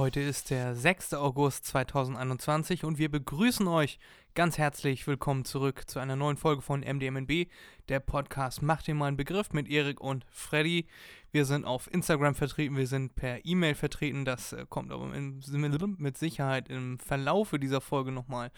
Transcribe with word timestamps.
Heute 0.00 0.20
ist 0.20 0.48
der 0.48 0.74
6. 0.74 1.12
August 1.12 1.66
2021 1.66 2.84
und 2.84 2.96
wir 2.96 3.10
begrüßen 3.10 3.68
euch 3.68 3.98
ganz 4.34 4.56
herzlich 4.56 5.06
willkommen 5.06 5.44
zurück 5.44 5.90
zu 5.90 5.98
einer 5.98 6.16
neuen 6.16 6.38
Folge 6.38 6.62
von 6.62 6.80
MDMNB, 6.80 7.50
der 7.90 8.00
Podcast 8.00 8.62
Macht 8.62 8.86
dir 8.86 8.94
mal 8.94 9.08
einen 9.08 9.18
Begriff 9.18 9.52
mit 9.52 9.68
Erik 9.68 10.00
und 10.00 10.24
Freddy. 10.30 10.86
Wir 11.32 11.44
sind 11.44 11.66
auf 11.66 11.92
Instagram 11.92 12.34
vertreten, 12.34 12.78
wir 12.78 12.86
sind 12.86 13.14
per 13.14 13.44
E-Mail 13.44 13.74
vertreten, 13.74 14.24
das 14.24 14.54
äh, 14.54 14.64
kommt 14.70 14.90
aber 14.90 15.04
mit 15.04 16.16
Sicherheit 16.16 16.70
im 16.70 16.98
Verlaufe 16.98 17.58
dieser 17.58 17.82
Folge 17.82 18.10
nochmal, 18.10 18.52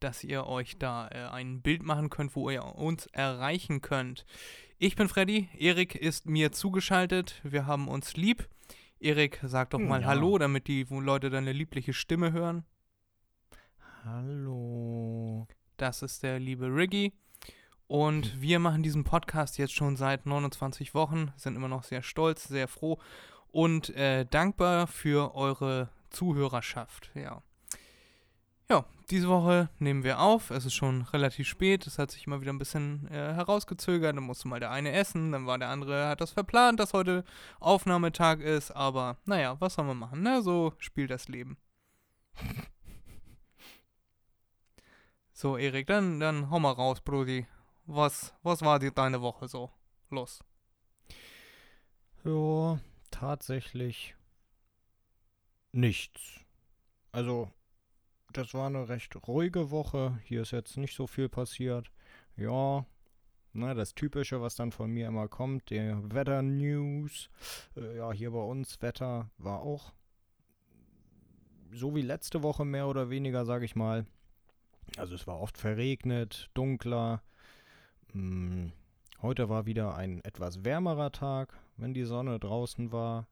dass 0.00 0.24
ihr 0.24 0.48
euch 0.48 0.78
da 0.78 1.06
äh, 1.12 1.28
ein 1.28 1.62
Bild 1.62 1.84
machen 1.84 2.10
könnt, 2.10 2.34
wo 2.34 2.50
ihr 2.50 2.64
uns 2.64 3.06
erreichen 3.12 3.82
könnt. 3.82 4.26
Ich 4.78 4.96
bin 4.96 5.08
Freddy, 5.08 5.48
Erik 5.56 5.94
ist 5.94 6.26
mir 6.26 6.50
zugeschaltet, 6.50 7.40
wir 7.44 7.66
haben 7.66 7.86
uns 7.86 8.16
lieb. 8.16 8.48
Erik, 9.00 9.40
sag 9.42 9.70
doch 9.70 9.78
mal 9.78 10.00
Ja. 10.00 10.08
Hallo, 10.08 10.38
damit 10.38 10.66
die 10.66 10.84
Leute 10.90 11.30
deine 11.30 11.52
liebliche 11.52 11.92
Stimme 11.92 12.32
hören. 12.32 12.64
Hallo. 14.04 15.46
Das 15.76 16.02
ist 16.02 16.22
der 16.22 16.40
liebe 16.40 16.66
Riggy. 16.66 17.12
Und 17.86 18.40
wir 18.40 18.58
machen 18.58 18.82
diesen 18.82 19.04
Podcast 19.04 19.56
jetzt 19.56 19.72
schon 19.72 19.96
seit 19.96 20.26
29 20.26 20.94
Wochen, 20.94 21.32
sind 21.36 21.56
immer 21.56 21.68
noch 21.68 21.84
sehr 21.84 22.02
stolz, 22.02 22.44
sehr 22.44 22.68
froh 22.68 22.98
und 23.50 23.90
äh, 23.96 24.26
dankbar 24.26 24.86
für 24.86 25.34
eure 25.34 25.88
Zuhörerschaft. 26.10 27.10
Ja. 27.14 27.42
Ja, 28.70 28.84
diese 29.10 29.28
Woche 29.28 29.70
nehmen 29.78 30.04
wir 30.04 30.20
auf. 30.20 30.50
Es 30.50 30.66
ist 30.66 30.74
schon 30.74 31.02
relativ 31.02 31.48
spät. 31.48 31.86
Es 31.86 31.98
hat 31.98 32.10
sich 32.10 32.26
immer 32.26 32.40
wieder 32.42 32.52
ein 32.52 32.58
bisschen 32.58 33.08
äh, 33.08 33.34
herausgezögert. 33.34 34.14
Dann 34.14 34.24
musste 34.24 34.48
mal 34.48 34.60
der 34.60 34.70
eine 34.70 34.92
essen, 34.92 35.32
dann 35.32 35.46
war 35.46 35.58
der 35.58 35.70
andere, 35.70 36.08
hat 36.08 36.20
das 36.20 36.32
verplant, 36.32 36.78
dass 36.78 36.92
heute 36.92 37.24
Aufnahmetag 37.60 38.40
ist. 38.40 38.70
Aber 38.72 39.16
naja, 39.24 39.56
was 39.60 39.74
soll 39.74 39.86
man 39.86 39.96
machen? 39.98 40.22
Ne? 40.22 40.42
So 40.42 40.74
spielt 40.78 41.10
das 41.10 41.28
Leben. 41.28 41.56
So, 45.40 45.56
Erik, 45.56 45.86
dann, 45.86 46.18
dann 46.18 46.50
hau 46.50 46.58
mal 46.58 46.72
raus, 46.72 47.00
Brudi. 47.00 47.46
Was, 47.86 48.34
was 48.42 48.60
war 48.62 48.80
die, 48.80 48.92
deine 48.92 49.22
Woche 49.22 49.46
so? 49.46 49.70
Los. 50.10 50.42
Ja, 52.24 52.80
tatsächlich 53.12 54.16
nichts. 55.70 56.40
Also, 57.12 57.52
das 58.32 58.54
war 58.54 58.66
eine 58.66 58.88
recht 58.88 59.16
ruhige 59.26 59.70
Woche. 59.70 60.18
Hier 60.24 60.42
ist 60.42 60.50
jetzt 60.50 60.76
nicht 60.76 60.94
so 60.94 61.06
viel 61.06 61.28
passiert. 61.28 61.90
Ja, 62.36 62.86
na, 63.52 63.74
das 63.74 63.94
Typische, 63.94 64.40
was 64.40 64.54
dann 64.54 64.72
von 64.72 64.90
mir 64.90 65.08
immer 65.08 65.28
kommt, 65.28 65.70
der 65.70 66.12
Wetter-News. 66.12 67.30
Äh, 67.76 67.96
ja, 67.96 68.12
hier 68.12 68.30
bei 68.30 68.42
uns 68.42 68.80
Wetter 68.82 69.30
war 69.38 69.60
auch 69.60 69.92
so 71.72 71.94
wie 71.94 72.02
letzte 72.02 72.42
Woche 72.42 72.64
mehr 72.64 72.86
oder 72.86 73.10
weniger, 73.10 73.44
sage 73.44 73.64
ich 73.64 73.76
mal. 73.76 74.06
Also 74.96 75.14
es 75.14 75.26
war 75.26 75.40
oft 75.40 75.58
verregnet, 75.58 76.50
dunkler. 76.54 77.22
Hm, 78.12 78.72
heute 79.20 79.48
war 79.48 79.66
wieder 79.66 79.94
ein 79.96 80.22
etwas 80.24 80.64
wärmerer 80.64 81.12
Tag, 81.12 81.58
wenn 81.76 81.94
die 81.94 82.04
Sonne 82.04 82.38
draußen 82.38 82.92
war. 82.92 83.26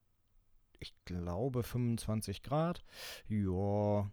Ich 0.79 0.95
glaube 1.05 1.63
25 1.63 2.43
Grad. 2.43 2.85
Ja, 3.29 4.11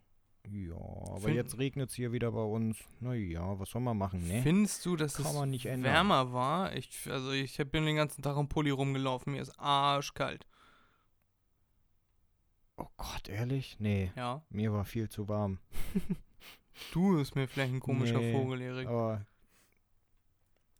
ja, 0.49 0.75
aber 0.75 1.21
Fin- 1.21 1.35
jetzt 1.35 1.57
regnet 1.57 1.89
es 1.89 1.95
hier 1.95 2.11
wieder 2.11 2.31
bei 2.31 2.41
uns. 2.43 2.77
Naja, 2.99 3.57
was 3.59 3.69
soll 3.69 3.81
man 3.81 3.97
machen, 3.97 4.27
ne? 4.27 4.41
Findest 4.43 4.85
du, 4.85 4.95
dass 4.95 5.15
Kann 5.15 5.25
es 5.27 5.33
man 5.33 5.49
nicht 5.49 5.65
ändern. 5.65 5.93
wärmer 5.93 6.33
war? 6.33 6.75
Ich, 6.75 7.09
also 7.09 7.31
ich 7.31 7.55
bin 7.57 7.85
den 7.85 7.95
ganzen 7.95 8.21
Tag 8.21 8.37
im 8.37 8.47
Pulli 8.49 8.69
rumgelaufen. 8.71 9.33
Mir 9.33 9.41
ist 9.41 9.57
arschkalt. 9.59 10.45
Oh 12.77 12.87
Gott, 12.97 13.29
ehrlich? 13.29 13.77
Nee, 13.79 14.11
Ja. 14.15 14.43
mir 14.49 14.73
war 14.73 14.85
viel 14.85 15.09
zu 15.09 15.27
warm. 15.29 15.59
Du 16.91 17.17
bist 17.17 17.35
mir 17.35 17.47
vielleicht 17.47 17.71
ein 17.71 17.79
komischer 17.79 18.17
Nee, 18.17 18.33
Vogel, 18.33 18.59
Erik. 18.59 18.87
Aber 18.87 19.23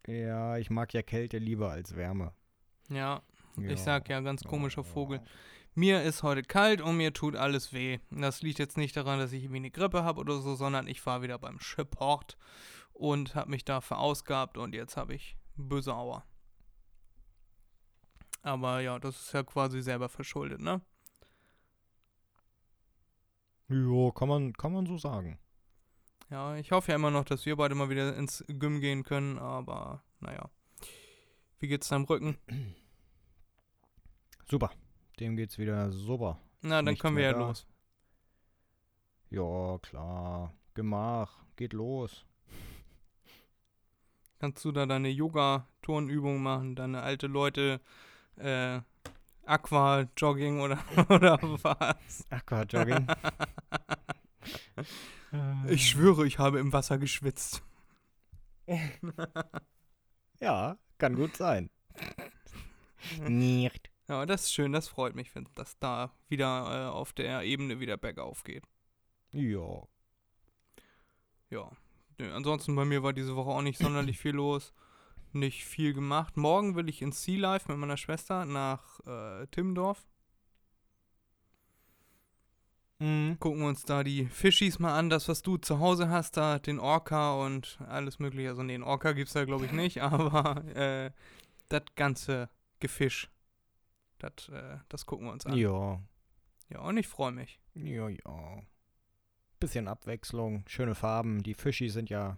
ja, 0.08 0.58
ich 0.58 0.72
mag 0.72 0.92
ja 0.94 1.04
Kälte 1.04 1.38
lieber 1.38 1.70
als 1.70 1.96
Wärme. 1.96 2.34
Ja, 2.90 3.22
Ja. 3.58 3.70
ich 3.70 3.80
sag 3.80 4.10
ja, 4.10 4.20
ganz 4.22 4.44
komischer 4.44 4.82
Ja. 4.82 4.88
Vogel. 4.88 5.22
Mir 5.76 6.04
ist 6.04 6.22
heute 6.22 6.44
kalt 6.44 6.82
und 6.82 6.98
mir 6.98 7.14
tut 7.14 7.36
alles 7.36 7.74
weh. 7.74 8.00
Das 8.12 8.44
liegt 8.44 8.60
jetzt 8.60 8.78
nicht 8.78 8.96
daran, 8.96 9.20
dass 9.20 9.32
ich 9.32 9.44
irgendwie 9.44 9.58
eine 9.58 9.72
Grippe 9.72 10.04
habe 10.04 10.20
oder 10.20 10.40
so, 10.40 10.56
sondern 10.56 10.88
ich 10.88 11.04
war 11.06 11.24
wieder 11.24 11.40
beim 11.40 11.58
Support 11.60 12.38
und 12.94 13.34
habe 13.34 13.50
mich 13.50 13.66
da 13.66 13.82
verausgabt 13.82 14.58
und 14.58 14.76
jetzt 14.76 14.98
habe 14.98 15.16
ich 15.16 15.36
böse 15.56 15.96
Auer. 15.96 16.26
Aber 18.44 18.82
ja, 18.82 19.00
das 19.00 19.20
ist 19.20 19.34
ja 19.34 19.42
quasi 19.44 19.82
selber 19.82 20.10
verschuldet, 20.10 20.60
ne? 20.60 20.82
Ja, 23.70 24.12
kann 24.12 24.28
man, 24.28 24.54
kann 24.54 24.74
man 24.74 24.86
so 24.86 24.98
sagen. 24.98 25.40
Ja, 26.30 26.56
ich 26.56 26.72
hoffe 26.72 26.92
ja 26.92 26.96
immer 26.96 27.10
noch, 27.10 27.26
dass 27.26 27.46
wir 27.46 27.56
beide 27.56 27.74
mal 27.74 27.90
wieder 27.90 28.16
ins 28.16 28.44
Gym 28.48 28.80
gehen 28.80 29.04
können, 29.04 29.40
aber 29.40 30.04
naja. 30.20 30.50
Wie 31.60 31.68
geht's 31.68 31.88
deinem 31.88 32.04
Rücken? 32.04 32.38
Super. 34.50 34.72
Dem 35.20 35.36
geht's 35.36 35.58
wieder 35.58 35.92
super. 35.92 36.40
Na, 36.62 36.78
dann 36.78 36.86
Nichts 36.86 37.02
können 37.02 37.18
wir 37.18 37.24
ja 37.24 37.34
da. 37.34 37.40
los. 37.40 37.68
Ja, 39.30 39.78
klar. 39.80 40.54
Gemach. 40.74 41.40
Geht 41.56 41.74
los. 41.74 42.26
Kannst 44.40 44.66
du 44.66 44.72
da 44.72 44.86
deine 44.86 45.10
Yoga-Turnübung 45.10 46.42
machen, 46.42 46.76
deine 46.76 47.02
alte 47.02 47.28
Leute 47.28 47.80
äh, 48.38 48.82
Aqua-Jogging 49.46 50.60
oder, 50.62 50.80
oder 51.10 51.38
was? 51.42 52.26
Aquajogging. 52.30 53.08
Ich 55.68 55.90
schwöre, 55.90 56.28
ich 56.28 56.38
habe 56.38 56.60
im 56.60 56.72
Wasser 56.74 56.98
geschwitzt. 56.98 57.64
Ja, 60.40 60.78
kann 60.98 61.16
gut 61.16 61.38
sein. 61.38 61.70
Nicht. 63.22 63.90
Ja, 64.08 64.26
das 64.26 64.44
ist 64.44 64.54
schön, 64.54 64.74
das 64.74 64.88
freut 64.88 65.16
mich, 65.16 65.34
wenn 65.34 65.48
das 65.56 65.78
da 65.80 66.12
wieder 66.28 66.88
äh, 66.88 66.92
auf 66.92 67.14
der 67.14 67.44
Ebene 67.44 67.80
wieder 67.80 67.98
bergauf 67.98 68.44
geht. 68.44 68.66
Ja. 69.32 69.88
Ja. 71.50 71.72
Ansonsten 72.20 72.76
bei 72.76 72.86
mir 72.86 73.02
war 73.04 73.14
diese 73.14 73.36
Woche 73.36 73.50
auch 73.50 73.62
nicht 73.62 73.80
sonderlich 73.80 74.20
viel 74.20 74.36
los. 74.36 74.74
Nicht 75.32 75.66
viel 75.66 75.94
gemacht. 75.94 76.38
Morgen 76.38 76.76
will 76.76 76.90
ich 76.90 77.02
ins 77.02 77.24
Sea 77.24 77.40
Life 77.40 77.72
mit 77.72 77.80
meiner 77.80 77.98
Schwester 77.98 78.46
nach 78.46 79.00
äh, 79.08 79.48
Timmendorf. 79.48 80.06
Mhm. 83.00 83.38
Gucken 83.40 83.62
wir 83.62 83.68
uns 83.68 83.84
da 83.84 84.04
die 84.04 84.28
Fischis 84.28 84.80
mal 84.80 84.98
an, 84.98 85.10
das, 85.10 85.28
was 85.28 85.42
du 85.42 85.58
zu 85.58 85.80
Hause 85.80 86.10
hast, 86.10 86.38
da, 86.38 86.60
den 86.60 86.80
Orca 86.80 87.34
und 87.34 87.80
alles 87.90 88.20
mögliche. 88.20 88.50
Also, 88.50 88.64
nee, 88.64 88.74
den 88.74 88.84
Orca 88.84 89.14
gibt's 89.14 89.34
da, 89.34 89.44
glaube 89.44 89.66
ich, 89.66 89.72
nicht, 89.72 90.02
aber 90.02 90.64
äh, 90.76 91.12
das 91.70 91.84
ganze 91.96 92.50
Gefisch, 92.80 93.30
das, 94.30 94.50
äh, 94.50 94.78
das 94.90 95.06
gucken 95.06 95.28
wir 95.28 95.34
uns 95.34 95.46
an. 95.46 95.54
Ja. 95.56 96.02
Ja, 96.70 96.80
und 96.82 96.98
ich 96.98 97.08
freue 97.08 97.32
mich. 97.32 97.60
Ja, 97.76 98.10
ja. 98.10 98.62
Bisschen 99.60 99.88
Abwechslung, 99.88 100.64
schöne 100.68 100.96
Farben. 100.96 101.44
Die 101.44 101.54
Fischi 101.54 101.90
sind 101.90 102.10
ja 102.10 102.38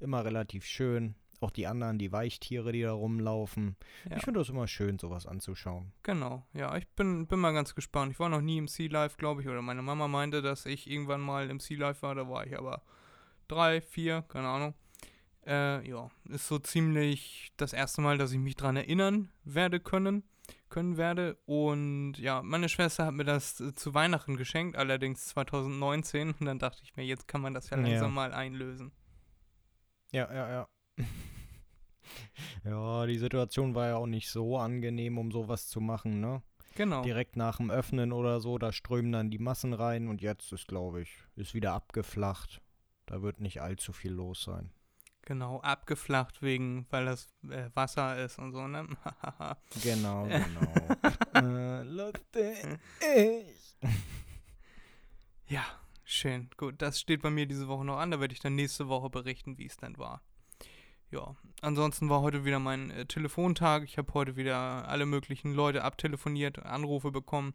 immer 0.00 0.24
relativ 0.24 0.64
schön. 0.64 1.14
Auch 1.40 1.50
die 1.50 1.66
anderen, 1.66 1.98
die 1.98 2.10
Weichtiere, 2.10 2.72
die 2.72 2.82
da 2.82 2.92
rumlaufen. 2.92 3.76
Ja, 4.08 4.16
Ich 4.16 4.24
finde 4.24 4.40
das 4.40 4.48
immer 4.48 4.66
schön, 4.66 4.98
sowas 4.98 5.26
anzuschauen. 5.26 5.92
genau. 6.02 6.46
Ja, 6.54 6.74
ich 6.76 6.88
bin, 6.88 7.26
bin 7.26 7.38
mal 7.38 7.52
ganz 7.52 7.74
gespannt. 7.74 8.12
Ich 8.12 8.18
war 8.18 8.28
noch 8.28 8.40
nie 8.40 8.56
im 8.58 8.68
Sea 8.68 8.88
Life, 8.90 9.16
glaube 9.18 9.42
ich, 9.42 9.48
oder 9.48 9.60
meine 9.60 9.82
Mama 9.82 10.08
meinte, 10.08 10.40
dass 10.40 10.64
ich 10.64 10.88
irgendwann 10.88 11.20
mal 11.20 11.50
im 11.50 11.60
Sea 11.60 11.76
Life 11.78 12.00
war. 12.02 12.14
Da 12.14 12.28
war 12.28 12.46
ich 12.46 12.56
aber 12.56 12.82
drei, 13.46 13.80
vier, 13.82 14.22
keine 14.28 14.48
Ahnung. 14.48 14.74
Äh, 15.46 15.86
ja, 15.86 16.10
ist 16.30 16.48
so 16.48 16.58
ziemlich 16.58 17.52
das 17.58 17.74
erste 17.74 18.00
Mal, 18.00 18.16
dass 18.16 18.32
ich 18.32 18.38
mich 18.38 18.56
dran 18.56 18.76
erinnern 18.76 19.30
werde 19.44 19.78
können, 19.80 20.22
können 20.74 20.96
werde. 20.96 21.38
Und 21.46 22.14
ja, 22.18 22.42
meine 22.42 22.68
Schwester 22.68 23.06
hat 23.06 23.14
mir 23.14 23.24
das 23.24 23.60
äh, 23.60 23.72
zu 23.74 23.94
Weihnachten 23.94 24.36
geschenkt, 24.36 24.76
allerdings 24.76 25.26
2019. 25.28 26.34
Und 26.38 26.46
dann 26.46 26.58
dachte 26.58 26.82
ich 26.82 26.96
mir, 26.96 27.04
jetzt 27.04 27.28
kann 27.28 27.40
man 27.40 27.54
das 27.54 27.70
ja 27.70 27.78
Ja. 27.78 27.84
langsam 27.86 28.12
mal 28.12 28.32
einlösen. 28.34 28.90
Ja, 30.12 30.32
ja, 30.34 30.50
ja. 30.50 30.68
ja, 32.64 33.06
die 33.06 33.18
Situation 33.18 33.74
war 33.76 33.86
ja 33.86 33.96
auch 33.96 34.06
nicht 34.06 34.28
so 34.28 34.58
angenehm, 34.58 35.16
um 35.16 35.30
sowas 35.30 35.68
zu 35.68 35.80
machen, 35.80 36.20
ne? 36.20 36.42
Genau. 36.76 37.02
direkt 37.02 37.36
nach 37.36 37.58
dem 37.58 37.70
Öffnen 37.70 38.10
oder 38.12 38.40
so, 38.40 38.58
da 38.58 38.72
strömen 38.72 39.12
dann 39.12 39.30
die 39.30 39.38
Massen 39.38 39.74
rein 39.74 40.08
und 40.08 40.20
jetzt 40.20 40.52
ist, 40.52 40.66
glaube 40.66 41.02
ich, 41.02 41.22
ist 41.36 41.54
wieder 41.54 41.72
abgeflacht. 41.72 42.60
Da 43.06 43.22
wird 43.22 43.40
nicht 43.40 43.62
allzu 43.62 43.92
viel 43.92 44.10
los 44.10 44.42
sein. 44.42 44.72
Genau, 45.26 45.60
abgeflacht 45.60 46.42
wegen, 46.42 46.86
weil 46.90 47.06
das 47.06 47.28
äh, 47.48 47.70
Wasser 47.72 48.22
ist 48.22 48.38
und 48.38 48.52
so, 48.52 48.68
ne? 48.68 48.86
Genau, 49.82 50.24
genau. 50.24 51.02
äh, 51.34 51.82
lustig. 51.82 52.78
ja, 55.48 55.64
schön. 56.04 56.50
Gut, 56.58 56.82
das 56.82 57.00
steht 57.00 57.22
bei 57.22 57.30
mir 57.30 57.46
diese 57.46 57.68
Woche 57.68 57.86
noch 57.86 57.96
an. 57.96 58.10
Da 58.10 58.20
werde 58.20 58.34
ich 58.34 58.40
dann 58.40 58.54
nächste 58.54 58.88
Woche 58.88 59.08
berichten, 59.08 59.56
wie 59.56 59.64
es 59.64 59.78
denn 59.78 59.96
war. 59.96 60.20
Ja, 61.10 61.34
ansonsten 61.62 62.10
war 62.10 62.20
heute 62.20 62.44
wieder 62.44 62.58
mein 62.58 62.90
äh, 62.90 63.06
Telefontag. 63.06 63.84
Ich 63.84 63.96
habe 63.96 64.12
heute 64.12 64.36
wieder 64.36 64.86
alle 64.88 65.06
möglichen 65.06 65.54
Leute 65.54 65.84
abtelefoniert, 65.84 66.58
Anrufe 66.58 67.12
bekommen. 67.12 67.54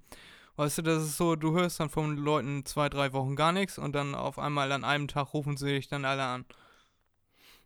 Weißt 0.55 0.79
du, 0.79 0.81
das 0.81 1.03
ist 1.03 1.17
so, 1.17 1.35
du 1.35 1.53
hörst 1.53 1.79
dann 1.79 1.91
von 1.91 2.17
Leuten 2.17 2.65
zwei, 2.65 2.89
drei 2.89 3.13
Wochen 3.13 3.35
gar 3.35 3.51
nichts 3.51 3.77
und 3.77 3.93
dann 3.93 4.15
auf 4.15 4.39
einmal 4.39 4.71
an 4.71 4.83
einem 4.83 5.07
Tag 5.07 5.35
rufen 5.35 5.55
sie 5.55 5.67
dich 5.67 5.87
dann 5.87 6.03
alle 6.03 6.23
an. 6.23 6.45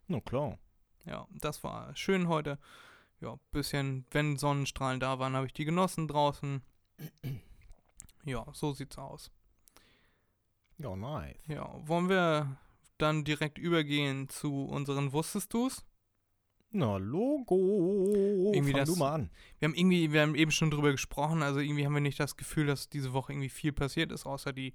Na 0.06 0.20
klar. 0.20 0.58
Ja, 1.06 1.26
das 1.30 1.62
war 1.64 1.94
schön 1.96 2.28
heute. 2.28 2.58
Ja, 3.20 3.38
bisschen, 3.50 4.06
wenn 4.10 4.36
Sonnenstrahlen 4.36 5.00
da 5.00 5.18
waren, 5.18 5.34
habe 5.34 5.46
ich 5.46 5.52
die 5.52 5.64
genossen 5.64 6.08
draußen. 6.08 6.62
Ja, 8.24 8.46
so 8.52 8.72
sieht's 8.72 8.98
aus. 8.98 9.30
Ja, 10.78 10.96
nice. 10.96 11.36
Ja, 11.46 11.70
wollen 11.86 12.08
wir 12.08 12.56
dann 12.98 13.24
direkt 13.24 13.58
übergehen 13.58 14.28
zu 14.28 14.64
unseren 14.64 15.12
Wusstest 15.12 15.52
du's? 15.52 15.84
Na, 16.76 16.96
Logo. 16.96 18.50
Irgendwie 18.52 18.72
Fang 18.72 18.80
das- 18.80 18.88
du 18.88 18.96
mal 18.96 19.14
an. 19.14 19.30
Wir 19.60 19.68
haben 19.68 19.74
irgendwie, 19.76 20.12
wir 20.12 20.22
haben 20.22 20.34
eben 20.34 20.50
schon 20.50 20.70
drüber 20.72 20.90
gesprochen, 20.90 21.42
also 21.42 21.60
irgendwie 21.60 21.86
haben 21.86 21.94
wir 21.94 22.00
nicht 22.00 22.18
das 22.18 22.36
Gefühl, 22.36 22.66
dass 22.66 22.88
diese 22.88 23.12
Woche 23.12 23.32
irgendwie 23.32 23.48
viel 23.48 23.72
passiert 23.72 24.10
ist, 24.10 24.26
außer 24.26 24.52
die 24.52 24.74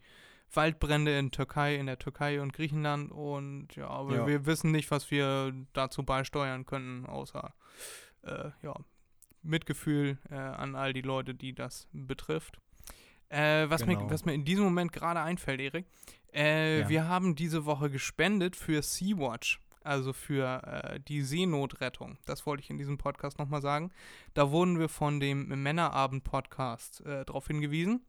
Waldbrände 0.54 1.18
in 1.20 1.32
Türkei, 1.32 1.76
in 1.76 1.86
der 1.88 2.00
Türkei 2.00 2.42
und 2.42 2.54
Griechenland 2.54 3.12
und 3.12 3.76
ja, 3.76 3.88
aber 3.90 4.16
Ja. 4.16 4.28
wir 4.28 4.46
wissen 4.46 4.72
nicht, 4.72 4.90
was 4.92 5.12
wir 5.12 5.54
dazu 5.74 6.04
beisteuern 6.04 6.66
können, 6.66 7.06
außer 7.06 7.54
äh, 8.24 8.50
ja, 8.64 8.74
Mitgefühl 9.44 10.18
äh, 10.30 10.36
an 10.36 10.76
all 10.76 10.94
die 10.94 11.02
Leute, 11.02 11.34
die 11.36 11.54
das 11.54 11.88
betrifft. 11.94 12.60
Äh, 13.30 13.70
was, 13.70 13.86
mir, 13.86 13.96
Genau. 13.98 14.10
was 14.10 14.26
mir 14.26 14.34
in 14.34 14.44
diesem 14.44 14.64
Moment 14.64 14.92
gerade 14.92 15.20
einfällt, 15.22 15.60
Erik, 15.62 15.86
äh, 16.34 16.80
Ja. 16.82 16.90
wir 16.90 17.08
haben 17.08 17.36
diese 17.36 17.66
Woche 17.66 17.90
gespendet 17.90 18.56
für 18.56 18.82
Sea-Watch, 18.82 19.60
also 19.84 20.14
für 20.14 20.62
äh, 20.64 21.00
die 21.00 21.22
Seenotrettung. 21.22 22.18
Das 22.26 22.46
wollte 22.46 22.62
ich 22.64 22.70
in 22.70 22.78
diesem 22.78 22.98
Podcast 22.98 23.40
nochmal 23.40 23.62
sagen. 23.62 23.92
Da 24.34 24.52
wurden 24.52 24.80
wir 24.80 24.90
von 24.90 25.20
dem 25.20 25.48
Männerabend-Podcast 25.48 27.02
äh, 27.06 27.26
darauf 27.26 27.48
hingewiesen. 27.48 28.06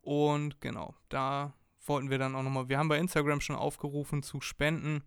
Und 0.00 0.60
genau, 0.60 0.94
da 1.08 1.54
wollten 1.86 2.10
wir 2.10 2.18
dann 2.18 2.34
auch 2.34 2.42
nochmal, 2.42 2.68
wir 2.68 2.78
haben 2.78 2.88
bei 2.88 2.98
Instagram 2.98 3.40
schon 3.40 3.56
aufgerufen 3.56 4.22
zu 4.22 4.40
spenden. 4.40 5.04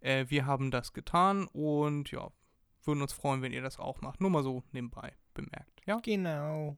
Äh, 0.00 0.26
wir 0.28 0.46
haben 0.46 0.70
das 0.70 0.92
getan 0.92 1.46
und 1.48 2.10
ja, 2.10 2.30
würden 2.84 3.02
uns 3.02 3.12
freuen, 3.12 3.42
wenn 3.42 3.52
ihr 3.52 3.62
das 3.62 3.78
auch 3.78 4.00
macht. 4.00 4.20
Nur 4.20 4.30
mal 4.30 4.42
so 4.42 4.62
nebenbei 4.72 5.14
bemerkt. 5.34 5.82
Ja, 5.86 6.00
Genau. 6.02 6.76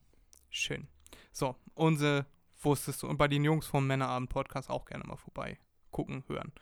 schön. 0.51 0.89
So, 1.33 1.57
unsere 1.75 2.27
wusstest 2.61 3.03
du, 3.03 3.07
und 3.07 3.19
bei 3.19 3.29
den 3.29 3.45
Jungs 3.45 3.67
vom 3.67 3.87
Männerabend-Podcast 3.87 4.71
auch 4.71 4.85
gerne 4.85 5.05
mal 5.05 5.17
vorbei 5.17 5.59
gucken, 5.91 6.25
hören. 6.29 6.53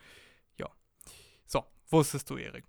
Ja. 0.56 0.68
So, 1.46 1.64
wusstest 1.88 2.28
du, 2.30 2.36
Erik? 2.36 2.64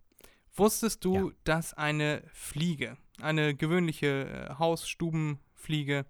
Wusstest 0.56 1.04
du, 1.06 1.30
Ja. 1.30 1.36
dass 1.44 1.74
eine 1.74 2.24
Fliege, 2.34 2.98
eine 3.22 3.56
gewöhnliche 3.56 4.50
äh, 4.50 4.56
Hausstubenfliege, 4.58 6.06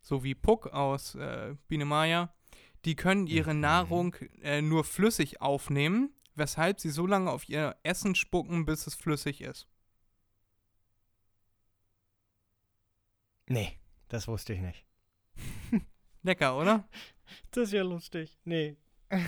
so 0.00 0.24
wie 0.24 0.34
Puck 0.34 0.66
aus 0.68 1.14
äh, 1.14 1.54
Biene 1.68 1.84
Maya, 1.84 2.34
die 2.84 2.96
können 2.96 3.26
ihre 3.28 3.54
Mhm. 3.54 3.60
Nahrung 3.60 4.14
äh, 4.42 4.60
nur 4.60 4.82
flüssig 4.84 5.40
aufnehmen, 5.40 6.12
weshalb 6.34 6.80
sie 6.80 6.90
so 6.90 7.06
lange 7.06 7.30
auf 7.30 7.48
ihr 7.48 7.76
Essen 7.84 8.14
spucken, 8.16 8.64
bis 8.64 8.86
es 8.88 8.94
flüssig 8.96 9.40
ist. 9.40 9.68
Nee, 13.48 13.78
das 14.08 14.26
wusste 14.28 14.54
ich 14.54 14.60
nicht. 14.60 14.84
Lecker, 16.22 16.56
oder? 16.58 16.88
Das 17.50 17.64
ist 17.64 17.72
ja 17.72 17.82
lustig. 17.82 18.38
Nee. 18.44 18.76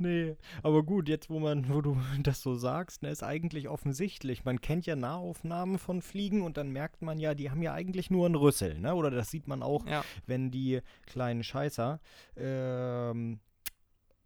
nee, 0.00 0.36
aber 0.62 0.82
gut, 0.82 1.08
jetzt 1.08 1.30
wo 1.30 1.38
man, 1.38 1.68
wo 1.68 1.80
du 1.80 1.96
das 2.22 2.42
so 2.42 2.54
sagst, 2.54 3.02
ne, 3.02 3.10
ist 3.10 3.22
eigentlich 3.22 3.68
offensichtlich. 3.68 4.44
Man 4.44 4.60
kennt 4.60 4.86
ja 4.86 4.96
Nahaufnahmen 4.96 5.78
von 5.78 6.02
Fliegen 6.02 6.42
und 6.42 6.56
dann 6.56 6.70
merkt 6.70 7.02
man 7.02 7.18
ja, 7.18 7.34
die 7.34 7.50
haben 7.50 7.62
ja 7.62 7.72
eigentlich 7.72 8.10
nur 8.10 8.26
einen 8.26 8.34
Rüssel, 8.34 8.78
ne? 8.80 8.94
Oder 8.94 9.10
das 9.10 9.30
sieht 9.30 9.46
man 9.46 9.62
auch, 9.62 9.86
Ja. 9.86 10.04
wenn 10.26 10.50
die 10.50 10.80
kleinen 11.06 11.44
Scheißer 11.44 12.00
ähm, 12.36 13.40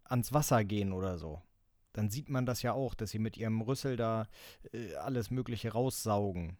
ans 0.03 0.33
Wasser 0.33 0.63
gehen 0.63 0.91
oder 0.93 1.17
so. 1.17 1.41
Dann 1.93 2.09
sieht 2.09 2.29
man 2.29 2.45
das 2.45 2.61
ja 2.61 2.73
auch, 2.73 2.93
dass 2.93 3.11
sie 3.11 3.19
mit 3.19 3.37
ihrem 3.37 3.61
Rüssel 3.61 3.95
da 3.95 4.27
äh, 4.73 4.95
alles 4.95 5.31
Mögliche 5.31 5.71
raussaugen. 5.71 6.57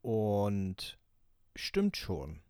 Und 0.00 0.98
stimmt 1.54 1.96
schon. 1.96 2.40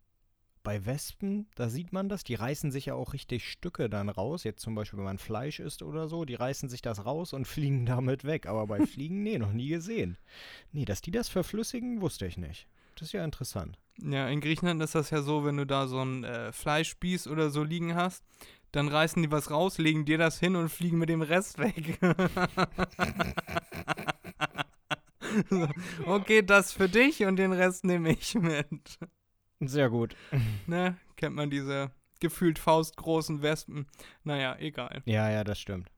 Bei 0.63 0.87
Wespen, 0.87 1.49
da 1.57 1.69
sieht 1.69 1.93
man 1.93 2.09
das, 2.09 2.23
die 2.23 2.35
reißen 2.35 2.71
sich 2.71 2.87
ja 2.87 2.95
auch 2.95 3.15
richtig 3.15 3.51
Stücke 3.51 3.91
dann 3.91 4.09
raus. 4.09 4.45
Jetzt 4.45 4.63
zum 4.63 4.75
Beispiel, 4.75 4.99
wenn 4.99 5.07
man 5.07 5.19
Fleisch 5.19 5.59
isst 5.59 5.83
oder 5.83 6.09
so, 6.09 6.25
die 6.25 6.35
reißen 6.35 6.69
sich 6.69 6.83
das 6.83 7.05
raus 7.05 7.33
und 7.33 7.45
fliegen 7.49 7.87
damit 7.87 8.25
weg. 8.25 8.47
Aber 8.47 8.67
bei 8.67 8.87
Fliegen, 8.87 9.23
nee, 9.23 9.39
noch 9.39 9.53
nie 9.53 9.69
gesehen. 9.69 10.19
Nee, 10.73 10.85
dass 10.85 11.01
die 11.01 11.11
das 11.11 11.29
verflüssigen, 11.29 12.01
wusste 12.01 12.27
ich 12.27 12.37
nicht. 12.37 12.69
Das 12.95 13.09
ist 13.09 13.13
ja 13.13 13.25
interessant. 13.25 13.79
Ja, 13.99 14.29
in 14.29 14.41
Griechenland 14.41 14.83
ist 14.83 14.95
das 14.95 15.11
ja 15.11 15.23
so, 15.23 15.45
wenn 15.45 15.57
du 15.57 15.67
da 15.67 15.87
so 15.87 16.01
ein 16.01 16.25
äh, 16.25 16.53
Fleischspieß 16.53 17.27
oder 17.27 17.51
so 17.51 17.63
liegen 17.63 17.95
hast, 17.95 18.25
dann 18.71 18.89
reißen 18.89 19.23
die 19.23 19.31
was 19.31 19.51
raus, 19.51 19.79
legen 19.79 20.05
dir 20.05 20.19
das 20.19 20.39
hin 20.39 20.57
und 20.57 20.69
fliegen 20.69 20.99
mit 20.99 21.09
dem 21.09 21.23
Rest 21.23 21.59
weg. 21.59 21.99
Okay, 26.07 26.43
das 26.43 26.73
für 26.73 26.89
dich 26.89 27.25
und 27.25 27.37
den 27.37 27.53
Rest 27.53 27.85
nehme 27.85 28.13
ich 28.13 28.35
mit. 28.35 28.99
Sehr 29.69 29.91
gut. 29.91 30.17
Ne? 30.67 30.97
Kennt 31.17 31.37
man 31.37 31.51
diese 31.51 31.91
gefühlt 32.21 32.59
faustgroßen 32.59 33.43
Wespen? 33.43 33.87
Naja, 34.25 34.57
egal. 34.59 35.03
Ja, 35.05 35.31
ja, 35.31 35.45
das 35.45 35.59
stimmt. 35.59 35.91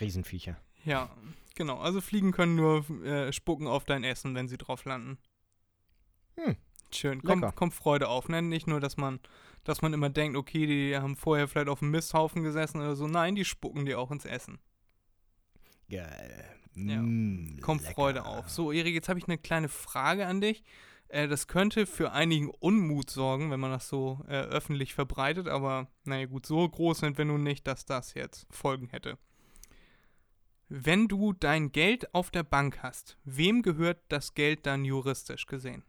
Riesenviecher. 0.00 0.56
Ja, 0.84 1.10
genau. 1.54 1.78
Also 1.78 2.00
Fliegen 2.00 2.32
können 2.32 2.56
nur 2.56 2.88
äh, 3.04 3.32
spucken 3.32 3.66
auf 3.66 3.84
dein 3.84 4.02
Essen, 4.04 4.34
wenn 4.34 4.48
sie 4.48 4.56
drauf 4.56 4.84
landen. 4.84 5.18
Hm. 6.36 6.56
Schön. 6.92 7.22
Kommt, 7.22 7.42
Lecker. 7.42 7.54
kommt 7.54 7.74
Freude 7.74 8.08
auf, 8.08 8.28
ne? 8.28 8.42
Nicht 8.42 8.66
nur, 8.66 8.80
dass 8.80 8.96
man, 8.96 9.20
dass 9.64 9.82
man 9.82 9.92
immer 9.92 10.10
denkt, 10.10 10.36
okay, 10.36 10.66
die 10.66 10.96
haben 10.96 11.16
vorher 11.16 11.46
vielleicht 11.46 11.68
auf 11.68 11.80
dem 11.80 11.90
Misthaufen 11.90 12.42
gesessen 12.42 12.80
oder 12.80 12.96
so. 12.96 13.06
Nein, 13.06 13.34
die 13.34 13.44
spucken 13.44 13.86
dir 13.86 13.98
auch 14.00 14.10
ins 14.10 14.24
Essen. 14.24 14.58
Geil. 15.88 16.44
Ja. 16.74 17.00
Mm, 17.02 17.58
Kommt. 17.60 17.82
Freude 17.82 18.24
auf. 18.24 18.48
So, 18.48 18.72
Erik, 18.72 18.94
jetzt 18.94 19.08
habe 19.08 19.18
ich 19.18 19.26
eine 19.26 19.38
kleine 19.38 19.68
Frage 19.68 20.26
an 20.26 20.40
dich. 20.40 20.64
Äh, 21.10 21.28
das 21.28 21.48
könnte 21.48 21.86
für 21.86 22.12
einigen 22.12 22.48
Unmut 22.48 23.10
sorgen, 23.10 23.50
wenn 23.50 23.60
man 23.60 23.72
das 23.72 23.88
so 23.88 24.24
äh, 24.28 24.42
öffentlich 24.42 24.94
verbreitet, 24.94 25.48
aber 25.48 25.88
naja 26.04 26.26
gut, 26.26 26.46
so 26.46 26.68
groß 26.68 26.98
sind 27.00 27.18
wir 27.18 27.24
nun 27.24 27.42
nicht, 27.42 27.66
dass 27.66 27.84
das 27.84 28.14
jetzt 28.14 28.46
Folgen 28.50 28.88
hätte. 28.88 29.18
Wenn 30.68 31.08
du 31.08 31.32
dein 31.32 31.72
Geld 31.72 32.14
auf 32.14 32.30
der 32.30 32.44
Bank 32.44 32.82
hast, 32.82 33.18
wem 33.24 33.62
gehört 33.62 34.00
das 34.08 34.34
Geld 34.34 34.66
dann 34.66 34.84
juristisch 34.84 35.46
gesehen? 35.46 35.82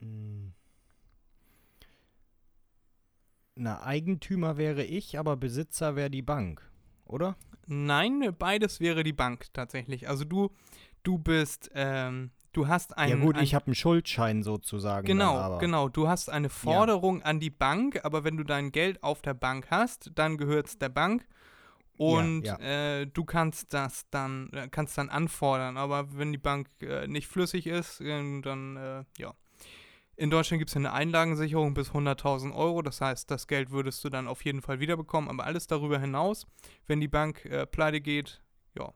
Mm. 0.00 0.54
Na, 3.56 3.82
Eigentümer 3.82 4.56
wäre 4.56 4.82
ich, 4.82 5.18
aber 5.18 5.36
Besitzer 5.36 5.94
wäre 5.94 6.10
die 6.10 6.22
Bank, 6.22 6.62
oder? 7.06 7.36
Nein, 7.66 8.34
beides 8.38 8.80
wäre 8.80 9.04
die 9.04 9.12
Bank 9.12 9.46
tatsächlich. 9.52 10.08
Also 10.08 10.24
du, 10.24 10.50
du 11.02 11.18
bist, 11.18 11.70
ähm, 11.74 12.30
du 12.52 12.68
hast 12.68 12.96
einen. 12.96 13.18
ja 13.18 13.24
gut, 13.24 13.36
ein, 13.36 13.44
ich 13.44 13.54
habe 13.54 13.66
einen 13.66 13.74
Schuldschein 13.74 14.42
sozusagen. 14.42 15.06
Genau, 15.06 15.58
genau. 15.58 15.88
Du 15.88 16.08
hast 16.08 16.28
eine 16.28 16.50
Forderung 16.50 17.22
an 17.22 17.40
die 17.40 17.50
Bank, 17.50 18.00
aber 18.04 18.24
wenn 18.24 18.36
du 18.36 18.44
dein 18.44 18.72
Geld 18.72 19.02
auf 19.02 19.22
der 19.22 19.34
Bank 19.34 19.68
hast, 19.70 20.10
dann 20.14 20.36
gehört 20.36 20.66
es 20.66 20.78
der 20.78 20.90
Bank. 20.90 21.26
Und 21.96 22.42
ja. 22.42 22.58
Äh, 22.58 23.06
du 23.06 23.24
kannst 23.24 23.72
das 23.72 24.08
dann, 24.10 24.50
äh, 24.52 24.68
kannst 24.68 24.98
dann 24.98 25.08
anfordern. 25.08 25.76
Aber 25.76 26.16
wenn 26.18 26.32
die 26.32 26.38
Bank 26.38 26.68
äh, 26.80 27.06
nicht 27.06 27.28
flüssig 27.28 27.66
ist, 27.66 28.00
äh, 28.00 28.40
dann, 28.40 28.76
äh, 28.76 29.04
ja. 29.18 29.32
In 30.16 30.30
Deutschland 30.30 30.60
gibt 30.60 30.70
es 30.70 30.76
eine 30.76 30.92
Einlagensicherung 30.92 31.74
bis 31.74 31.90
100.000 31.90 32.54
Euro. 32.54 32.82
Das 32.82 33.00
heißt, 33.00 33.30
das 33.30 33.46
Geld 33.48 33.70
würdest 33.70 34.04
du 34.04 34.10
dann 34.10 34.28
auf 34.28 34.44
jeden 34.44 34.62
Fall 34.62 34.78
wiederbekommen. 34.80 35.28
Aber 35.30 35.44
alles 35.44 35.66
darüber 35.66 35.98
hinaus, 35.98 36.46
wenn 36.86 37.00
die 37.00 37.08
Bank 37.08 37.44
äh, 37.46 37.66
pleite 37.66 38.00
geht, 38.00 38.40
ja, 38.78 38.92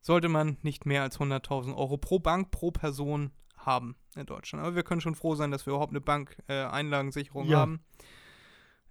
sollte 0.00 0.28
man 0.28 0.56
nicht 0.62 0.86
mehr 0.86 1.02
als 1.02 1.18
100.000 1.20 1.76
Euro 1.76 1.98
pro 1.98 2.18
Bank, 2.18 2.50
pro 2.50 2.70
Person 2.70 3.30
haben 3.56 3.96
in 4.16 4.26
Deutschland. 4.26 4.64
Aber 4.64 4.74
wir 4.74 4.82
können 4.82 5.00
schon 5.00 5.14
froh 5.14 5.34
sein, 5.34 5.50
dass 5.50 5.66
wir 5.66 5.72
überhaupt 5.72 5.92
eine 5.92 6.00
Bank-Einlagensicherung 6.00 7.46
Ja. 7.48 7.58
haben. 7.58 7.80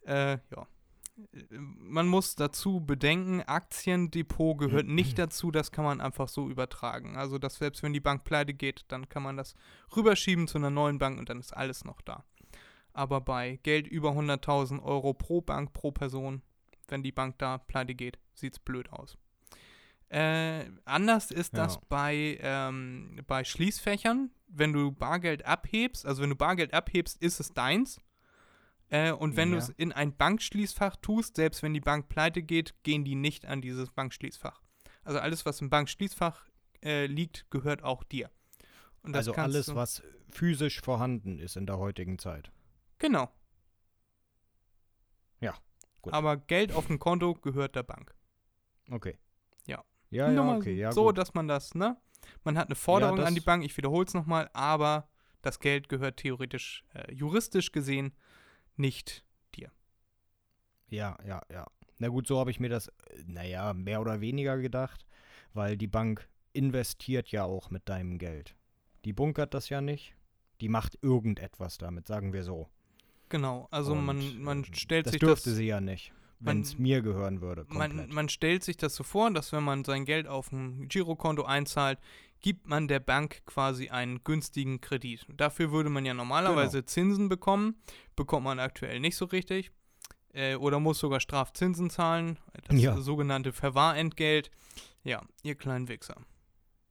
Äh, 0.05 0.33
ja. 0.55 0.67
Man 1.49 2.07
muss 2.07 2.35
dazu 2.35 2.79
bedenken, 2.79 3.41
Aktiendepot 3.41 4.57
gehört 4.57 4.87
nicht 4.87 5.17
dazu, 5.19 5.51
das 5.51 5.71
kann 5.71 5.85
man 5.85 6.01
einfach 6.01 6.27
so 6.27 6.49
übertragen. 6.49 7.17
Also, 7.17 7.37
dass 7.37 7.55
selbst 7.57 7.83
wenn 7.83 7.93
die 7.93 7.99
Bank 7.99 8.23
pleite 8.23 8.53
geht, 8.53 8.85
dann 8.89 9.09
kann 9.09 9.23
man 9.23 9.37
das 9.37 9.55
rüberschieben 9.95 10.47
zu 10.47 10.57
einer 10.57 10.69
neuen 10.69 10.99
Bank 10.99 11.19
und 11.19 11.29
dann 11.29 11.39
ist 11.39 11.55
alles 11.55 11.85
noch 11.85 12.01
da. 12.01 12.23
Aber 12.93 13.21
bei 13.21 13.59
Geld 13.63 13.87
über 13.87 14.11
100.000 14.11 14.81
Euro 14.83 15.13
pro 15.13 15.41
Bank, 15.41 15.73
pro 15.73 15.91
Person, 15.91 16.41
wenn 16.87 17.03
die 17.03 17.11
Bank 17.11 17.37
da 17.37 17.57
pleite 17.57 17.93
geht, 17.95 18.17
sieht 18.33 18.53
es 18.53 18.59
blöd 18.59 18.91
aus. 18.91 19.17
Äh, 20.09 20.65
anders 20.85 21.31
ist 21.31 21.57
das 21.57 21.75
Ja. 21.75 21.81
bei, 21.89 22.37
ähm, 22.41 23.19
bei 23.27 23.43
Schließfächern. 23.43 24.31
Wenn 24.47 24.71
du 24.71 24.91
Bargeld 24.93 25.45
abhebst, 25.45 26.05
also 26.05 26.21
wenn 26.21 26.29
du 26.29 26.35
Bargeld 26.35 26.73
abhebst, 26.73 27.21
ist 27.21 27.39
es 27.41 27.53
deins. 27.53 27.99
Äh, 28.89 29.11
und 29.11 29.35
wenn 29.35 29.51
du 29.51 29.57
Ja. 29.57 29.63
es 29.63 29.69
in 29.69 29.91
ein 29.91 30.15
Bankschließfach 30.15 30.95
tust, 30.97 31.35
selbst 31.35 31.61
wenn 31.63 31.73
die 31.73 31.81
Bank 31.81 32.07
pleite 32.09 32.41
geht, 32.41 32.73
gehen 32.83 33.03
die 33.03 33.15
nicht 33.15 33.45
an 33.45 33.61
dieses 33.61 33.89
Bankschließfach. 33.91 34.61
Also 35.03 35.19
alles, 35.19 35.45
was 35.45 35.59
im 35.61 35.69
Bankschließfach 35.69 36.45
äh, 36.83 37.05
liegt, 37.07 37.49
gehört 37.49 37.83
auch 37.83 38.03
dir. 38.03 38.29
Und 39.01 39.13
das 39.13 39.27
Also 39.27 39.33
alles, 39.41 39.65
du, 39.67 39.75
was 39.75 40.03
physisch 40.29 40.81
vorhanden 40.81 41.39
ist 41.39 41.55
in 41.57 41.65
der 41.65 41.77
heutigen 41.77 42.17
Zeit. 42.19 42.51
Genau. 42.99 43.31
Ja, 45.39 45.53
gut. 46.01 46.13
Aber 46.13 46.37
Geld 46.37 46.71
auf 46.71 46.87
dem 46.87 46.99
Konto 46.99 47.33
gehört 47.35 47.75
der 47.75 47.83
Bank. 47.83 48.13
Okay. 48.89 49.17
Ja. 49.65 49.83
Ja, 50.09 50.31
ja, 50.31 50.55
okay, 50.55 50.73
ja, 50.75 50.91
so, 50.91 51.05
gut. 51.05 51.17
dass 51.17 51.33
man 51.33 51.47
das, 51.47 51.75
ne? 51.75 51.97
Man 52.43 52.57
hat 52.57 52.67
eine 52.67 52.75
Forderung 52.75 53.17
das- 53.17 53.27
an 53.27 53.35
die 53.35 53.41
Bank, 53.41 53.63
ich 53.63 53.75
wiederhole 53.77 54.05
es 54.05 54.13
nochmal, 54.13 54.49
aber 54.53 55.09
das 55.41 55.59
Geld 55.59 55.89
gehört 55.89 56.17
theoretisch, 56.17 56.83
äh, 56.93 57.11
juristisch 57.13 57.71
gesehen, 57.71 58.13
nicht 58.79 59.23
dir. 59.55 59.71
Ja, 60.89 61.17
ja, 61.25 61.41
ja. 61.51 61.67
Na 61.99 62.07
gut, 62.09 62.27
so 62.27 62.39
habe 62.39 62.51
ich 62.51 62.59
mir 62.59 62.69
das, 62.69 62.91
naja, 63.25 63.73
mehr 63.73 64.01
oder 64.01 64.21
weniger 64.21 64.57
gedacht, 64.57 65.05
weil 65.53 65.77
die 65.77 65.87
Bank 65.87 66.27
investiert 66.53 67.29
ja 67.29 67.43
auch 67.43 67.69
mit 67.69 67.89
deinem 67.89 68.17
Geld. 68.17 68.55
Die 69.05 69.13
bunkert 69.13 69.53
das 69.53 69.69
ja 69.69 69.81
nicht. 69.81 70.15
Die 70.61 70.69
macht 70.69 70.97
irgendetwas 71.01 71.77
damit, 71.77 72.07
sagen 72.07 72.33
wir 72.33 72.43
so. 72.43 72.67
Genau, 73.29 73.67
also 73.71 73.93
Und, 73.93 74.05
man, 74.05 74.41
man 74.41 74.57
ähm, 74.59 74.73
stellt 74.73 75.05
das 75.05 75.13
sich 75.13 75.19
dürfte 75.19 75.49
das, 75.49 75.57
sie 75.57 75.65
ja 75.65 75.81
nicht, 75.81 76.13
wenn 76.39 76.61
es 76.61 76.77
mir 76.77 77.01
gehören 77.01 77.41
würde. 77.41 77.65
man, 77.69 78.09
man 78.09 78.29
stellt 78.29 78.63
sich 78.63 78.77
das 78.77 78.95
so 78.95 79.03
vor, 79.03 79.31
dass 79.31 79.51
wenn 79.51 79.63
man 79.63 79.83
sein 79.83 80.05
Geld 80.05 80.27
auf 80.27 80.51
ein 80.51 80.87
Girokonto 80.87 81.43
einzahlt, 81.43 81.99
gibt 82.39 82.67
man 82.67 82.87
der 82.87 82.99
Bank 82.99 83.41
quasi 83.47 83.89
einen 83.89 84.23
günstigen 84.23 84.79
Kredit. 84.79 85.25
Dafür 85.35 85.71
würde 85.71 85.89
man 85.89 86.05
ja 86.05 86.13
normalerweise 86.13 86.85
Zinsen 86.85 87.29
bekommen, 87.29 87.75
bekommt 88.15 88.43
man 88.43 88.59
aktuell 88.59 88.99
nicht 88.99 89.15
so 89.15 89.25
richtig. 89.25 89.71
Äh, 90.33 90.55
oder 90.55 90.79
muss 90.79 90.99
sogar 90.99 91.19
Strafzinsen 91.19 91.89
zahlen, 91.89 92.37
das 92.67 92.79
Ja. 92.79 92.95
sogenannte 92.97 93.53
Verwahrentgelt. 93.53 94.51
Ja, 95.03 95.23
ihr 95.41 95.55
kleinen 95.55 95.87
Wichser. 95.87 96.17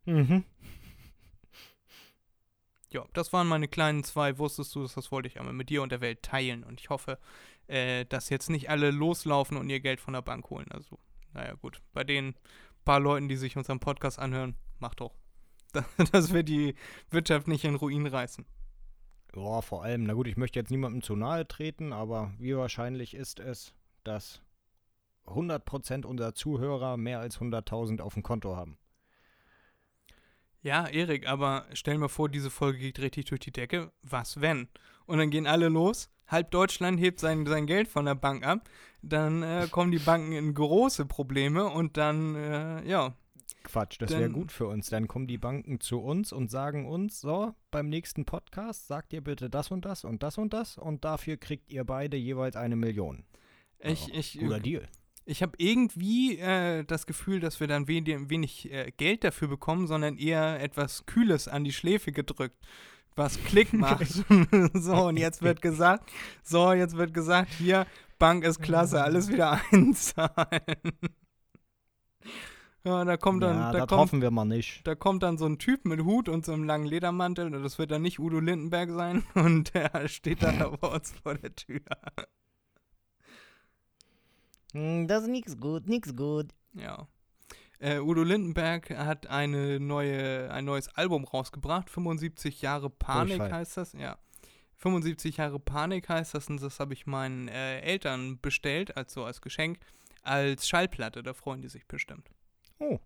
mhm. 0.06 0.42
Ja, 2.92 3.04
das 3.12 3.32
waren 3.32 3.48
meine 3.48 3.68
kleinen 3.68 4.04
zwei, 4.04 4.38
wusstest 4.38 4.74
du, 4.74 4.86
das 4.86 5.10
wollte 5.12 5.28
ich 5.28 5.38
einmal 5.38 5.52
mit 5.52 5.68
dir 5.70 5.82
und 5.82 5.90
der 5.92 6.00
Welt 6.00 6.22
teilen. 6.22 6.62
Und 6.64 6.80
ich 6.80 6.88
hoffe, 6.88 7.18
äh, 7.68 8.04
dass 8.04 8.28
jetzt 8.30 8.50
nicht 8.50 8.70
alle 8.70 8.90
loslaufen 8.90 9.56
und 9.56 9.68
ihr 9.70 9.80
Geld 9.80 10.00
von 10.00 10.14
der 10.14 10.22
Bank 10.22 10.50
holen. 10.50 10.66
Also, 10.70 10.98
naja, 11.32 11.54
gut. 11.54 11.80
Bei 11.92 12.04
den 12.04 12.34
paar 12.84 13.00
Leuten, 13.00 13.28
die 13.28 13.36
sich 13.36 13.56
unseren 13.56 13.80
Podcast 13.80 14.18
anhören, 14.18 14.56
macht 14.78 15.00
doch. 15.00 15.14
Das 16.12 16.32
wird 16.32 16.48
die 16.48 16.74
Wirtschaft 17.10 17.48
nicht 17.48 17.64
in 17.64 17.74
Ruin 17.74 18.06
reißen. 18.06 18.46
Ja, 19.34 19.60
vor 19.60 19.84
allem, 19.84 20.04
na 20.04 20.14
gut, 20.14 20.28
ich 20.28 20.38
möchte 20.38 20.58
jetzt 20.58 20.70
niemandem 20.70 21.02
zu 21.02 21.14
nahe 21.14 21.46
treten, 21.46 21.92
aber 21.92 22.32
wie 22.38 22.56
wahrscheinlich 22.56 23.14
ist 23.14 23.38
es, 23.38 23.74
dass 24.02 24.40
100% 25.26 26.06
unserer 26.06 26.34
Zuhörer 26.34 26.96
mehr 26.96 27.20
als 27.20 27.38
100.000 27.38 28.00
auf 28.00 28.14
dem 28.14 28.22
Konto 28.22 28.56
haben? 28.56 28.78
Ja, 30.66 30.88
Erik, 30.88 31.28
aber 31.28 31.64
stell 31.74 31.96
mir 31.96 32.08
vor, 32.08 32.28
diese 32.28 32.50
Folge 32.50 32.80
geht 32.80 32.98
richtig 32.98 33.26
durch 33.26 33.38
die 33.38 33.52
Decke. 33.52 33.92
Was 34.02 34.40
wenn? 34.40 34.66
Und 35.04 35.18
dann 35.18 35.30
gehen 35.30 35.46
alle 35.46 35.68
los. 35.68 36.10
Halb 36.26 36.50
Deutschland 36.50 36.98
hebt 36.98 37.20
sein, 37.20 37.46
sein 37.46 37.66
Geld 37.66 37.86
von 37.86 38.04
der 38.04 38.16
Bank 38.16 38.44
ab. 38.44 38.68
Dann 39.00 39.44
äh, 39.44 39.68
kommen 39.70 39.92
die 39.92 40.00
Banken 40.00 40.32
in 40.32 40.54
große 40.54 41.06
Probleme 41.06 41.66
und 41.66 41.96
dann, 41.96 42.34
äh, 42.34 42.84
ja, 42.84 43.14
Quatsch, 43.62 44.00
das 44.00 44.10
wäre 44.10 44.28
gut 44.28 44.50
für 44.50 44.66
uns. 44.66 44.90
Dann 44.90 45.06
kommen 45.06 45.28
die 45.28 45.38
Banken 45.38 45.78
zu 45.78 46.00
uns 46.00 46.32
und 46.32 46.50
sagen 46.50 46.88
uns, 46.88 47.20
so, 47.20 47.54
beim 47.70 47.88
nächsten 47.88 48.24
Podcast 48.24 48.88
sagt 48.88 49.12
ihr 49.12 49.20
bitte 49.20 49.48
das 49.48 49.70
und 49.70 49.84
das 49.84 50.02
und 50.02 50.24
das 50.24 50.36
und 50.36 50.52
das 50.52 50.78
und 50.78 51.04
dafür 51.04 51.36
kriegt 51.36 51.70
ihr 51.70 51.84
beide 51.84 52.16
jeweils 52.16 52.56
eine 52.56 52.74
Million. 52.74 53.24
ich, 53.78 54.12
ich, 54.12 54.36
Guter 54.40 54.58
Deal. 54.58 54.88
Ich 55.28 55.42
habe 55.42 55.54
irgendwie 55.58 56.38
äh, 56.38 56.84
das 56.84 57.04
Gefühl, 57.04 57.40
dass 57.40 57.58
wir 57.58 57.66
dann 57.66 57.88
wenig, 57.88 58.30
wenig 58.30 58.72
äh, 58.72 58.92
Geld 58.96 59.24
dafür 59.24 59.48
bekommen, 59.48 59.88
sondern 59.88 60.18
eher 60.18 60.62
etwas 60.62 61.04
Kühles 61.04 61.48
an 61.48 61.64
die 61.64 61.72
Schläfe 61.72 62.12
gedrückt, 62.12 62.56
was 63.16 63.42
Klick 63.42 63.72
macht. 63.74 64.06
so, 64.74 64.94
und 65.08 65.16
jetzt 65.16 65.42
wird 65.42 65.60
gesagt, 65.60 66.12
so, 66.44 66.72
jetzt 66.72 66.96
wird 66.96 67.12
gesagt, 67.12 67.50
hier, 67.58 67.86
Bank 68.20 68.44
ist 68.44 68.62
klasse, 68.62 69.02
alles 69.02 69.28
wieder 69.28 69.60
einzahlen. 69.72 70.76
ja, 72.84 73.04
da 73.04 73.16
kommt 73.16 73.42
dann, 73.42 73.56
ja, 73.56 73.72
da 73.72 73.78
das 73.80 73.88
kommt, 73.88 74.00
hoffen 74.00 74.22
wir 74.22 74.30
mal 74.30 74.44
nicht. 74.44 74.86
da 74.86 74.94
kommt 74.94 75.24
dann 75.24 75.38
so 75.38 75.46
ein 75.46 75.58
Typ 75.58 75.84
mit 75.86 76.04
Hut 76.04 76.28
und 76.28 76.46
so 76.46 76.52
einem 76.52 76.62
langen 76.62 76.86
Ledermantel, 76.86 77.52
und 77.52 77.64
das 77.64 77.80
wird 77.80 77.90
dann 77.90 78.02
nicht 78.02 78.20
Udo 78.20 78.38
Lindenberg 78.38 78.90
sein, 78.90 79.24
und 79.34 79.74
der 79.74 80.06
steht 80.06 80.44
dann 80.44 80.60
da 80.60 80.68
bei 80.68 80.86
uns 80.86 81.12
vor 81.20 81.34
der 81.34 81.52
Tür. 81.52 81.80
Hm, 84.76 85.08
Das 85.08 85.22
ist 85.22 85.30
nix 85.30 85.56
gut, 85.58 85.88
nix 85.88 86.14
gut. 86.14 86.52
Ja. 86.74 87.08
Äh, 87.78 87.98
Udo 88.00 88.22
Lindenberg 88.22 88.90
hat 88.90 89.26
eine 89.26 89.80
neue, 89.80 90.50
ein 90.50 90.64
neues 90.64 90.88
Album 90.88 91.24
rausgebracht. 91.24 91.90
75 91.90 92.62
Jahre 92.62 92.88
Panik 92.90 93.38
Durchfall. 93.38 93.52
heißt 93.52 93.76
das, 93.76 93.92
ja. 93.92 94.18
75 94.76 95.38
Jahre 95.38 95.58
Panik 95.58 96.08
heißt 96.08 96.34
das 96.34 96.48
und 96.48 96.62
das 96.62 96.80
habe 96.80 96.92
ich 96.92 97.06
meinen 97.06 97.48
äh, 97.48 97.80
Eltern 97.80 98.38
bestellt, 98.40 98.96
also 98.96 99.24
als 99.24 99.40
Geschenk, 99.40 99.78
als 100.22 100.68
Schallplatte. 100.68 101.22
Da 101.22 101.32
freuen 101.32 101.62
die 101.62 101.68
sich 101.68 101.86
bestimmt. 101.86 102.30
Oh. 102.78 102.98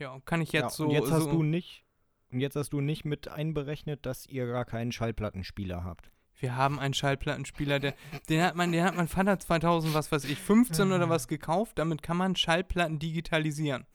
Ja, 0.00 0.18
kann 0.24 0.40
ich 0.40 0.52
jetzt 0.52 0.62
ja, 0.62 0.70
so. 0.70 0.84
und 0.84 0.90
jetzt 0.90 1.10
hast 1.10 1.24
so 1.24 1.30
du 1.30 1.42
nicht, 1.44 1.84
und 2.30 2.40
jetzt 2.40 2.56
hast 2.56 2.70
du 2.70 2.80
nicht 2.80 3.04
mit 3.04 3.28
einberechnet, 3.28 4.06
dass 4.06 4.26
ihr 4.26 4.46
gar 4.46 4.64
keinen 4.64 4.90
Schallplattenspieler 4.92 5.84
habt. 5.84 6.10
Wir 6.38 6.56
haben 6.56 6.78
einen 6.78 6.94
Schallplattenspieler, 6.94 7.80
der, 7.80 7.94
den 8.28 8.42
hat 8.42 8.54
mein, 8.54 8.72
den 8.72 8.84
hat 8.84 8.96
mein 8.96 9.08
Vater 9.08 9.38
2000, 9.38 9.94
was 9.94 10.12
weiß 10.12 10.24
ich, 10.24 10.38
15 10.38 10.92
oder 10.92 11.08
was 11.08 11.28
gekauft. 11.28 11.78
Damit 11.78 12.02
kann 12.02 12.16
man 12.16 12.36
Schallplatten 12.36 12.98
digitalisieren. 12.98 13.86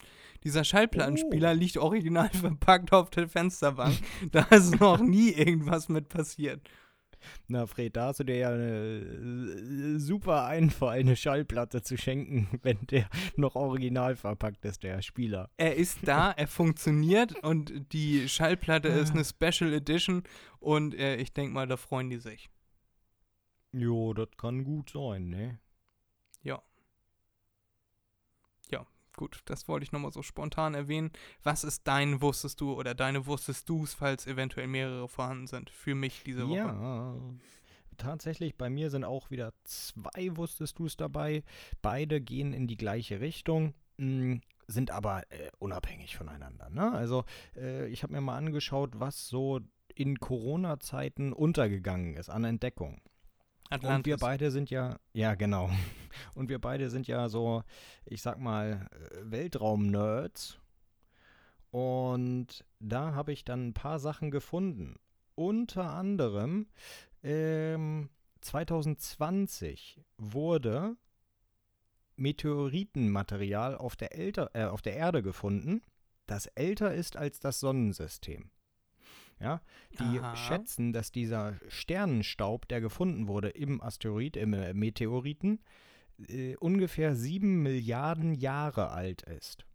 Dieser 0.44 0.64
Schallplattenspieler 0.64 1.52
Oh. 1.52 1.56
liegt 1.56 1.78
original 1.78 2.30
verpackt 2.34 2.92
auf 2.92 3.10
der 3.10 3.30
Fensterbank. 3.30 3.96
da 4.32 4.42
ist 4.52 4.80
noch 4.80 5.00
nie 5.00 5.32
irgendwas 5.32 5.88
mit 5.90 6.10
passiert. 6.10 6.62
Na, 7.48 7.66
Fred, 7.66 7.96
da 7.96 8.08
hast 8.08 8.20
du 8.20 8.24
dir 8.24 8.38
ja 8.38 8.50
eine 8.52 9.96
äh, 9.96 10.00
super 10.00 10.46
Einfall, 10.46 11.00
eine 11.00 11.16
Schallplatte 11.16 11.82
zu 11.82 11.98
schenken, 11.98 12.48
wenn 12.64 12.80
der 12.88 13.10
noch 13.36 13.56
original 13.56 14.16
verpackt 14.16 14.64
ist, 14.66 14.84
der 14.84 15.02
Spieler. 15.02 15.50
Er 15.58 15.76
ist 15.76 16.00
da, 16.04 16.32
er 16.32 16.48
funktioniert 16.48 17.36
und 17.44 17.92
die 17.94 18.28
Schallplatte 18.30 18.88
ist 18.90 19.12
Ah. 19.12 19.14
eine 19.14 19.26
Special 19.26 19.74
Edition 19.74 20.24
und 20.60 20.96
äh, 20.96 21.16
ich 21.18 21.34
denke 21.34 21.54
mal, 21.54 21.68
da 21.68 21.78
freuen 21.78 22.10
die 22.10 22.18
sich. 22.18 22.50
Jo, 23.72 24.14
das 24.14 24.30
kann 24.38 24.64
gut 24.64 24.92
sein, 24.92 25.30
ne? 25.30 25.60
Gut, 29.16 29.42
das 29.46 29.68
wollte 29.68 29.84
ich 29.84 29.92
nochmal 29.92 30.12
so 30.12 30.24
spontan 30.24 30.74
erwähnen. 30.74 31.12
Was 31.44 31.64
ist 31.64 31.88
dein 31.88 32.22
Wusstest 32.22 32.60
du 32.62 32.74
oder 32.74 32.96
deine 32.96 33.26
Wusstest 33.28 33.70
du's, 33.70 33.94
falls 33.94 34.26
eventuell 34.28 34.68
mehrere 34.68 35.08
vorhanden 35.08 35.48
sind, 35.48 35.70
für 35.70 35.96
mich 35.96 36.24
diese 36.26 36.48
Woche? 36.50 36.58
Ja. 36.58 37.16
Tatsächlich, 37.98 38.58
bei 38.58 38.70
mir 38.70 38.90
sind 38.90 39.04
auch 39.04 39.30
wieder 39.30 39.54
zwei 39.64 40.36
Wusstest 40.36 40.80
du 40.80 40.88
es 40.88 40.98
dabei. 40.98 41.44
Beide 41.82 42.22
gehen 42.22 42.54
in 42.54 42.68
die 42.68 42.78
gleiche 42.78 43.20
Richtung, 43.20 43.76
mh, 43.98 44.40
sind 44.68 44.90
aber 44.92 45.32
äh, 45.32 45.52
unabhängig 45.60 46.18
voneinander. 46.18 46.70
Ne? 46.70 46.92
Also, 46.92 47.24
äh, 47.56 47.88
ich 47.88 48.02
habe 48.02 48.14
mir 48.14 48.22
mal 48.22 48.38
angeschaut, 48.38 49.00
was 49.00 49.28
so 49.28 49.60
in 49.94 50.20
Corona-Zeiten 50.20 51.34
untergegangen 51.34 52.16
ist 52.16 52.30
an 52.30 52.46
Entdeckung. 52.46 53.02
Und 53.74 54.06
wir 54.06 54.16
Atlantis. 54.16 54.20
beide 54.20 54.52
sind 54.52 54.70
ja, 54.70 54.98
ja 55.14 55.36
genau. 55.36 55.70
Und 56.36 56.50
wir 56.50 56.60
beide 56.60 56.90
sind 56.90 57.08
ja 57.08 57.28
so, 57.30 57.64
ich 58.06 58.22
sag 58.22 58.40
mal, 58.40 58.88
äh, 58.92 59.32
Weltraum-Nerds. 59.32 60.60
Und 61.72 62.66
da 62.80 63.16
habe 63.16 63.34
ich 63.34 63.44
dann 63.44 63.70
ein 63.70 63.74
paar 63.74 64.00
Sachen 64.00 64.30
gefunden. 64.30 64.98
Unter 65.36 65.90
anderem 65.90 66.68
ähm, 67.24 68.10
2020 68.42 70.00
wurde 70.18 70.96
Meteoritenmaterial 72.16 73.76
auf 73.76 73.96
der, 73.96 74.16
Älter, 74.16 74.52
äh, 74.54 74.66
auf 74.66 74.84
der 74.84 74.96
Erde 74.96 75.24
gefunden, 75.24 75.82
das 76.28 76.46
älter 76.48 76.94
ist 76.94 77.18
als 77.18 77.40
das 77.40 77.60
Sonnensystem. 77.60 78.52
Ja, 79.44 79.62
die 80.00 80.22
Aha. 80.22 80.36
schätzen, 80.38 80.94
dass 80.94 81.12
dieser 81.12 81.60
Sternenstaub, 81.68 82.66
der 82.70 82.80
gefunden 82.80 83.28
wurde 83.28 83.50
im 83.50 83.82
Asteroid, 83.82 84.38
im 84.38 84.54
äh, 84.54 84.74
Meteoriten, 84.74 85.60
äh, 86.30 86.56
ungefähr 86.56 87.14
sieben 87.18 87.62
Milliarden 87.62 88.36
Jahre 88.36 88.92
alt 88.92 89.22
ist. 89.24 89.66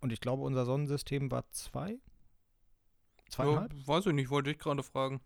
Und 0.00 0.12
ich 0.12 0.20
glaube, 0.20 0.44
unser 0.44 0.64
Sonnensystem 0.64 1.28
war 1.32 1.50
zwei? 1.50 1.98
Zweieinhalb? 3.30 3.74
Ja, 3.74 3.88
weiß 3.88 4.06
ich 4.06 4.12
nicht, 4.12 4.30
wollte 4.30 4.52
ich 4.52 4.58
gerade 4.58 4.84
fragen. 4.84 5.20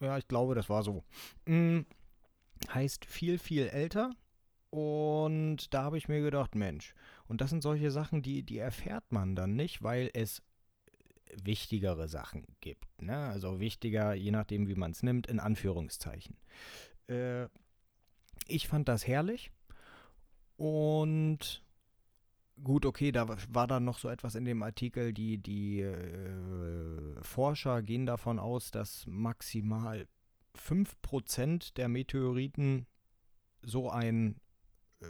Ja, 0.00 0.18
ich 0.18 0.26
glaube, 0.26 0.56
das 0.56 0.68
war 0.68 0.82
so. 0.82 1.04
Hm, 1.46 1.86
heißt 2.74 3.04
viel, 3.04 3.38
viel 3.38 3.68
älter. 3.68 4.10
Und 4.70 5.72
da 5.72 5.84
habe 5.84 5.98
ich 5.98 6.08
mir 6.08 6.20
gedacht, 6.20 6.56
Mensch, 6.56 6.94
und 7.28 7.40
das 7.40 7.50
sind 7.50 7.62
solche 7.62 7.92
Sachen, 7.92 8.22
die, 8.22 8.42
die 8.42 8.58
erfährt 8.58 9.04
man 9.12 9.36
dann 9.36 9.54
nicht, 9.54 9.82
weil 9.84 10.10
es 10.14 10.42
wichtigere 11.42 12.08
Sachen 12.08 12.44
gibt. 12.60 13.02
Ne? 13.02 13.16
Also 13.16 13.60
wichtiger, 13.60 14.14
je 14.14 14.30
nachdem, 14.30 14.68
wie 14.68 14.74
man 14.74 14.90
es 14.92 15.02
nimmt, 15.02 15.26
in 15.26 15.40
Anführungszeichen. 15.40 16.36
Äh, 17.08 17.46
ich 18.46 18.68
fand 18.68 18.88
das 18.88 19.06
herrlich. 19.06 19.50
Und 20.56 21.64
gut, 22.62 22.86
okay, 22.86 23.12
da 23.12 23.36
war 23.48 23.66
dann 23.66 23.84
noch 23.84 23.98
so 23.98 24.08
etwas 24.08 24.34
in 24.34 24.44
dem 24.44 24.62
Artikel, 24.62 25.12
die, 25.12 25.38
die 25.38 25.80
äh, 25.80 27.22
Forscher 27.22 27.82
gehen 27.82 28.06
davon 28.06 28.38
aus, 28.38 28.70
dass 28.70 29.06
maximal 29.06 30.06
5% 30.56 31.74
der 31.74 31.88
Meteoriten 31.88 32.86
so 33.62 33.90
ein 33.90 34.36
äh, 35.00 35.06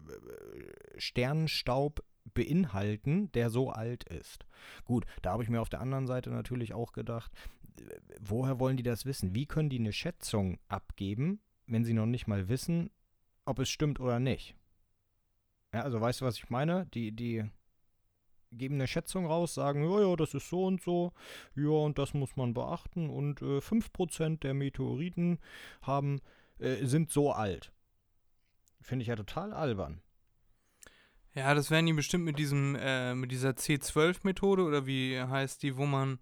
Sternenstaub 0.98 2.02
beinhalten, 2.24 3.30
der 3.32 3.50
so 3.50 3.70
alt 3.70 4.04
ist. 4.04 4.46
Gut, 4.84 5.06
da 5.22 5.32
habe 5.32 5.42
ich 5.42 5.48
mir 5.48 5.60
auf 5.60 5.68
der 5.68 5.80
anderen 5.80 6.06
Seite 6.06 6.30
natürlich 6.30 6.72
auch 6.72 6.92
gedacht, 6.92 7.32
äh, 7.78 7.82
woher 8.20 8.58
wollen 8.58 8.76
die 8.76 8.82
das 8.82 9.06
wissen? 9.06 9.34
Wie 9.34 9.46
können 9.46 9.70
die 9.70 9.78
eine 9.78 9.92
Schätzung 9.92 10.58
abgeben, 10.68 11.40
wenn 11.66 11.84
sie 11.84 11.94
noch 11.94 12.06
nicht 12.06 12.26
mal 12.26 12.48
wissen, 12.48 12.90
ob 13.44 13.58
es 13.58 13.68
stimmt 13.68 14.00
oder 14.00 14.20
nicht? 14.20 14.56
Ja, 15.72 15.82
also 15.82 16.00
weißt 16.00 16.20
du, 16.20 16.24
was 16.24 16.36
ich 16.36 16.50
meine? 16.50 16.86
Die, 16.94 17.12
die 17.12 17.44
geben 18.52 18.74
eine 18.74 18.86
Schätzung 18.86 19.26
raus, 19.26 19.54
sagen, 19.54 19.82
ja, 19.90 20.00
ja, 20.00 20.16
das 20.16 20.34
ist 20.34 20.48
so 20.48 20.66
und 20.66 20.82
so, 20.82 21.12
ja, 21.54 21.70
und 21.70 21.98
das 21.98 22.14
muss 22.14 22.36
man 22.36 22.54
beachten 22.54 23.08
und 23.10 23.40
äh, 23.42 23.60
5% 23.60 24.40
der 24.40 24.54
Meteoriten 24.54 25.38
haben, 25.80 26.20
äh, 26.58 26.84
sind 26.84 27.10
so 27.10 27.32
alt. 27.32 27.72
Finde 28.80 29.02
ich 29.02 29.08
ja 29.08 29.16
total 29.16 29.52
albern. 29.52 30.02
Ja, 31.34 31.54
das 31.54 31.70
werden 31.70 31.86
die 31.86 31.92
bestimmt 31.94 32.24
mit 32.24 32.38
diesem, 32.38 32.76
äh, 32.76 33.14
mit 33.14 33.30
dieser 33.32 33.50
C12-Methode 33.50 34.64
oder 34.64 34.86
wie 34.86 35.18
heißt 35.20 35.62
die, 35.62 35.76
wo 35.76 35.86
man. 35.86 36.18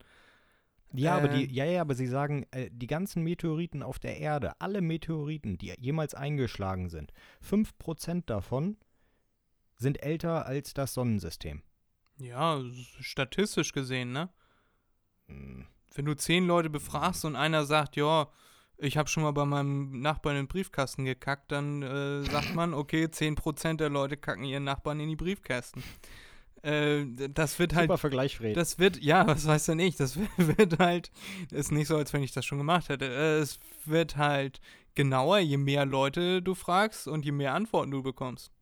Ja, 0.92 1.16
aber 1.16 1.30
Äh. 1.32 1.46
die, 1.46 1.54
ja, 1.54 1.64
ja, 1.64 1.80
aber 1.82 1.94
sie 1.94 2.06
sagen, 2.06 2.46
äh, 2.52 2.68
die 2.72 2.86
ganzen 2.86 3.22
Meteoriten 3.22 3.82
auf 3.82 3.98
der 3.98 4.18
Erde, 4.18 4.52
alle 4.60 4.80
Meteoriten, 4.80 5.58
die 5.58 5.72
jemals 5.78 6.14
eingeschlagen 6.14 6.88
sind, 6.88 7.12
5% 7.40 8.28
davon 8.30 8.76
sind 9.76 10.02
älter 10.02 10.46
als 10.46 10.74
das 10.74 10.94
Sonnensystem. 10.94 11.62
Ja, 12.18 12.60
statistisch 13.00 13.72
gesehen, 13.72 14.12
ne? 14.12 14.28
Hm, 15.26 15.66
Wenn 15.94 16.04
du 16.04 16.14
zehn 16.14 16.46
Leute 16.46 16.70
befragst 16.70 17.24
und 17.24 17.34
einer 17.34 17.64
sagt, 17.64 17.96
ja, 17.96 18.28
ich 18.80 18.96
habe 18.96 19.08
schon 19.08 19.22
mal 19.22 19.32
bei 19.32 19.44
meinem 19.44 20.00
Nachbarn 20.00 20.36
in 20.36 20.42
den 20.44 20.48
Briefkasten 20.48 21.04
gekackt, 21.04 21.52
dann 21.52 21.82
äh, 21.82 22.22
sagt 22.22 22.54
man, 22.54 22.74
okay, 22.74 23.04
10% 23.04 23.76
der 23.76 23.90
Leute 23.90 24.16
kacken 24.16 24.44
ihren 24.44 24.64
Nachbarn 24.64 25.00
in 25.00 25.08
die 25.08 25.16
Briefkästen. 25.16 25.82
Äh, 26.62 27.06
das 27.30 27.58
wird 27.58 27.74
halt 27.74 27.88
Super 27.88 27.98
Vergleich, 27.98 28.36
Fred. 28.36 28.56
Das 28.56 28.78
wird, 28.78 29.02
ja, 29.02 29.26
was 29.26 29.46
weiß 29.46 29.66
denn 29.66 29.78
ich, 29.78 29.96
das 29.96 30.16
wird 30.36 30.78
halt, 30.78 31.10
ist 31.50 31.72
nicht 31.72 31.88
so, 31.88 31.96
als 31.96 32.12
wenn 32.12 32.22
ich 32.22 32.32
das 32.32 32.44
schon 32.44 32.58
gemacht 32.58 32.88
hätte. 32.88 33.06
Äh, 33.06 33.38
Es 33.38 33.58
wird 33.86 34.16
halt 34.16 34.60
genauer, 34.94 35.38
je 35.38 35.56
mehr 35.56 35.86
Leute 35.86 36.42
du 36.42 36.54
fragst 36.54 37.08
und 37.08 37.24
je 37.24 37.32
mehr 37.32 37.54
Antworten 37.54 37.90
du 37.90 38.02
bekommst. 38.02 38.52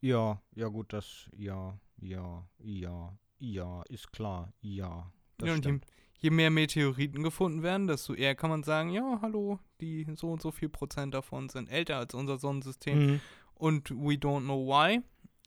Ja, 0.00 0.40
ja 0.54 0.68
gut, 0.68 0.92
das, 0.92 1.28
ja, 1.36 1.78
ja, 1.98 2.46
ja, 2.58 3.18
ja, 3.38 3.82
ist 3.88 4.12
klar, 4.12 4.52
ja. 4.60 5.10
Das 5.38 5.48
ja, 5.48 5.56
stimmt. 5.56 5.86
Je 6.26 6.30
mehr 6.30 6.50
Meteoriten 6.50 7.22
gefunden 7.22 7.62
werden, 7.62 7.86
desto 7.86 8.12
eher 8.12 8.34
kann 8.34 8.50
man 8.50 8.64
sagen, 8.64 8.90
ja, 8.90 9.20
hallo, 9.22 9.60
die 9.80 10.04
so 10.16 10.32
und 10.32 10.42
so 10.42 10.50
viel 10.50 10.68
Prozent 10.68 11.14
davon 11.14 11.48
sind 11.48 11.68
älter 11.70 11.98
als 11.98 12.14
unser 12.14 12.36
Sonnensystem 12.38 12.98
Mhm. 13.06 13.20
und 13.54 13.90
we 13.90 14.14
don't 14.14 14.40
know 14.42 14.66
why. 14.66 15.00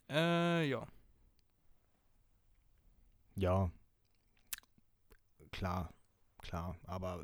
Äh, 0.09 0.69
ja. 0.69 0.87
Ja, 3.35 3.69
klar, 5.51 5.93
klar, 6.41 6.75
aber 6.85 7.23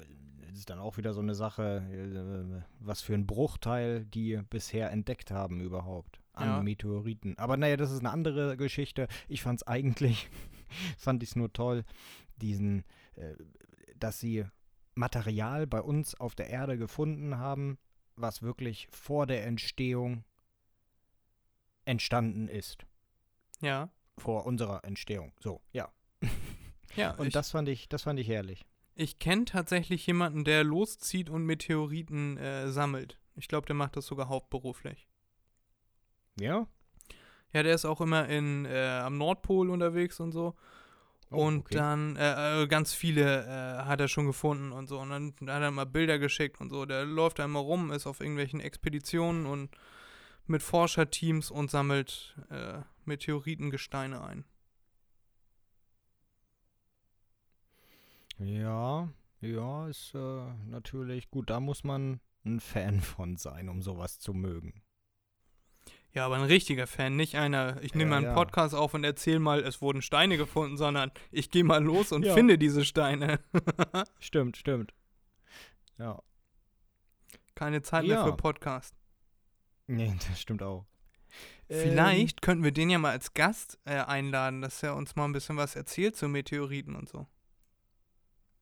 es 0.52 0.58
ist 0.60 0.70
dann 0.70 0.80
auch 0.80 0.98
wieder 0.98 1.14
so 1.14 1.22
eine 1.22 1.36
Sache, 1.36 1.78
äh, 1.92 2.64
was 2.80 3.02
für 3.02 3.14
ein 3.14 3.26
Bruchteil 3.26 4.06
die 4.06 4.38
bisher 4.50 4.92
entdeckt 4.92 5.32
haben 5.32 5.62
überhaupt 5.62 6.20
an 6.34 6.48
Ja. 6.48 6.62
Meteoriten. 6.64 7.38
Aber 7.38 7.56
naja, 7.56 7.78
das 7.78 7.92
ist 7.92 8.00
eine 8.00 8.12
andere 8.12 8.58
Geschichte. 8.58 9.08
Ich 9.30 9.42
fand 9.44 9.62
es 9.62 9.68
eigentlich, 9.68 10.30
fand 10.98 11.24
ich 11.24 11.30
es 11.30 11.36
nur 11.38 11.52
toll, 11.54 11.84
diesen, 12.38 12.84
dass 13.98 14.20
sie 14.20 14.46
Material 14.96 15.68
bei 15.68 15.82
uns 15.82 16.16
auf 16.16 16.36
der 16.36 16.50
Erde 16.50 16.78
gefunden 16.78 17.38
haben, 17.38 17.78
was 18.16 18.42
wirklich 18.42 18.88
vor 18.92 19.28
der 19.28 19.46
Entstehung 19.46 20.24
entstanden 21.86 22.48
ist. 22.48 22.86
Ja. 23.62 23.90
Vor 24.18 24.46
unserer 24.46 24.84
Entstehung. 24.86 25.34
So, 25.40 25.62
ja. 25.72 25.92
Ja, 26.96 27.12
Und 27.16 27.28
ich, 27.28 27.34
das 27.34 27.52
fand 27.52 27.68
ich, 27.68 27.90
das 27.90 28.04
fand 28.04 28.20
ich 28.22 28.28
herrlich. 28.30 28.64
ich 28.94 29.20
kenne 29.20 29.44
tatsächlich 29.44 30.08
jemanden, 30.08 30.46
der 30.46 30.64
loszieht 30.64 31.30
und 31.30 31.46
Meteoriten 31.46 32.38
äh, 32.38 32.72
sammelt. 32.72 33.20
Ich 33.36 33.50
glaube, 33.50 33.66
der 33.68 33.76
macht 33.76 33.98
das 33.98 34.06
sogar 34.06 34.30
hauptberuflich. 34.30 35.06
Ja? 36.40 36.68
Ja, 37.52 37.64
der 37.64 37.76
ist 37.76 37.84
auch 37.84 38.00
immer 38.00 38.30
in, 38.30 38.64
äh, 38.64 39.02
am 39.04 39.18
Nordpol 39.18 39.70
unterwegs 39.72 40.22
und 40.22 40.32
so. 40.32 40.56
Oh, 41.32 41.48
und 41.48 41.60
okay. 41.60 41.76
dann 41.76 42.16
äh, 42.18 42.64
äh, 42.64 42.68
ganz 42.68 42.94
viele 42.94 43.46
äh, 43.46 43.86
hat 43.86 44.00
er 44.00 44.08
schon 44.08 44.28
gefunden 44.28 44.72
und 44.72 44.88
so. 44.88 45.00
Und 45.00 45.10
dann 45.10 45.34
hat 45.42 45.62
er 45.62 45.72
mal 45.72 45.86
Bilder 45.86 46.20
geschickt 46.20 46.62
und 46.62 46.70
so. 46.70 46.86
Der 46.86 47.06
läuft 47.06 47.40
da 47.40 47.46
immer 47.46 47.60
rum, 47.60 47.92
ist 47.92 48.08
auf 48.08 48.20
irgendwelchen 48.20 48.60
Expeditionen 48.60 49.46
und 49.46 49.70
mit 50.48 50.62
Forscherteams 50.62 51.50
und 51.50 51.72
sammelt 51.72 52.36
äh, 52.50 52.80
Meteoritengesteine 53.06 54.24
ein. 54.24 54.46
Ja, 58.38 59.10
ja, 59.42 59.88
ist 59.88 60.14
äh, 60.14 60.54
natürlich 60.68 61.30
gut. 61.32 61.50
Da 61.50 61.60
muss 61.60 61.84
man 61.84 62.20
ein 62.46 62.60
Fan 62.60 63.02
von 63.02 63.38
sein, 63.38 63.70
um 63.70 63.82
sowas 63.82 64.20
zu 64.20 64.34
mögen. 64.34 64.85
Ja, 66.16 66.26
aber 66.26 66.36
ein 66.38 66.44
richtiger 66.44 66.88
Fan, 66.88 67.18
nicht 67.18 67.36
einer, 67.36 67.82
ich 67.84 67.94
nehme 67.94 68.04
Ja, 68.04 68.10
mal 68.10 68.18
einen 68.18 68.26
ja. 68.28 68.34
Podcast 68.34 68.74
auf 68.74 68.94
und 68.94 69.04
erzähle 69.04 69.40
mal, 69.40 69.60
es 69.60 69.82
wurden 69.82 70.02
Steine 70.02 70.38
gefunden, 70.38 70.78
sondern 70.78 71.12
ich 71.30 71.52
gehe 71.52 71.66
mal 71.66 71.84
los 71.84 72.14
und 72.14 72.26
Ja. 72.26 72.34
finde 72.34 72.58
diese 72.58 72.86
Steine. 72.86 73.40
Stimmt, 74.20 74.56
stimmt. 74.56 74.94
Ja. 75.98 76.22
Keine 77.54 77.82
Zeit 77.82 78.06
mehr 78.06 78.24
für 78.24 78.36
Podcast. 78.36 78.96
Nee, 79.88 80.14
das 80.30 80.40
stimmt 80.42 80.64
auch. 80.64 80.86
Ähm, 81.68 81.82
Vielleicht 81.90 82.42
könnten 82.42 82.64
wir 82.64 82.72
den 82.72 82.90
ja 82.90 82.98
mal 82.98 83.12
als 83.12 83.34
Gast 83.34 83.78
äh, 83.84 83.96
einladen, 83.96 84.62
dass 84.62 84.82
er 84.84 84.96
uns 84.96 85.16
mal 85.18 85.26
ein 85.26 85.34
bisschen 85.34 85.58
was 85.58 85.76
erzählt 85.76 86.16
zu 86.16 86.30
Meteoriten 86.30 86.96
und 86.96 87.10
so. 87.10 87.28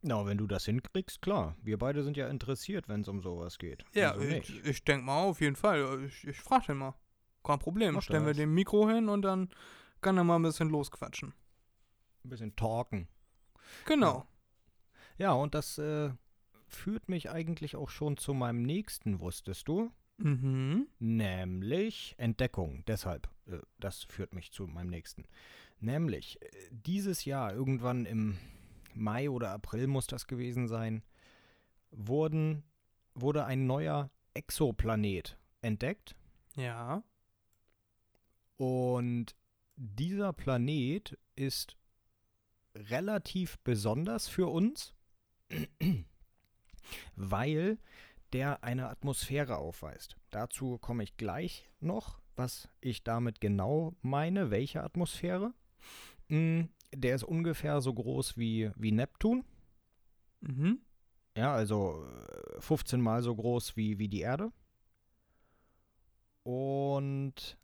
Na, 0.02 0.26
wenn 0.26 0.38
du 0.38 0.48
das 0.48 0.66
hinkriegst, 0.66 1.22
klar. 1.22 1.56
Wir 1.62 1.78
beide 1.78 2.04
sind 2.04 2.18
ja 2.18 2.28
interessiert, 2.30 2.90
wenn 2.90 3.02
es 3.02 3.08
um 3.08 3.22
sowas 3.22 3.58
geht. 3.60 3.86
Ja, 3.94 4.16
Wieso 4.18 4.36
ich, 4.38 4.66
ich 4.66 4.84
denke 4.84 5.06
mal 5.06 5.22
auf 5.24 5.40
jeden 5.40 5.56
Fall. 5.56 6.04
Ich, 6.06 6.28
ich 6.28 6.38
frage 6.42 6.66
den 6.68 6.78
mal. 6.78 6.96
Kein 7.44 7.60
Problem. 7.60 7.96
Mach 7.96 8.02
Stellen 8.02 8.26
wir 8.26 8.34
das. 8.34 8.38
dem 8.38 8.54
Mikro 8.54 8.90
hin 8.90 9.10
und 9.10 9.22
dann 9.24 9.50
kann 10.02 10.18
er 10.18 10.24
mal 10.24 10.36
ein 10.38 10.44
bisschen 10.44 10.70
losquatschen. 10.70 11.34
Ein 12.24 12.30
bisschen 12.30 12.56
talken. 12.56 13.08
Genau. 13.86 14.26
Ja, 15.18 15.34
und 15.34 15.54
das 15.56 15.78
äh, 15.78 16.12
führt 16.68 17.10
mich 17.10 17.30
eigentlich 17.30 17.76
auch 17.76 17.90
schon 17.90 18.18
zu 18.18 18.34
meinem 18.34 18.64
nächsten, 18.64 19.20
wusstest 19.20 19.68
du? 19.68 19.92
Mhm. 20.18 20.88
Nämlich 21.00 22.16
Entdeckung. 22.18 22.84
Deshalb, 22.88 23.30
äh, 23.48 23.60
das 23.80 24.04
führt 24.04 24.34
mich 24.34 24.52
zu 24.52 24.68
meinem 24.68 24.90
nächsten. 24.90 25.26
Nämlich, 25.80 26.42
äh, 26.42 26.48
dieses 26.72 27.26
Jahr, 27.26 27.54
irgendwann 27.54 28.06
im 28.06 28.38
Mai 28.94 29.30
oder 29.30 29.52
April 29.52 29.88
muss 29.88 30.08
das 30.08 30.28
gewesen 30.28 30.68
sein, 30.68 31.04
wurden, 31.92 32.64
wurde 33.16 33.46
ein 33.46 33.66
neuer 33.66 34.10
Exoplanet 34.34 35.38
entdeckt. 35.62 36.16
Ja. 36.56 37.04
Und 38.58 39.36
dieser 39.76 40.34
Planet 40.34 41.18
ist 41.36 41.78
relativ 42.76 43.60
besonders 43.60 44.28
für 44.28 44.48
uns, 44.48 44.94
weil 47.16 47.78
der 48.34 48.64
eine 48.64 48.90
Atmosphäre 48.90 49.58
aufweist. 49.58 50.18
Dazu 50.32 50.78
komme 50.80 51.04
ich 51.04 51.18
gleich 51.18 51.70
noch, 51.80 52.20
was 52.36 52.68
ich 52.82 53.04
damit 53.04 53.42
genau 53.42 53.96
meine, 54.02 54.50
welche 54.50 54.84
Atmosphäre. 54.84 55.54
Mm, 56.30 56.64
der 56.94 57.16
ist 57.16 57.24
ungefähr 57.24 57.82
so 57.82 57.94
groß 57.94 58.38
wie, 58.38 58.72
wie 58.76 58.92
Neptun. 58.92 59.44
Mhm. 60.42 60.80
Ja, 61.36 61.54
also 61.54 62.06
äh, 62.58 62.62
15 62.62 63.02
mal 63.02 63.22
so 63.22 63.36
groß 63.36 63.76
wie, 63.76 64.00
wie 64.00 64.08
die 64.08 64.22
Erde. 64.22 64.52
Und 66.44 67.58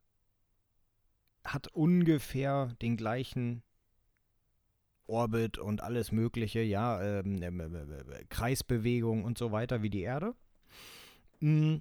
hat 1.53 1.67
ungefähr 1.67 2.67
den 2.81 2.97
gleichen 2.97 3.63
Orbit 5.07 5.57
und 5.57 5.81
alles 5.81 6.12
Mögliche, 6.12 6.62
ja, 6.62 7.01
ähm, 7.01 7.41
ähm, 7.41 7.59
ähm, 7.59 8.03
Kreisbewegung 8.29 9.23
und 9.23 9.38
so 9.38 9.51
weiter 9.51 9.81
wie 9.81 9.89
die 9.89 10.01
Erde. 10.01 10.35
Mm. 11.39 11.77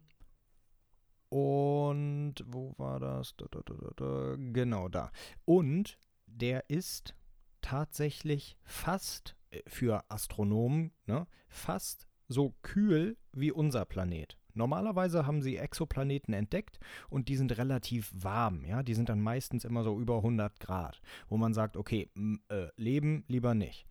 Und 1.28 2.36
wo 2.46 2.74
war 2.78 2.98
das? 3.00 3.36
Da, 3.36 3.46
da, 3.50 3.60
da, 3.64 3.74
da, 3.74 3.90
da. 3.96 4.36
Genau 4.38 4.88
da. 4.88 5.12
Und 5.44 5.98
der 6.26 6.70
ist 6.70 7.14
tatsächlich 7.60 8.56
fast 8.64 9.36
äh, 9.50 9.60
für 9.66 10.04
Astronomen 10.10 10.92
ne, 11.06 11.26
fast 11.48 12.06
so 12.28 12.54
kühl 12.62 13.18
wie 13.32 13.52
unser 13.52 13.84
Planet. 13.84 14.38
Normalerweise 14.58 15.24
haben 15.24 15.40
sie 15.40 15.56
Exoplaneten 15.56 16.34
entdeckt 16.34 16.80
und 17.08 17.28
die 17.28 17.36
sind 17.36 17.56
relativ 17.56 18.10
warm, 18.12 18.64
ja, 18.64 18.82
die 18.82 18.94
sind 18.94 19.08
dann 19.08 19.20
meistens 19.20 19.64
immer 19.64 19.84
so 19.84 19.98
über 19.98 20.16
100 20.16 20.58
Grad, 20.58 21.00
wo 21.28 21.36
man 21.36 21.54
sagt, 21.54 21.76
okay, 21.76 22.10
äh, 22.48 22.66
leben 22.76 23.24
lieber 23.28 23.54
nicht. 23.54 23.86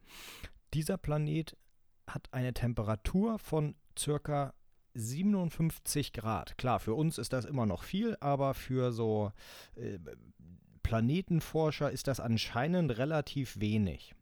Dieser 0.74 0.98
Planet 0.98 1.56
hat 2.06 2.28
eine 2.34 2.54
Temperatur 2.54 3.40
von 3.40 3.76
circa 3.98 4.54
57 4.94 6.12
Grad. 6.12 6.58
Klar, 6.58 6.82
für 6.82 6.96
uns 6.96 7.18
ist 7.18 7.32
das 7.32 7.46
immer 7.46 7.66
noch 7.66 7.84
viel, 7.84 8.18
aber 8.20 8.54
für 8.54 8.92
so 8.92 9.32
äh, 9.76 10.00
Planetenforscher 10.84 11.92
ist 11.92 12.08
das 12.08 12.20
anscheinend 12.20 12.98
relativ 12.98 13.60
wenig. 13.60 14.16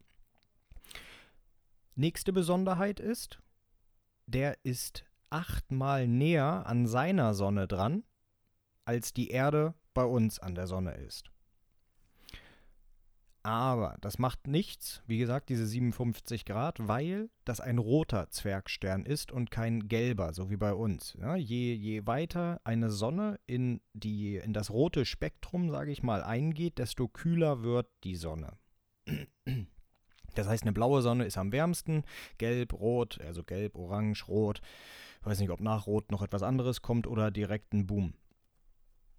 Nächste 1.96 2.34
Besonderheit 2.34 3.00
ist, 3.00 3.40
der 4.28 4.58
ist 4.64 5.06
achtmal 5.36 6.08
näher 6.08 6.66
an 6.66 6.88
seiner 6.88 7.34
Sonne 7.34 7.68
dran, 7.68 8.04
als 8.86 9.14
die 9.14 9.30
Erde 9.30 9.74
bei 9.94 10.06
uns 10.06 10.40
an 10.40 10.56
der 10.56 10.66
Sonne 10.66 10.94
ist. 10.94 11.30
Aber 13.44 13.98
das 14.02 14.18
macht 14.18 14.48
nichts, 14.48 15.04
wie 15.06 15.20
gesagt, 15.20 15.50
diese 15.50 15.68
57 15.68 16.46
Grad, 16.46 16.78
weil 16.88 17.30
das 17.44 17.60
ein 17.60 17.78
roter 17.78 18.30
Zwergstern 18.32 19.06
ist 19.06 19.32
und 19.32 19.52
kein 19.52 19.88
gelber, 19.88 20.34
so 20.34 20.50
wie 20.50 20.58
bei 20.58 20.74
uns. 20.74 21.16
Ja, 21.20 21.36
je, 21.36 21.74
je 21.74 22.08
weiter 22.08 22.60
eine 22.64 22.90
Sonne 22.90 23.38
in, 23.46 23.82
die, 23.94 24.38
in 24.38 24.54
das 24.54 24.72
rote 24.72 25.06
Spektrum, 25.06 25.70
sage 25.70 25.92
ich 25.92 26.02
mal, 26.02 26.24
eingeht, 26.24 26.80
desto 26.80 27.08
kühler 27.08 27.62
wird 27.62 27.88
die 28.04 28.16
Sonne. 28.16 28.54
Das 30.34 30.48
heißt, 30.48 30.64
eine 30.64 30.74
blaue 30.74 31.02
Sonne 31.02 31.26
ist 31.26 31.38
am 31.38 31.52
wärmsten, 31.52 32.04
gelb, 32.38 32.74
rot, 32.74 33.20
also 33.22 33.44
gelb, 33.44 33.76
orange, 33.76 34.28
rot. 34.28 34.62
Weiß 35.26 35.40
nicht, 35.40 35.50
ob 35.50 35.60
nach 35.60 35.88
rot 35.88 36.12
noch 36.12 36.22
etwas 36.22 36.44
anderes 36.44 36.84
kommt 36.84 37.08
oder 37.08 37.32
direkt 37.32 37.74
ein 37.74 37.88
Boom. 37.88 38.14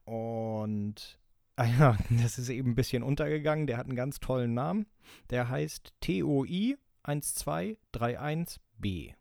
Und 0.05 1.19
ah 1.57 1.64
ja, 1.64 1.99
das 2.11 2.38
ist 2.38 2.49
eben 2.49 2.71
ein 2.71 2.77
bisschen 2.77 3.03
untergegangen. 3.03 3.66
Der 3.66 3.77
hat 3.77 3.87
einen 3.87 3.97
ganz 3.97 4.21
tollen 4.21 4.55
Namen. 4.55 4.87
Der 5.31 5.49
heißt 5.49 5.95
TOI 6.01 6.77
1231b. 7.03 9.14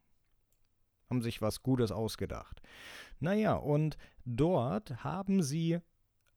Haben 1.09 1.23
sich 1.23 1.41
was 1.41 1.63
Gutes 1.63 1.91
ausgedacht. 1.91 2.61
Naja, 3.19 3.55
und 3.55 3.97
dort 4.23 5.03
haben 5.03 5.41
sie 5.41 5.79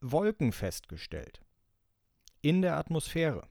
Wolken 0.01 0.53
festgestellt. 0.53 1.43
In 2.41 2.63
der 2.63 2.79
Atmosphäre. 2.79 3.47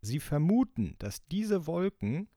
Sie 0.00 0.20
vermuten, 0.20 0.96
dass 0.98 1.26
diese 1.26 1.66
Wolken 1.66 2.30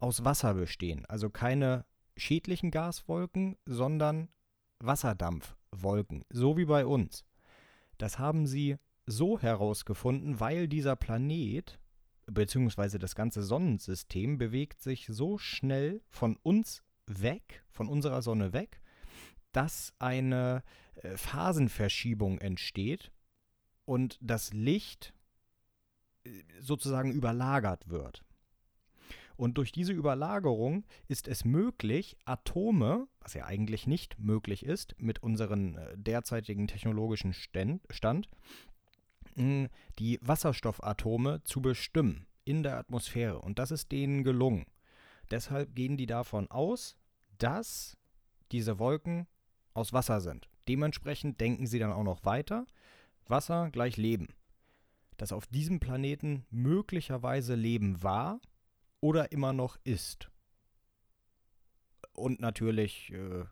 aus 0.00 0.24
Wasser 0.24 0.54
bestehen, 0.54 1.06
also 1.06 1.30
keine 1.30 1.84
schädlichen 2.18 2.70
Gaswolken, 2.70 3.56
sondern 3.64 4.28
Wasserdampfwolken, 4.80 6.24
so 6.30 6.56
wie 6.56 6.64
bei 6.64 6.86
uns. 6.86 7.24
Das 7.96 8.18
haben 8.18 8.46
sie 8.46 8.76
so 9.06 9.40
herausgefunden, 9.40 10.40
weil 10.40 10.68
dieser 10.68 10.96
Planet 10.96 11.78
bzw. 12.26 12.98
das 12.98 13.14
ganze 13.14 13.42
Sonnensystem 13.42 14.38
bewegt 14.38 14.82
sich 14.82 15.06
so 15.06 15.38
schnell 15.38 16.02
von 16.08 16.36
uns 16.42 16.82
weg, 17.06 17.64
von 17.70 17.88
unserer 17.88 18.22
Sonne 18.22 18.52
weg, 18.52 18.80
dass 19.52 19.94
eine 19.98 20.62
äh, 20.96 21.16
Phasenverschiebung 21.16 22.38
entsteht 22.38 23.10
und 23.86 24.18
das 24.20 24.52
Licht 24.52 25.14
sozusagen 26.60 27.12
überlagert 27.12 27.88
wird. 27.88 28.24
Und 29.38 29.56
durch 29.56 29.72
diese 29.72 29.92
Überlagerung 29.92 30.84
ist 31.06 31.28
es 31.28 31.44
möglich, 31.44 32.16
Atome, 32.24 33.06
was 33.20 33.34
ja 33.34 33.46
eigentlich 33.46 33.86
nicht 33.86 34.18
möglich 34.18 34.66
ist 34.66 34.94
mit 34.98 35.22
unserem 35.22 35.76
äh, 35.76 35.96
derzeitigen 35.96 36.66
technologischen 36.66 37.32
Stand, 37.32 38.28
die 39.36 40.18
Wasserstoffatome 40.20 41.44
zu 41.44 41.62
bestimmen 41.62 42.26
in 42.44 42.64
der 42.64 42.76
Atmosphäre. 42.76 43.38
Und 43.38 43.60
das 43.60 43.70
ist 43.70 43.92
denen 43.92 44.24
gelungen. 44.24 44.66
Deshalb 45.30 45.76
gehen 45.76 45.96
die 45.96 46.06
davon 46.06 46.50
aus, 46.50 46.96
dass 47.38 47.96
diese 48.50 48.80
Wolken 48.80 49.28
aus 49.74 49.92
Wasser 49.92 50.20
sind. 50.20 50.48
Dementsprechend 50.66 51.40
denken 51.40 51.68
sie 51.68 51.78
dann 51.78 51.92
auch 51.92 52.02
noch 52.02 52.24
weiter. 52.24 52.66
Wasser 53.28 53.70
gleich 53.70 53.96
Leben 53.96 54.34
dass 55.18 55.32
auf 55.32 55.46
diesem 55.48 55.80
Planeten 55.80 56.46
möglicherweise 56.48 57.54
Leben 57.54 58.02
war 58.02 58.40
oder 59.00 59.32
immer 59.32 59.52
noch 59.52 59.78
ist. 59.84 60.30
Und 62.12 62.40
natürlich, 62.40 63.12
äh, 63.12 63.44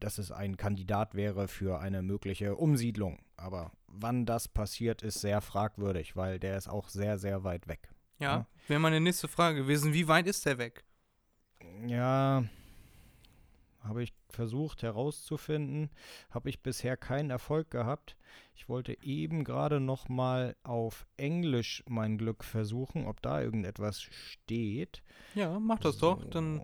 dass 0.00 0.18
es 0.18 0.32
ein 0.32 0.56
Kandidat 0.56 1.14
wäre 1.14 1.48
für 1.48 1.80
eine 1.80 2.02
mögliche 2.02 2.56
Umsiedlung. 2.56 3.20
Aber 3.36 3.72
wann 3.86 4.26
das 4.26 4.48
passiert, 4.48 5.02
ist 5.02 5.20
sehr 5.20 5.40
fragwürdig, 5.40 6.16
weil 6.16 6.38
der 6.38 6.56
ist 6.56 6.68
auch 6.68 6.88
sehr, 6.88 7.18
sehr 7.18 7.44
weit 7.44 7.68
weg. 7.68 7.88
Ja, 8.18 8.36
ja. 8.36 8.46
wäre 8.66 8.80
meine 8.80 9.00
nächste 9.00 9.28
Frage 9.28 9.62
gewesen, 9.62 9.92
wie 9.92 10.08
weit 10.08 10.26
ist 10.26 10.44
der 10.44 10.58
weg? 10.58 10.84
Ja, 11.86 12.44
habe 13.82 14.02
ich 14.02 14.12
versucht 14.28 14.82
herauszufinden, 14.82 15.90
habe 16.30 16.48
ich 16.50 16.62
bisher 16.62 16.96
keinen 16.96 17.30
Erfolg 17.30 17.70
gehabt. 17.70 18.16
Ich 18.54 18.68
wollte 18.68 19.00
eben 19.02 19.44
gerade 19.44 19.80
noch 19.80 20.08
mal 20.08 20.56
auf 20.62 21.06
Englisch 21.16 21.82
mein 21.88 22.18
Glück 22.18 22.44
versuchen, 22.44 23.06
ob 23.06 23.22
da 23.22 23.40
irgendetwas 23.40 24.02
steht. 24.02 25.02
Ja, 25.34 25.58
mach 25.58 25.78
das 25.78 25.98
so. 25.98 26.14
doch. 26.14 26.30
Dann 26.30 26.62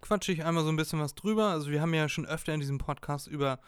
quatsche 0.00 0.32
ich 0.32 0.44
einmal 0.44 0.64
so 0.64 0.70
ein 0.70 0.76
bisschen 0.76 1.00
was 1.00 1.14
drüber. 1.14 1.46
Also 1.46 1.70
wir 1.70 1.80
haben 1.80 1.94
ja 1.94 2.08
schon 2.08 2.26
öfter 2.26 2.54
in 2.54 2.60
diesem 2.60 2.78
Podcast 2.78 3.26
über 3.26 3.60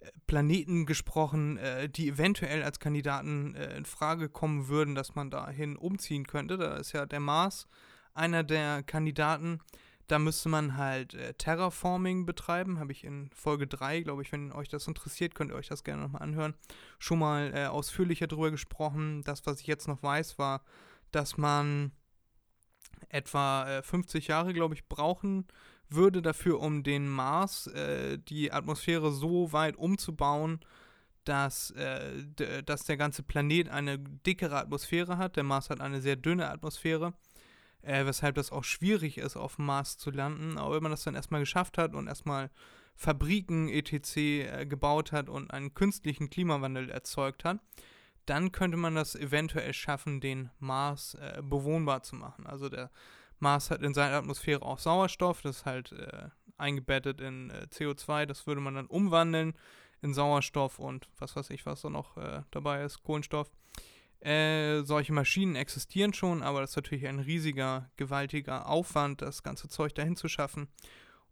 äh, 0.00 0.10
Planeten 0.26 0.86
gesprochen, 0.86 1.58
äh, 1.58 1.88
die 1.88 2.08
eventuell 2.08 2.62
als 2.62 2.80
Kandidaten 2.80 3.54
äh, 3.54 3.76
in 3.76 3.84
Frage 3.84 4.28
kommen 4.28 4.68
würden, 4.68 4.94
dass 4.94 5.14
man 5.14 5.30
dahin 5.30 5.76
umziehen 5.76 6.26
könnte. 6.26 6.56
Da 6.56 6.76
ist 6.76 6.92
ja 6.92 7.06
der 7.06 7.20
Mars 7.20 7.66
einer 8.14 8.42
der 8.42 8.82
Kandidaten. 8.82 9.60
Da 10.06 10.18
müsste 10.18 10.48
man 10.48 10.76
halt 10.76 11.14
äh, 11.14 11.34
Terraforming 11.34 12.26
betreiben. 12.26 12.78
Habe 12.78 12.92
ich 12.92 13.04
in 13.04 13.30
Folge 13.34 13.66
3, 13.66 14.02
glaube 14.02 14.22
ich, 14.22 14.30
wenn 14.32 14.52
euch 14.52 14.68
das 14.68 14.86
interessiert, 14.86 15.34
könnt 15.34 15.50
ihr 15.50 15.56
euch 15.56 15.68
das 15.68 15.84
gerne 15.84 16.02
nochmal 16.02 16.22
anhören. 16.22 16.54
Schon 16.98 17.18
mal 17.18 17.52
äh, 17.54 17.66
ausführlicher 17.66 18.26
darüber 18.26 18.50
gesprochen. 18.50 19.22
Das, 19.24 19.44
was 19.46 19.60
ich 19.60 19.66
jetzt 19.66 19.88
noch 19.88 20.02
weiß, 20.02 20.38
war, 20.38 20.62
dass 21.10 21.36
man 21.36 21.92
etwa 23.08 23.78
äh, 23.78 23.82
50 23.82 24.28
Jahre, 24.28 24.52
glaube 24.52 24.74
ich, 24.74 24.88
brauchen 24.88 25.46
würde 25.88 26.22
dafür, 26.22 26.60
um 26.60 26.82
den 26.82 27.08
Mars, 27.08 27.66
äh, 27.68 28.18
die 28.18 28.52
Atmosphäre 28.52 29.12
so 29.12 29.52
weit 29.52 29.76
umzubauen, 29.76 30.60
dass, 31.24 31.72
äh, 31.72 32.62
dass 32.64 32.84
der 32.84 32.96
ganze 32.96 33.22
Planet 33.22 33.68
eine 33.68 33.98
dickere 33.98 34.56
Atmosphäre 34.56 35.18
hat. 35.18 35.36
Der 35.36 35.42
Mars 35.42 35.70
hat 35.70 35.80
eine 35.80 36.00
sehr 36.00 36.16
dünne 36.16 36.48
Atmosphäre 36.50 37.14
äh, 37.86 38.04
weshalb 38.04 38.34
das 38.34 38.52
auch 38.52 38.64
schwierig 38.64 39.18
ist, 39.18 39.36
auf 39.36 39.56
dem 39.56 39.66
Mars 39.66 39.96
zu 39.96 40.10
landen. 40.10 40.58
Aber 40.58 40.74
wenn 40.74 40.82
man 40.82 40.90
das 40.90 41.04
dann 41.04 41.14
erstmal 41.14 41.40
geschafft 41.40 41.78
hat 41.78 41.94
und 41.94 42.08
erstmal 42.08 42.50
Fabriken 42.96 43.68
etc. 43.68 44.16
Äh, 44.16 44.66
gebaut 44.66 45.12
hat 45.12 45.28
und 45.28 45.50
einen 45.50 45.74
künstlichen 45.74 46.30
Klimawandel 46.30 46.90
erzeugt 46.90 47.44
hat, 47.44 47.60
dann 48.24 48.50
könnte 48.50 48.76
man 48.76 48.94
das 48.94 49.14
eventuell 49.14 49.72
schaffen, 49.72 50.20
den 50.20 50.50
Mars 50.58 51.14
äh, 51.14 51.40
bewohnbar 51.42 52.02
zu 52.02 52.16
machen. 52.16 52.46
Also 52.46 52.68
der 52.68 52.90
Mars 53.38 53.70
hat 53.70 53.82
in 53.82 53.94
seiner 53.94 54.16
Atmosphäre 54.16 54.62
auch 54.62 54.78
Sauerstoff, 54.78 55.42
das 55.42 55.58
ist 55.58 55.66
halt 55.66 55.92
äh, 55.92 56.30
eingebettet 56.56 57.20
in 57.20 57.50
äh, 57.50 57.66
CO2, 57.70 58.26
das 58.26 58.46
würde 58.46 58.60
man 58.60 58.74
dann 58.74 58.86
umwandeln 58.86 59.54
in 60.02 60.12
Sauerstoff 60.12 60.78
und 60.78 61.08
was 61.18 61.36
weiß 61.36 61.50
ich, 61.50 61.64
was 61.64 61.82
da 61.82 61.90
noch 61.90 62.18
dabei 62.50 62.84
ist, 62.84 63.02
Kohlenstoff. 63.02 63.50
Äh, 64.20 64.82
solche 64.82 65.12
Maschinen 65.12 65.54
existieren 65.56 66.12
schon, 66.12 66.42
aber 66.42 66.60
das 66.60 66.70
ist 66.70 66.76
natürlich 66.76 67.06
ein 67.06 67.20
riesiger, 67.20 67.90
gewaltiger 67.96 68.66
Aufwand, 68.68 69.22
das 69.22 69.42
ganze 69.42 69.68
Zeug 69.68 69.94
dahin 69.94 70.16
zu 70.16 70.28
schaffen. 70.28 70.68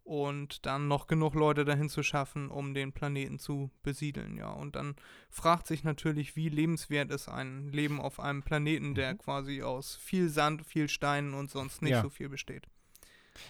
und 0.06 0.66
dann 0.66 0.86
noch 0.86 1.06
genug 1.06 1.34
Leute 1.34 1.64
dahin 1.64 1.88
zu 1.88 2.02
schaffen, 2.02 2.50
um 2.50 2.74
den 2.74 2.92
Planeten 2.92 3.38
zu 3.38 3.70
besiedeln, 3.82 4.36
ja. 4.36 4.50
Und 4.50 4.76
dann 4.76 4.96
fragt 5.30 5.66
sich 5.66 5.82
natürlich, 5.82 6.36
wie 6.36 6.50
lebenswert 6.50 7.10
ist 7.10 7.26
ein 7.26 7.68
Leben 7.72 8.02
auf 8.02 8.20
einem 8.20 8.42
Planeten, 8.42 8.94
der 8.94 9.14
Mhm. 9.14 9.18
quasi 9.18 9.62
aus 9.62 9.96
viel 9.96 10.28
Sand, 10.28 10.66
viel 10.66 10.90
Steinen 10.90 11.32
und 11.32 11.50
sonst 11.50 11.80
nicht 11.80 11.92
Ja. 11.92 12.02
so 12.02 12.10
viel 12.10 12.28
besteht. 12.28 12.66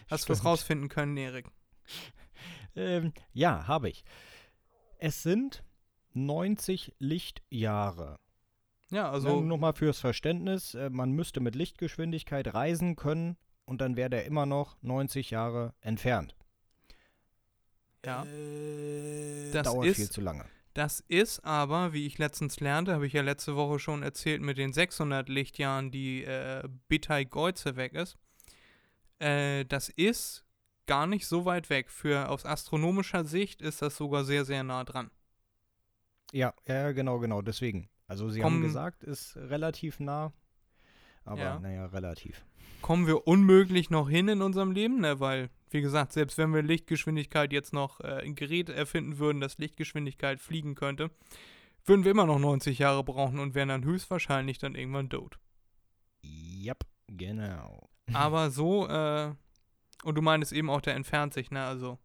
Hast 0.09 0.29
du 0.29 0.33
was 0.33 0.45
rausfinden 0.45 0.89
können, 0.89 1.17
Erik? 1.17 1.47
Ähm, 2.77 3.13
ja, 3.33 3.67
habe 3.67 3.89
ich. 3.89 4.05
Es 4.99 5.23
sind 5.25 5.65
90 6.13 6.95
Lichtjahre. 7.01 8.21
Ja, 8.95 9.11
Also 9.11 9.41
nochmal 9.41 9.73
fürs 9.73 9.99
Verständnis, 9.99 10.75
äh, 10.75 10.89
man 10.89 11.11
müsste 11.11 11.41
mit 11.41 11.57
Lichtgeschwindigkeit 11.57 12.55
reisen 12.55 12.95
können 12.95 13.37
und 13.65 13.81
dann 13.81 13.97
wäre 13.97 14.09
der 14.09 14.25
immer 14.25 14.47
noch 14.47 14.77
90 14.83 15.31
Jahre 15.31 15.75
entfernt. 15.81 16.37
ja. 18.07 18.25
Äh, 18.25 19.51
Das 19.53 19.65
Dauert 19.65 19.87
ist 19.87 19.97
viel 19.97 20.11
zu 20.11 20.21
lange. 20.21 20.45
Das 20.75 21.01
ist 21.09 21.45
aber, 21.45 21.93
wie 21.93 22.07
ich 22.07 22.19
letztens 22.19 22.61
lernte, 22.61 22.95
habe 22.95 23.07
ich 23.07 23.13
ja 23.13 23.23
letzte 23.23 23.57
Woche 23.57 23.79
schon 23.81 24.03
erzählt, 24.05 24.43
mit 24.43 24.59
den 24.59 24.73
600 24.73 25.29
Lichtjahren, 25.29 25.91
die 25.91 26.23
äh, 26.25 26.69
Betelgeuse 26.89 27.75
weg 27.77 27.95
ist. 27.95 28.17
Äh, 29.19 29.65
das 29.65 29.89
ist 29.89 30.45
gar 30.87 31.07
nicht 31.09 31.27
so 31.27 31.45
weit 31.45 31.69
weg. 31.71 31.91
Für 31.91 32.29
aus 32.29 32.45
astronomischer 32.45 33.25
Sicht 33.25 33.61
ist 33.61 33.83
das 33.83 33.97
sogar 33.97 34.25
sehr, 34.25 34.45
sehr 34.45 34.63
nah 34.63 34.85
dran. 34.85 35.11
Ja, 36.33 36.55
ja, 36.67 36.93
genau, 36.93 37.19
genau, 37.19 37.43
deswegen. 37.43 37.89
Also 38.15 38.29
sie 38.31 38.41
Komm- 38.41 38.55
haben 38.55 38.63
gesagt, 38.63 39.03
ist 39.03 39.35
relativ 39.37 39.99
nah, 39.99 40.33
aber 41.25 41.41
Ja. 41.41 41.59
naja, 41.59 41.87
relativ. 41.87 42.45
Kommen 42.81 43.09
wir 43.09 43.27
unmöglich 43.27 43.91
noch 43.91 44.09
hin 44.09 44.29
in 44.29 44.41
unserem 44.41 44.71
Leben, 44.71 45.01
ne? 45.01 45.19
weil, 45.19 45.51
wie 45.71 45.81
gesagt, 45.81 46.13
selbst 46.13 46.39
wenn 46.39 46.55
wir 46.55 46.63
Lichtgeschwindigkeit 46.63 47.53
jetzt 47.53 47.73
noch 47.73 47.99
äh, 48.01 48.23
ein 48.23 48.37
Gerät 48.37 48.69
erfinden 48.69 49.19
würden, 49.19 49.41
das 49.41 49.59
Lichtgeschwindigkeit 49.59 50.39
fliegen 50.39 50.77
könnte, 50.77 51.11
würden 51.85 52.05
wir 52.05 52.13
immer 52.13 52.27
noch 52.27 52.39
90 52.39 52.79
Jahre 52.79 53.03
brauchen 53.03 53.41
und 53.41 53.57
wären 53.57 53.69
dann 53.71 53.83
höchstwahrscheinlich 53.85 54.59
dann 54.59 54.77
irgendwann 54.77 55.11
tot. 55.11 55.41
Yep, 56.25 56.85
genau. 57.09 57.89
Aber 58.13 58.49
so, 58.53 58.87
äh, 58.87 59.35
und 60.05 60.15
du 60.15 60.23
meinst 60.23 60.53
eben 60.53 60.71
auch, 60.71 60.83
der 60.83 60.95
entfernt 60.95 61.35
sich, 61.35 61.51
ne? 61.51 61.65
Also 61.65 61.99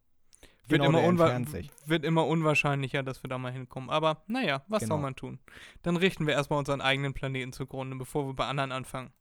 wird, 0.69 0.81
Genau, 0.81 0.99
immer 0.99 1.45
wird 1.85 2.03
immer 2.05 2.25
unwahrscheinlicher, 2.27 3.03
dass 3.03 3.23
wir 3.23 3.29
da 3.29 3.37
mal 3.37 3.51
hinkommen. 3.51 3.89
Aber 3.89 4.23
naja, 4.27 4.63
was 4.67 4.81
soll 4.81 4.89
Genau. 4.89 5.01
man 5.01 5.15
tun? 5.15 5.39
Dann 5.81 5.97
richten 5.97 6.27
wir 6.27 6.33
erstmal 6.33 6.59
unseren 6.59 6.81
eigenen 6.81 7.13
Planeten 7.13 7.51
zugrunde, 7.53 7.95
bevor 7.95 8.27
wir 8.27 8.33
bei 8.33 8.45
anderen 8.47 8.71
anfangen. 8.71 9.11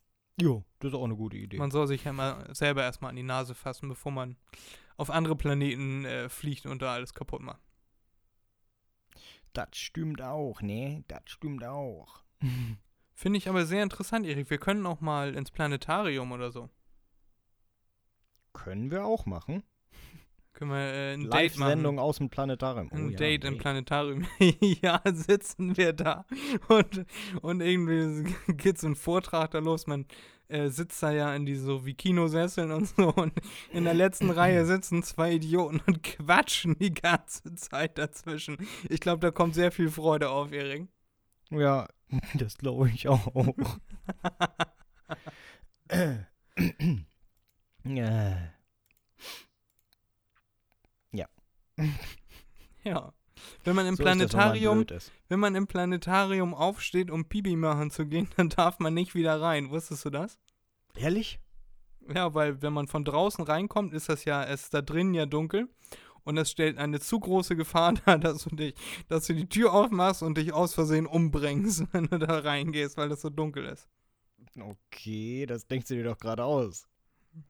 Jo, 0.40 0.64
das 0.78 0.92
ist 0.92 0.94
auch 0.98 1.04
eine 1.04 1.16
gute 1.16 1.37
Idee. 1.37 1.58
Man 1.58 1.70
soll 1.70 1.87
sich 1.88 2.04
ja 2.04 2.12
mal 2.12 2.54
selber 2.54 2.82
erstmal 2.82 3.11
an 3.11 3.16
die 3.16 3.22
Nase 3.24 3.54
fassen, 3.54 3.88
bevor 3.88 4.12
man 4.12 4.37
auf 4.96 5.11
andere 5.11 5.34
Planeten 5.37 6.04
äh, 6.04 6.28
fliegt 6.28 6.66
und 6.66 6.80
da 6.82 6.94
alles 6.94 7.12
kaputt 7.14 7.40
macht. 7.42 7.61
das 9.52 9.68
stimmt 9.76 10.22
auch, 10.22 10.61
ne? 10.62 11.02
Das 11.08 11.22
stimmt 11.26 11.64
auch. 11.64 12.22
Finde 13.14 13.38
ich 13.38 13.48
aber 13.48 13.66
sehr 13.66 13.82
interessant, 13.82 14.26
Erik. 14.26 14.48
Wir 14.50 14.58
können 14.58 14.87
auch 14.87 15.00
mal 15.00 15.34
ins 15.34 15.50
Planetarium 15.50 16.30
oder 16.30 16.52
so. 16.52 16.70
Können 18.52 18.90
wir 18.92 19.04
auch 19.04 19.26
machen. 19.26 19.64
Können 20.59 20.73
wir 20.73 20.79
äh, 20.79 21.14
ein 21.14 21.31
Date 21.31 21.57
machen. 21.57 21.61
Live-Sendung 21.61 21.99
aus 22.01 22.18
dem 22.18 22.31
Planetarium. 22.31 22.88
Oh, 22.90 22.97
Ein 22.97 23.11
ja, 23.11 23.16
Date 23.16 23.44
im 23.44 23.53
Date. 23.55 23.62
Planetarium. 23.62 24.27
ja, 24.83 25.01
sitzen 25.05 25.77
wir 25.77 25.92
da. 25.92 26.27
Und, 26.66 27.07
und 27.42 27.61
irgendwie 27.61 28.35
geht 28.49 28.77
so 28.77 28.88
ein 28.88 28.97
Vortrag 28.97 29.53
da 29.53 29.61
los. 29.61 29.87
Man 29.87 30.07
äh, 30.49 30.68
sitzt 30.68 31.01
da 31.01 31.12
ja 31.12 31.33
in 31.37 31.47
diese 31.47 31.62
so 31.62 31.87
wie 31.87 31.94
Kinosesseln 31.94 32.73
und 32.73 32.88
so. 32.88 33.14
Und 33.14 33.35
in 33.73 33.85
der 33.85 33.94
letzten 33.94 34.31
Reihe 34.31 34.66
sitzen 34.66 35.05
zwei 35.05 35.35
Idioten 35.35 35.81
und 35.87 36.03
quatschen 36.03 36.77
die 36.77 36.92
ganze 36.92 37.55
Zeit 37.55 37.97
dazwischen. 37.97 38.57
Ich 38.88 38.99
glaube, 38.99 39.21
da 39.21 39.31
kommt 39.31 39.55
sehr 39.55 39.71
viel 39.71 39.90
Freude 39.90 40.29
auf, 40.31 40.51
Erik. 40.51 40.88
Ja, 41.51 41.87
das 42.35 42.59
glaube 42.59 42.90
ich 42.90 43.07
auch. 43.07 43.55
ja. 47.85 48.58
Ja. 52.85 53.12
Wenn 53.64 53.77
man 53.77 53.87
im 53.87 53.97
So 53.97 54.03
ist 54.03 54.07
das, 54.07 54.19
wenn 54.19 54.29
Planetarium, 54.29 54.87
wenn 55.29 55.41
man 55.41 55.55
im 55.55 55.67
Planetarium 55.67 56.55
aufsteht, 56.55 57.11
um 57.11 57.27
Pipi 57.27 57.57
machen 57.57 57.91
zu 57.91 58.07
gehen, 58.07 58.29
dann 58.37 58.49
darf 58.49 58.79
man 58.79 58.95
nicht 58.95 59.14
wieder 59.14 59.41
rein. 59.41 59.71
Wusstest 59.71 60.05
du 60.05 60.11
das? 60.11 60.38
Ehrlich? 60.97 61.41
Ja, 62.12 62.35
weil 62.35 62.62
wenn 62.62 62.73
man 62.73 62.88
von 62.88 63.05
draußen 63.05 63.45
reinkommt, 63.45 63.93
ist 63.93 64.09
das 64.09 64.25
ja, 64.25 64.43
es 64.45 64.64
ist 64.64 64.75
da 64.75 64.81
drinnen 64.81 65.14
ja 65.14 65.27
dunkel. 65.27 65.69
Und 66.25 66.37
das 66.37 66.51
stellt 66.51 66.79
eine 66.79 67.01
zu 67.01 67.21
große 67.21 67.57
Gefahr 67.57 67.95
dar, 68.05 68.19
dass 68.19 68.45
du 68.45 68.55
dich, 68.55 68.75
dass 69.09 69.27
du 69.27 69.35
die 69.35 69.49
Tür 69.49 69.73
aufmachst 69.73 70.23
und 70.23 70.37
dich 70.37 70.53
aus 70.53 70.75
Versehen 70.75 71.07
umbringst, 71.07 71.85
wenn 71.93 72.07
du 72.07 72.19
da 72.19 72.38
reingehst, 72.38 72.97
weil 72.97 73.09
das 73.09 73.21
so 73.21 73.31
dunkel 73.31 73.67
ist. 73.67 73.88
Okay, 74.59 75.47
das 75.47 75.67
denkst 75.67 75.88
du 75.88 75.95
dir 75.95 76.05
doch 76.05 76.19
gerade 76.19 76.45
aus. 76.45 76.88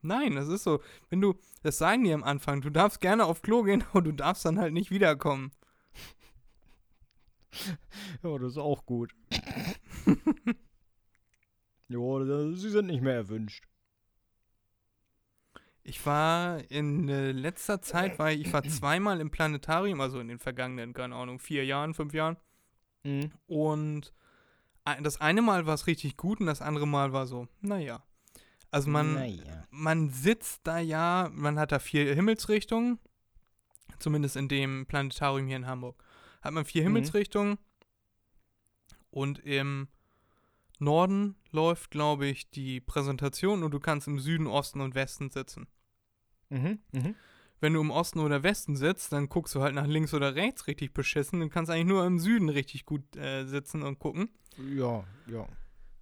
Nein, 0.03 0.35
das 0.35 0.49
ist 0.49 0.65
so. 0.65 0.81
Wenn 1.11 1.21
du, 1.21 1.35
das 1.63 1.79
sagen 1.79 2.05
die 2.05 2.13
am 2.13 2.25
Anfang, 2.25 2.61
du 2.61 2.71
darfst 2.71 3.01
gerne 3.01 3.27
auf 3.27 3.43
Klo 3.43 3.63
gehen, 3.63 3.85
aber 3.91 4.03
du 4.03 4.13
darfst 4.13 4.45
dann 4.45 4.59
halt 4.59 4.73
nicht 4.73 4.91
wiederkommen. 4.91 5.53
Ja, 8.23 8.39
das 8.39 8.53
ist 8.53 8.59
auch 8.59 8.85
gut. 8.87 9.13
jo, 11.89 12.53
sie 12.55 12.71
sind 12.71 12.87
nicht 12.87 13.03
mehr 13.03 13.15
erwünscht. 13.15 13.65
Ich 15.83 16.05
war 16.05 16.71
in 16.71 17.09
äh, 17.09 17.33
letzter 17.33 17.81
Zeit, 17.81 18.19
war 18.19 18.31
ich, 18.31 18.43
ich 18.43 18.53
war 18.53 18.63
zweimal 18.63 19.21
im 19.21 19.31
Planetarium, 19.31 20.01
also 20.03 20.21
in 20.21 20.29
den 20.29 20.39
vergangenen, 20.39 20.93
keine 20.93 21.15
Ahnung, 21.15 21.39
vier 21.39 21.65
Jahren, 21.65 21.95
fünf 21.95 22.13
Jahren. 22.13 22.37
Mhm. 23.05 23.31
Und 23.47 24.13
ein- 24.85 25.03
das 25.05 25.21
eine 25.21 25.41
Mal 25.41 25.65
war 25.67 25.75
es 25.75 25.87
richtig 25.87 26.17
gut 26.19 26.41
und 26.41 26.47
das 26.47 26.61
andere 26.63 26.87
Mal 26.87 27.13
war 27.15 27.27
so, 27.27 27.49
naja. 27.63 28.03
Also 28.71 28.91
man, 28.91 29.15
Naja. 29.15 29.65
man 29.71 30.11
sitzt 30.11 30.61
da 30.65 30.79
ja, 30.79 31.31
man 31.33 31.59
hat 31.59 31.73
da 31.73 31.79
vier 31.79 32.15
Himmelsrichtungen, 32.15 32.99
zumindest 33.99 34.37
in 34.37 34.49
dem 34.49 34.87
Planetarium 34.87 35.47
hier 35.47 35.57
in 35.57 35.67
Hamburg. 35.67 36.03
Hat 36.43 36.53
man 36.53 36.65
vier 36.65 36.83
Mhm. 36.83 36.87
Himmelsrichtungen 36.87 37.59
und 39.11 39.39
im 39.41 39.89
Norden 40.79 41.37
läuft, 41.51 41.91
glaube 41.91 42.27
ich, 42.27 42.51
die 42.51 42.81
Präsentation 42.81 43.63
und 43.63 43.73
du 43.73 43.81
kannst 43.81 44.07
im 44.07 44.19
Süden, 44.21 44.47
Osten 44.47 44.81
und 44.81 44.95
Westen 44.95 45.31
sitzen. 45.31 45.67
Mhm. 46.51 46.79
Mhm. 46.93 47.15
Wenn 47.61 47.73
du 47.75 47.81
im 47.81 47.91
Osten 47.91 48.21
oder 48.21 48.45
Westen 48.45 48.77
sitzt, 48.77 49.13
dann 49.13 49.29
guckst 49.29 49.55
du 49.55 49.63
halt 49.63 49.75
nach 49.75 49.87
links 49.87 50.15
oder 50.15 50.37
rechts 50.37 50.69
richtig 50.69 50.95
beschissen. 50.95 51.41
Du 51.41 51.49
kannst 51.49 51.71
eigentlich 51.71 51.87
nur 51.87 52.07
im 52.07 52.21
Süden 52.21 52.49
richtig 52.49 52.85
gut 52.87 53.17
äh, 53.17 53.45
sitzen 53.47 53.83
und 53.83 53.99
gucken. 53.99 54.29
Ja, 54.57 55.05
ja. 55.27 55.49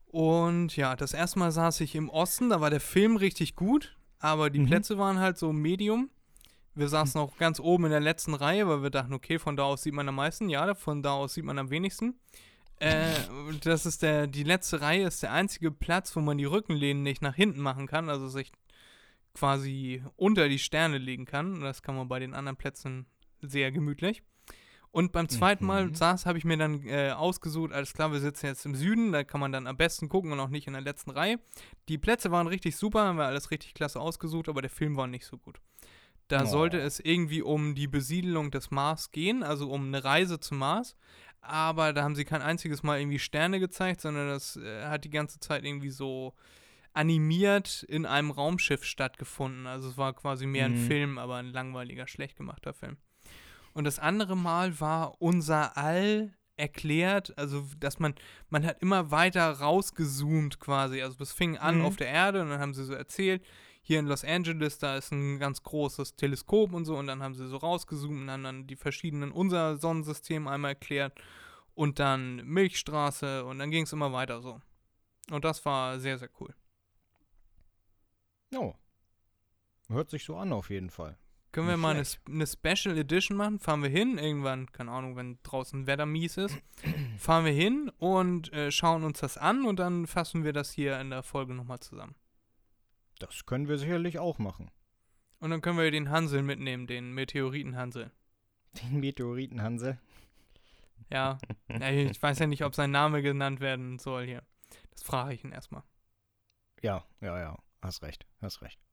Und 0.07 0.77
ja, 0.77 0.97
das 0.97 1.13
erste 1.13 1.39
Mal 1.39 1.53
saß 1.53 1.81
ich 1.81 1.95
im 1.95 2.09
Osten, 2.09 2.49
da 2.49 2.61
war 2.61 2.71
der 2.71 2.81
Film 2.81 3.17
richtig 3.17 3.55
gut, 3.57 3.97
aber 4.19 4.51
die 4.51 4.61
Mhm. 4.61 4.67
Plätze 4.67 4.99
waren 4.99 5.19
halt 5.19 5.37
so 5.39 5.53
Medium. 5.53 6.11
Wir 6.75 6.89
saßen 6.89 7.21
auch 7.21 7.37
ganz 7.39 7.59
oben 7.59 7.87
in 7.87 7.91
der 7.91 8.01
letzten 8.01 8.35
Reihe, 8.35 8.69
weil 8.69 8.83
wir 8.83 8.91
dachten, 8.91 9.15
okay, 9.15 9.39
von 9.39 9.57
da 9.57 9.65
aus 9.65 9.83
sieht 9.83 9.95
man 9.95 10.09
am 10.09 10.17
meisten. 10.17 10.49
Ja, 10.49 10.75
von 10.75 11.03
da 11.03 11.13
aus 11.13 11.35
sieht 11.35 11.45
man 11.45 11.59
am 11.59 11.71
wenigsten. 11.71 12.19
Äh, 12.79 13.15
das 13.63 13.87
ist 13.87 14.03
der, 14.03 14.27
die 14.27 14.43
letzte 14.43 14.83
Reihe 14.83 15.07
ist 15.07 15.23
der 15.23 15.33
einzige 15.33 15.71
Platz, 15.71 16.15
wo 16.15 16.21
man 16.21 16.37
die 16.37 16.45
Rückenlehnen 16.45 17.03
nicht 17.03 17.23
nach 17.23 17.35
hinten 17.35 17.61
machen 17.61 17.87
kann, 17.87 18.11
also 18.11 18.29
sich 18.29 18.53
quasi 19.33 20.03
unter 20.17 20.49
die 20.49 20.59
Sterne 20.59 20.99
legen 20.99 21.25
kann. 21.25 21.61
Das 21.61 21.83
kann 21.83 21.97
man 21.97 22.09
bei 22.09 22.19
den 22.19 22.35
anderen 22.35 22.57
Plätzen 22.57 23.07
sehr 23.41 23.73
gemütlich. 23.73 24.23
Und 24.97 25.13
beim 25.13 25.29
zweiten 25.29 25.67
Mal 25.67 25.89
Mhm. 25.89 25.95
saß, 25.95 26.25
habe 26.25 26.39
ich 26.39 26.47
mir 26.47 26.57
dann 26.57 26.83
äh, 26.87 27.11
ausgesucht, 27.11 27.71
alles 27.71 27.93
klar, 27.93 28.13
wir 28.13 28.21
sitzen 28.21 28.47
jetzt 28.47 28.65
im 28.65 28.75
Süden, 28.75 29.13
da 29.13 29.25
kann 29.25 29.41
man 29.41 29.53
dann 29.53 29.67
am 29.67 29.77
besten 29.77 30.09
gucken 30.09 30.33
und 30.33 30.41
auch 30.41 30.49
nicht 30.49 30.67
in 30.69 30.73
der 30.73 30.81
letzten 30.81 31.11
Reihe. 31.11 31.39
Die 31.91 31.99
Plätze 31.99 32.31
waren 32.31 32.47
richtig 32.47 32.77
super, 32.77 33.01
haben 33.05 33.19
wir 33.19 33.27
alles 33.27 33.51
richtig 33.51 33.75
klasse 33.75 34.01
ausgesucht, 34.01 34.49
aber 34.49 34.63
der 34.63 34.71
Film 34.71 34.97
war 34.97 35.07
nicht 35.07 35.27
so 35.27 35.37
gut. 35.37 35.61
Da 36.29 36.45
Oh. 36.45 36.47
sollte 36.47 36.81
es 36.81 36.99
irgendwie 36.99 37.43
um 37.43 37.75
die 37.75 37.89
Besiedelung 37.89 38.51
des 38.51 38.71
Mars 38.71 39.11
gehen, 39.13 39.43
also 39.43 39.71
um 39.71 39.87
eine 39.87 40.03
Reise 40.03 40.41
zum 40.41 40.57
Mars. 40.59 40.97
Aber 41.43 41.93
da 41.93 42.03
haben 42.03 42.17
sie 42.17 42.25
kein 42.25 42.41
einziges 42.41 42.83
Mal 42.83 42.99
irgendwie 42.99 43.19
Sterne 43.19 43.61
gezeigt, 43.61 44.01
sondern 44.01 44.29
das 44.29 44.57
äh, 44.57 44.87
hat 44.87 45.05
die 45.05 45.11
ganze 45.11 45.39
Zeit 45.41 45.63
irgendwie 45.65 45.91
so 45.91 46.33
animiert 46.95 47.83
in 47.83 48.07
einem 48.07 48.31
Raumschiff 48.31 48.83
stattgefunden. 48.83 49.67
Also 49.67 49.91
es 49.91 49.99
war 49.99 50.15
quasi 50.15 50.47
mehr 50.47 50.65
ein 50.65 50.73
Mhm. 50.73 50.87
Film, 50.87 51.19
aber 51.19 51.37
ein 51.37 51.53
langweiliger, 51.53 52.09
schlecht 52.09 52.37
gemachter 52.37 52.73
Film. 52.73 52.97
Und 53.77 53.85
das 53.85 53.99
andere 53.99 54.39
Mal 54.39 54.81
war 54.81 55.21
unser 55.21 55.77
All 55.77 56.33
erklärt, 56.57 57.37
also 57.37 57.63
dass 57.79 57.99
man, 57.99 58.15
man 58.49 58.65
hat 58.65 58.81
immer 58.81 59.11
weiter 59.11 59.51
rausgezoomt 59.51 60.59
quasi. 60.61 61.03
Also 61.03 61.23
es 61.23 61.35
fing 61.35 61.59
an 61.59 61.81
Mhm. 61.81 61.85
auf 61.85 61.97
der 61.97 62.09
Erde 62.09 62.41
und 62.41 62.49
dann 62.49 62.59
haben 62.59 62.73
sie 62.73 62.87
so 62.87 62.95
erzählt, 62.95 63.45
hier 63.83 63.99
in 63.99 64.07
Los 64.07 64.25
Angeles, 64.25 64.79
da 64.79 64.97
ist 64.97 65.13
ein 65.13 65.39
ganz 65.39 65.63
großes 65.63 66.17
Teleskop 66.17 66.73
und 66.73 66.87
so 66.87 66.97
und 66.97 67.07
dann 67.07 67.23
haben 67.23 67.35
sie 67.35 67.47
so 67.47 67.59
rausgezoomt 67.59 68.23
und 68.23 68.31
haben 68.31 68.45
dann 68.45 68.67
die 68.67 68.77
verschiedenen 68.77 69.31
unser 69.31 69.77
Sonnensystem 69.77 70.49
einmal 70.49 70.71
erklärt 70.71 71.13
und 71.75 71.99
dann 71.99 72.37
Milchstraße 72.47 73.45
und 73.45 73.59
dann 73.59 73.71
ging 73.71 73.83
es 73.85 73.93
immer 73.93 74.11
weiter 74.15 74.41
so. 74.41 74.59
Und 75.31 75.45
das 75.45 75.63
war 75.67 76.01
sehr, 76.01 76.17
sehr 76.17 76.31
cool. 76.41 76.55
Oh. 78.57 78.73
Hört 79.89 80.09
sich 80.09 80.25
so 80.25 80.39
an 80.39 80.55
auf 80.55 80.71
jeden 80.71 80.89
Fall. 80.89 81.19
Können 81.57 81.69
wir 81.69 81.79
mal 81.79 81.97
eine, 81.97 82.07
eine 82.27 82.47
Special 82.47 82.99
Edition 82.99 83.35
machen? 83.35 83.59
Fahren 83.59 83.83
wir 83.83 83.89
hin, 83.89 84.19
irgendwann, 84.19 84.71
keine 84.73 84.91
Ahnung, 84.91 85.17
wenn 85.17 85.39
draußen 85.43 85.87
Wetter 85.87 86.05
mies 86.05 86.37
ist, 86.37 86.55
fahren 87.17 87.47
wir 87.47 87.53
hin 87.53 87.91
und 87.97 88.53
äh, 88.53 88.71
schauen 88.71 89.05
uns 89.05 89.21
das 89.21 89.39
an 89.39 89.65
und 89.65 89.79
dann 89.79 90.07
fassen 90.07 90.45
wir 90.45 90.53
das 90.53 90.71
hier 90.71 91.01
in 91.01 91.09
der 91.09 91.23
Folge 91.23 91.55
nochmal 91.55 91.81
zusammen. 91.81 92.15
Das 93.21 93.47
können 93.47 93.69
wir 93.69 93.79
sicherlich 93.79 94.19
auch 94.19 94.39
machen. 94.39 94.71
Und 95.39 95.49
dann 95.49 95.63
können 95.63 95.79
wir 95.79 95.91
den 95.91 96.11
Hansel 96.11 96.43
mitnehmen, 96.43 96.87
den 96.87 97.15
Meteoritenhansel. 97.15 98.11
Den 98.83 99.01
Meteoritenhansel. 99.01 99.99
Ja, 101.11 101.39
ich 101.69 102.23
weiß 102.23 102.39
ja 102.39 102.47
nicht, 102.49 102.67
ob 102.67 102.75
sein 102.75 102.91
Name 102.91 103.23
genannt 103.23 103.61
werden 103.61 103.99
soll 103.99 104.27
hier. 104.27 104.43
Das 104.91 105.03
frage 105.03 105.33
ich 105.33 105.43
ihn 105.43 105.53
erstmal. 105.53 105.85
Ja, 106.83 107.03
ja, 107.23 107.41
ja. 107.41 107.59
Hast 107.81 108.03
recht, 108.03 108.27
hast 108.43 108.61
recht. 108.61 108.86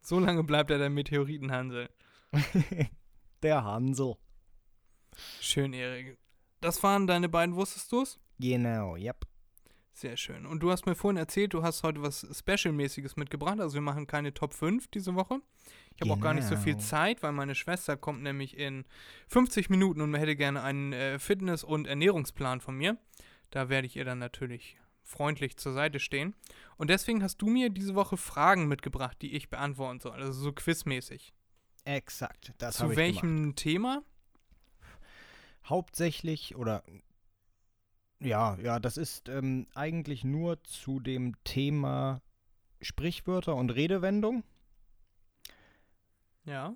So 0.00 0.18
lange 0.18 0.44
bleibt 0.44 0.70
er 0.70 0.78
der 0.78 0.90
Meteoritenhansel. 0.90 1.88
Der 3.42 3.62
Hansel. 3.64 4.16
Schön, 5.40 5.72
Erik. 5.72 6.18
Das 6.60 6.82
waren 6.82 7.06
deine 7.06 7.28
beiden, 7.28 7.54
wusstest 7.54 7.92
du's? 7.92 8.18
Genau, 8.40 8.96
yep. 8.96 9.24
Sehr 9.92 10.16
schön. 10.16 10.46
Und 10.46 10.60
du 10.60 10.70
hast 10.70 10.86
mir 10.86 10.94
vorhin 10.94 11.16
erzählt, 11.16 11.54
du 11.54 11.62
hast 11.62 11.82
heute 11.82 12.02
was 12.02 12.26
Special-mäßiges 12.32 13.16
mitgebracht. 13.16 13.58
Also 13.60 13.74
wir 13.74 13.80
machen 13.80 14.06
keine 14.06 14.32
Top 14.32 14.54
5 14.54 14.88
diese 14.88 15.14
Woche. 15.14 15.40
Ich 15.96 16.00
habe 16.02 16.12
auch 16.12 16.20
gar 16.20 16.34
nicht 16.34 16.46
so 16.46 16.56
viel 16.56 16.74
Genau. 16.74 16.84
Zeit, 16.84 17.22
weil 17.22 17.32
meine 17.32 17.56
Schwester 17.56 17.96
kommt 17.96 18.22
nämlich 18.22 18.56
in 18.56 18.84
50 19.28 19.70
Minuten 19.70 20.00
und 20.00 20.14
hätte 20.14 20.36
gerne 20.36 20.62
einen 20.62 20.92
äh, 20.92 21.18
Fitness- 21.18 21.64
und 21.64 21.88
Ernährungsplan 21.88 22.60
von 22.60 22.76
mir. 22.76 22.96
Da 23.50 23.68
werde 23.68 23.86
ich 23.86 23.96
ihr 23.96 24.04
dann 24.04 24.18
natürlich 24.20 24.76
freundlich 25.08 25.56
zur 25.56 25.72
Seite 25.72 25.98
stehen. 26.00 26.34
Und 26.76 26.90
deswegen 26.90 27.22
hast 27.22 27.38
du 27.38 27.46
mir 27.48 27.70
diese 27.70 27.94
Woche 27.94 28.16
Fragen 28.16 28.68
mitgebracht, 28.68 29.16
die 29.22 29.34
ich 29.34 29.48
beantworten 29.48 30.00
soll. 30.00 30.12
Also 30.12 30.32
so 30.32 30.52
quizmäßig. 30.52 31.32
Exakt. 31.84 32.52
Das 32.58 32.76
Zu 32.76 32.94
welchem 32.94 33.36
gemacht. 33.36 33.56
Thema? 33.56 34.02
Hauptsächlich 35.64 36.56
oder 36.56 36.82
ja, 38.20 38.56
ja, 38.60 38.80
das 38.80 38.96
ist 38.96 39.28
ähm, 39.28 39.68
eigentlich 39.74 40.24
nur 40.24 40.62
zu 40.64 40.98
dem 40.98 41.34
Thema 41.44 42.20
Sprichwörter 42.80 43.54
und 43.54 43.70
Redewendung. 43.70 44.42
Ja. 46.44 46.74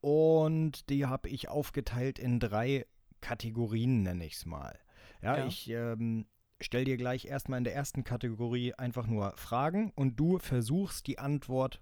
Und 0.00 0.88
die 0.88 1.06
habe 1.06 1.28
ich 1.28 1.48
aufgeteilt 1.48 2.18
in 2.20 2.38
drei 2.38 2.86
Kategorien, 3.20 4.02
nenne 4.02 4.24
ich 4.24 4.34
es 4.34 4.46
mal. 4.46 4.78
Ja, 5.20 5.38
Ja. 5.38 5.46
ich 5.46 5.68
ähm, 5.70 6.26
stelle 6.60 6.84
dir 6.84 6.96
gleich 6.96 7.26
erstmal 7.26 7.58
in 7.58 7.64
der 7.64 7.74
ersten 7.74 8.04
Kategorie 8.04 8.74
einfach 8.74 9.06
nur 9.06 9.36
Fragen 9.36 9.92
und 9.94 10.18
du 10.18 10.38
versuchst 10.38 11.06
die 11.06 11.18
Antwort, 11.18 11.80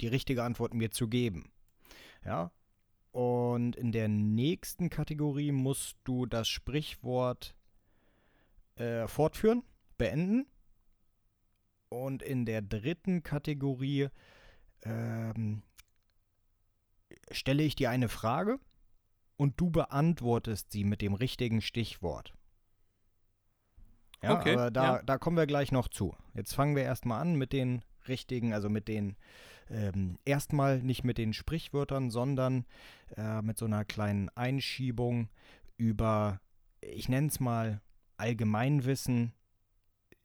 die 0.00 0.08
richtige 0.08 0.42
Antwort 0.42 0.74
mir 0.74 0.90
zu 0.90 1.08
geben. 1.08 1.50
Ja. 2.24 2.50
Und 3.12 3.76
in 3.76 3.92
der 3.92 4.08
nächsten 4.08 4.90
Kategorie 4.90 5.52
musst 5.52 5.96
du 6.04 6.26
das 6.26 6.48
Sprichwort 6.48 7.56
äh, 8.76 9.08
fortführen, 9.08 9.62
beenden. 9.96 10.46
Und 11.88 12.22
in 12.22 12.44
der 12.44 12.60
dritten 12.60 13.22
Kategorie 13.22 14.08
ähm, 14.82 15.62
stelle 17.30 17.62
ich 17.62 17.74
dir 17.74 17.90
eine 17.90 18.08
Frage 18.08 18.58
und 19.36 19.60
du 19.60 19.70
beantwortest 19.70 20.72
sie 20.72 20.84
mit 20.84 21.00
dem 21.00 21.14
richtigen 21.14 21.62
Stichwort. 21.62 22.35
Ja, 24.22 24.38
Okay, 24.38 24.54
aber 24.54 24.70
da, 24.70 24.96
ja. 24.96 25.02
da 25.02 25.18
kommen 25.18 25.36
wir 25.36 25.46
gleich 25.46 25.72
noch 25.72 25.88
zu. 25.88 26.16
Jetzt 26.34 26.54
fangen 26.54 26.76
wir 26.76 26.82
erstmal 26.82 27.20
an 27.20 27.36
mit 27.36 27.52
den 27.52 27.82
richtigen, 28.08 28.52
also 28.52 28.68
mit 28.68 28.88
den, 28.88 29.16
ähm, 29.70 30.18
erstmal 30.24 30.82
nicht 30.82 31.04
mit 31.04 31.18
den 31.18 31.32
Sprichwörtern, 31.32 32.10
sondern 32.10 32.64
äh, 33.16 33.42
mit 33.42 33.58
so 33.58 33.66
einer 33.66 33.84
kleinen 33.84 34.28
Einschiebung 34.30 35.28
über, 35.76 36.40
ich 36.80 37.08
nenne 37.08 37.28
es 37.28 37.40
mal, 37.40 37.80
Allgemeinwissen 38.16 39.32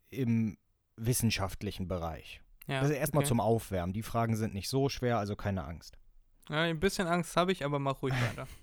im 0.10 0.58
wissenschaftlichen 0.95 1.88
Bereich. 1.88 2.41
ja 2.67 2.82
Das 2.82 2.89
ist 2.89 2.95
erstmal 2.95 3.21
okay. 3.21 3.30
zum 3.30 3.39
Aufwärmen. 3.39 3.93
Die 3.93 4.04
Fragen 4.04 4.36
sind 4.36 4.54
nicht 4.54 4.69
so 4.69 4.88
schwer, 4.89 5.17
also 5.17 5.36
keine 5.36 5.65
Angst. 5.65 5.97
Ja, 6.49 6.62
ein 6.62 6.80
bisschen 6.80 7.08
Angst 7.08 7.36
habe 7.36 7.51
ich, 7.51 7.65
aber 7.65 7.80
mach 7.80 8.01
ruhig 8.01 8.13
weiter. 8.13 8.47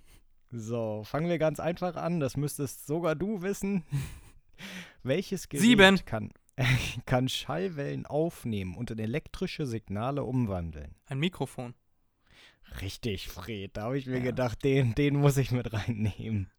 So, 0.50 1.02
fangen 1.04 1.28
wir 1.28 1.38
ganz 1.38 1.60
einfach 1.60 1.96
an. 1.96 2.20
Das 2.20 2.38
müsstest 2.38 2.86
sogar 2.86 3.14
du 3.14 3.42
wissen. 3.42 3.84
Welches 5.02 5.48
Gerät 5.48 5.62
Sieben. 5.62 6.04
Kann, 6.04 6.30
kann 7.06 7.28
Schallwellen 7.28 8.06
aufnehmen 8.06 8.74
und 8.76 8.90
in 8.90 8.98
elektrische 8.98 9.66
Signale 9.66 10.24
umwandeln? 10.24 10.94
Ein 11.06 11.18
Mikrofon. 11.18 11.74
Richtig, 12.82 13.28
Fred. 13.28 13.76
Da 13.76 13.84
habe 13.84 13.98
ich 13.98 14.06
mir 14.06 14.18
Ja. 14.18 14.24
gedacht, 14.24 14.62
den, 14.64 14.94
den 14.94 15.16
muss 15.16 15.36
ich 15.38 15.50
mit 15.52 15.72
reinnehmen. 15.72 16.50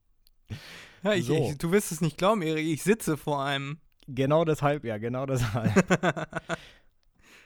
Ja, 1.04 1.14
ich, 1.14 1.26
So. 1.26 1.50
ich, 1.52 1.58
du 1.58 1.72
wirst 1.72 1.92
es 1.92 2.02
nicht 2.02 2.18
glauben, 2.18 2.42
Erik, 2.42 2.66
ich 2.68 2.82
sitze 2.84 3.16
vor 3.18 3.44
einem. 3.44 3.80
Genau 4.08 4.44
deshalb, 4.44 4.84
ja, 4.86 4.98
genau 4.98 5.28
deshalb. 5.28 5.72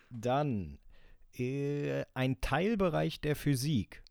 Dann 0.10 0.80
äh, 1.38 2.06
ein 2.14 2.40
Teilbereich 2.40 3.20
der 3.20 3.36
Physik. 3.36 4.02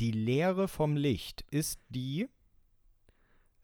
Die 0.00 0.12
Lehre 0.12 0.68
vom 0.68 0.96
Licht 0.96 1.44
ist 1.50 1.80
die. 1.88 2.28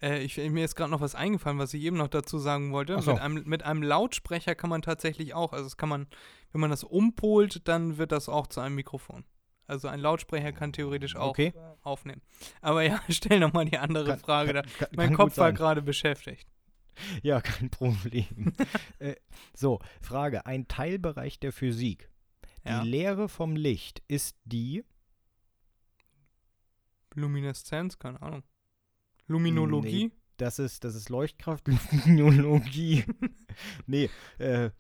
Äh, 0.02 0.18
ich, 0.22 0.36
mir 0.36 0.64
ist 0.64 0.74
gerade 0.74 0.90
noch 0.90 1.00
was 1.00 1.14
eingefallen, 1.14 1.58
was 1.58 1.72
ich 1.74 1.82
eben 1.82 1.96
noch 1.96 2.08
dazu 2.08 2.38
sagen 2.38 2.72
wollte. 2.72 3.00
So. 3.00 3.12
Mit, 3.12 3.20
einem, 3.22 3.42
mit 3.46 3.62
einem 3.62 3.82
Lautsprecher 3.82 4.54
kann 4.54 4.70
man 4.70 4.82
tatsächlich 4.82 5.34
auch, 5.34 5.52
also 5.52 5.64
das 5.64 5.76
kann 5.76 5.88
man, 5.88 6.06
wenn 6.52 6.60
man 6.60 6.70
das 6.70 6.84
umpolt, 6.84 7.66
dann 7.68 7.98
wird 7.98 8.12
das 8.12 8.28
auch 8.28 8.46
zu 8.46 8.60
einem 8.60 8.74
Mikrofon. 8.74 9.24
Also 9.66 9.88
ein 9.88 10.00
Lautsprecher 10.00 10.52
kann 10.52 10.72
theoretisch 10.72 11.16
auch 11.16 11.28
Okay. 11.30 11.54
aufnehmen. 11.82 12.20
Aber 12.60 12.82
ja, 12.82 13.00
stell 13.08 13.38
nochmal 13.40 13.64
die 13.64 13.78
andere 13.78 14.04
Kann- 14.06 14.18
Frage 14.18 14.52
kann- 14.54 14.66
kann- 14.78 14.88
Mein 14.96 15.14
Kopf 15.14 15.36
war 15.38 15.52
gerade 15.52 15.80
beschäftigt. 15.82 16.48
Ja, 17.22 17.40
kein 17.40 17.70
Problem. 17.70 18.52
äh, 18.98 19.14
so, 19.54 19.78
Frage. 20.02 20.44
Ein 20.44 20.68
Teilbereich 20.68 21.40
der 21.40 21.52
Physik. 21.52 22.10
Die 22.64 22.68
Ja. 22.68 22.82
Lehre 22.82 23.28
vom 23.30 23.56
Licht 23.56 24.02
ist 24.08 24.36
die. 24.44 24.84
Lumineszenz, 27.14 27.98
keine 27.98 28.20
Ahnung. 28.22 28.42
Luminologie? 29.26 30.12
Das 30.36 30.58
ist, 30.58 30.84
das 30.84 30.94
ist 30.94 31.08
Leuchtkraft, 31.08 31.68
Luminologie. 32.06 33.04
nee, 33.86 34.10
äh, 34.38 34.70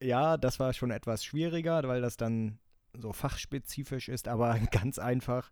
ja, 0.00 0.36
das 0.36 0.58
war 0.58 0.72
schon 0.72 0.90
etwas 0.90 1.24
schwieriger, 1.24 1.82
weil 1.86 2.00
das 2.00 2.16
dann 2.16 2.58
so 2.92 3.12
fachspezifisch 3.12 4.08
ist, 4.08 4.28
aber 4.28 4.58
ganz 4.70 4.98
einfach. 4.98 5.50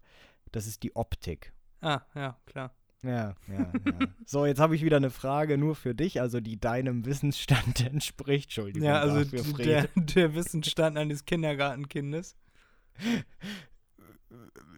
Das 0.53 0.67
ist 0.67 0.83
die 0.83 0.95
Optik. 0.95 1.53
Ah, 1.81 2.03
ja, 2.15 2.39
klar. 2.47 2.75
Ja, 3.03 3.35
ja, 3.49 3.59
ja. 3.59 3.99
So, 4.25 4.47
jetzt 4.47 4.61
habe 4.61 4.75
ich 4.75 4.83
wieder 4.83 4.97
eine 4.97 5.11
Frage 5.11 5.59
nur 5.59 5.75
für 5.75 5.95
dich, 5.95 6.23
also 6.23 6.41
die 6.41 6.59
deinem 6.59 7.05
Wissensstand 7.05 7.85
entspricht. 7.87 8.47
Entschuldigung. 8.47 8.89
Ja, 8.89 9.01
also 9.01 9.25
dafür, 9.25 9.65
der, 9.65 9.89
der 9.95 10.35
Wissensstand 10.35 10.97
eines 10.97 11.27
Kindergartenkindes. 11.27 12.37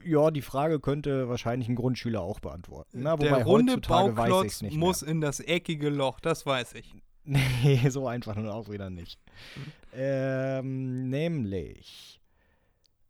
Ja, 0.04 0.30
die 0.30 0.42
Frage 0.42 0.78
könnte 0.80 1.28
wahrscheinlich 1.28 1.68
ein 1.68 1.74
Grundschüler 1.74 2.20
auch 2.20 2.40
beantworten. 2.40 3.02
Na, 3.02 3.14
wobei 3.14 3.28
der 3.28 3.44
runde 3.44 3.78
Bauklotz 3.78 4.62
muss 4.62 5.02
in 5.02 5.20
das 5.20 5.40
eckige 5.40 5.88
Loch, 5.88 6.20
das 6.20 6.46
weiß 6.46 6.74
ich. 6.74 6.94
Nee, 7.28 7.88
so 7.88 8.06
einfach 8.06 8.36
nun 8.36 8.48
auch 8.48 8.68
wieder 8.68 8.88
nicht. 8.88 9.20
Mhm. 9.56 9.72
Ähm, 9.94 11.10
nämlich, 11.10 12.20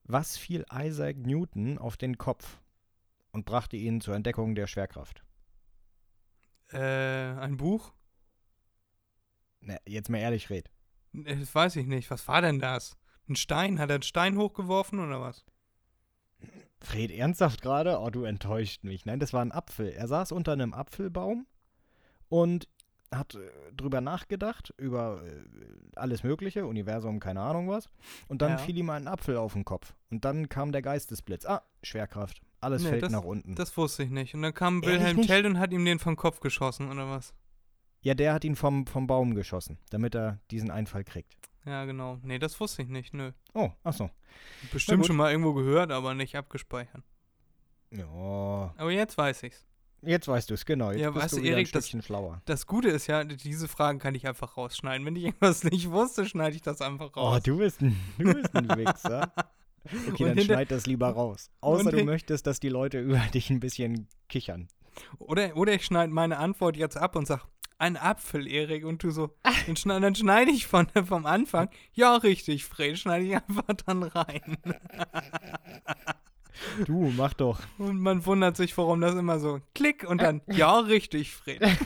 was 0.05 0.39
fiel 0.39 0.65
Isaac 0.73 1.19
Newton 1.19 1.77
auf 1.77 1.99
den 1.99 2.17
Kopf 2.17 2.59
und 3.33 3.45
brachte 3.45 3.77
ihn 3.77 4.01
zur 4.01 4.15
Entdeckung 4.15 4.55
der 4.55 4.69
Schwerkraft? 4.69 5.23
Äh, 6.73 6.79
ein 6.79 7.59
Buch? 7.59 7.93
Ne, 9.61 9.79
jetzt 9.87 10.09
mal 10.09 10.19
ehrlich, 10.19 10.49
red. 10.49 10.71
Äh, 11.13 11.37
Das 11.37 11.55
weiß 11.55 11.77
ich 11.77 11.87
nicht. 11.87 12.11
Was 12.11 12.27
war 12.27 12.41
denn 12.41 12.59
das? 12.59 12.97
Ein 13.29 13.37
Stein? 13.37 13.79
Hat 13.79 13.91
er 13.91 13.97
einen 13.97 14.03
Stein 14.03 14.39
hochgeworfen 14.39 14.99
oder 14.99 15.21
was? 15.21 15.45
Fred, 16.81 17.11
ernsthaft 17.11 17.63
gerade? 17.63 17.99
Oh, 18.01 18.11
du 18.11 18.25
enttäuscht 18.25 18.85
mich. 18.85 19.07
Nein, 19.07 19.19
das 19.19 19.33
war 19.33 19.43
ein 19.43 19.53
Apfel. 19.53 19.89
Er 19.91 20.07
saß 20.09 20.33
unter 20.33 20.53
einem 20.53 20.75
Apfelbaum 20.75 21.47
und 22.29 22.69
hat 23.13 23.35
äh, 23.35 23.39
drüber 23.77 24.01
nachgedacht, 24.01 24.75
über 24.77 25.23
äh, 25.25 25.31
alles 25.97 26.23
Mögliche, 26.23 26.67
Universum, 26.67 27.19
keine 27.21 27.41
Ahnung 27.41 27.69
was. 27.69 27.89
Und 28.29 28.43
dann 28.43 28.53
Ja. 28.53 28.59
fiel 28.59 28.77
ihm 28.77 28.91
ein 28.91 29.09
Apfel 29.09 29.37
auf 29.37 29.53
den 29.55 29.65
Kopf. 29.65 29.95
Und 30.11 30.25
dann 30.25 30.49
kam 30.49 30.73
der 30.73 30.83
Geistesblitz. 30.83 31.47
Ah, 31.47 31.63
Schwerkraft. 31.83 32.41
Alles 32.61 32.83
Nee, 32.83 32.91
fällt 32.91 33.03
das- 33.05 33.13
nach 33.13 33.23
unten. 33.25 33.55
Das 33.55 33.77
wusste 33.77 34.03
ich 34.03 34.11
nicht. 34.11 34.35
Und 34.35 34.43
dann 34.43 34.55
kam 34.55 34.83
Ehrlich 34.83 34.99
Wilhelm 35.01 35.17
nicht? 35.19 35.29
Tell 35.29 35.47
und 35.47 35.59
hat 35.59 35.73
ihm 35.73 35.85
den 35.85 35.99
vom 35.99 36.17
Kopf 36.17 36.41
geschossen 36.41 36.91
oder 36.91 37.09
was? 37.09 37.33
ja, 38.03 38.15
der 38.15 38.35
hat 38.35 38.45
ihn 38.45 38.55
vom, 38.55 38.87
vom 38.87 39.07
Baum 39.09 39.35
geschossen, 39.35 39.79
damit 39.91 40.15
er 40.15 40.39
diesen 40.53 40.71
Einfall 40.71 41.03
kriegt. 41.03 41.35
Ja, 41.67 41.85
genau. 41.85 42.19
Nee, 42.23 42.39
das 42.39 42.59
wusste 42.61 42.83
ich 42.83 42.89
nicht. 42.89 43.13
Nö. 43.13 43.33
Oh, 43.53 43.71
achso. 43.85 44.11
Bestimmt 44.73 44.99
gut. 45.01 45.07
schon 45.09 45.17
mal 45.17 45.31
irgendwo 45.31 45.53
gehört, 45.53 45.91
aber 45.91 46.15
nicht 46.15 46.37
abgespeichert. 46.37 47.03
Ja. 47.91 48.05
Aber 48.77 48.91
jetzt 48.91 49.17
weiß 49.19 49.43
ich's. 49.45 49.67
Jetzt 50.03 50.29
weißt 50.29 50.51
du 50.51 50.55
es, 50.55 50.65
genau. 50.65 50.91
Jetzt 50.93 51.01
Ja, 51.01 51.11
bist 51.11 51.25
weißt 51.25 51.37
du 51.39 51.41
Erik, 51.43 51.67
ein 51.69 51.73
das- 51.73 51.85
Stückchen 51.85 52.03
schlauer. 52.03 52.43
Das 52.45 52.67
Gute 52.67 52.89
ist 52.89 53.07
ja, 53.09 53.25
diese 53.25 53.67
Fragen 53.67 53.99
kann 53.99 54.15
ich 54.15 54.27
einfach 54.29 54.57
rausschneiden. 54.57 55.05
Wenn 55.07 55.17
ich 55.17 55.25
irgendwas 55.25 55.65
nicht 55.71 55.91
wusste, 55.91 56.27
schneide 56.27 56.55
ich 56.55 56.63
das 56.63 56.81
einfach 56.81 57.11
Oh, 57.17 57.21
raus. 57.21 57.43
du 57.43 57.59
bist 57.59 57.81
ein, 57.81 57.97
du 58.19 58.33
bist 58.35 58.55
ein 58.55 58.69
Wichser. 58.77 59.33
Okay, 60.11 60.25
Und 60.25 60.37
dann 60.37 60.45
schneid 60.45 60.73
das 60.73 60.87
lieber 60.87 61.11
raus. 61.11 61.49
Außer 61.61 61.93
du 61.93 62.03
möchtest, 62.03 62.49
dass 62.49 62.59
die 62.59 62.69
Leute 62.71 62.99
über 63.03 63.19
dich 63.33 63.51
ein 63.51 63.61
bisschen 63.61 64.09
kichern. 64.29 64.67
Oder, 65.21 65.57
oder 65.57 65.75
ich 65.75 65.85
schneide 65.85 66.13
meine 66.13 66.39
Antwort 66.39 66.77
jetzt 66.77 66.97
ab 66.97 67.15
und 67.15 67.25
sag, 67.29 67.47
ein 67.79 67.97
Apfel, 67.97 68.47
Erik. 68.47 68.85
Und 68.85 69.03
du 69.03 69.11
so, 69.11 69.35
dann 69.67 69.77
schneide, 69.77 70.01
dann 70.01 70.15
schneide 70.15 70.51
ich 70.51 70.67
von, 70.67 70.87
vom 71.07 71.27
Anfang. 71.27 71.69
Ja, 71.93 72.17
richtig, 72.17 72.65
Fred, 72.65 72.99
schneide 72.99 73.25
ich 73.25 73.35
einfach 73.35 73.75
dann 73.87 74.03
rein. 74.03 74.59
Du, 76.87 77.13
mach 77.17 77.35
doch. 77.35 77.61
Und 77.79 78.01
man 78.01 78.25
wundert 78.25 78.57
sich, 78.57 78.77
warum 78.79 79.01
das 79.01 79.15
immer 79.15 79.39
so 79.39 79.61
klick 79.75 80.05
und 80.09 80.23
dann, 80.23 80.41
ja, 80.47 80.79
richtig, 80.79 81.33
Fred. 81.33 81.63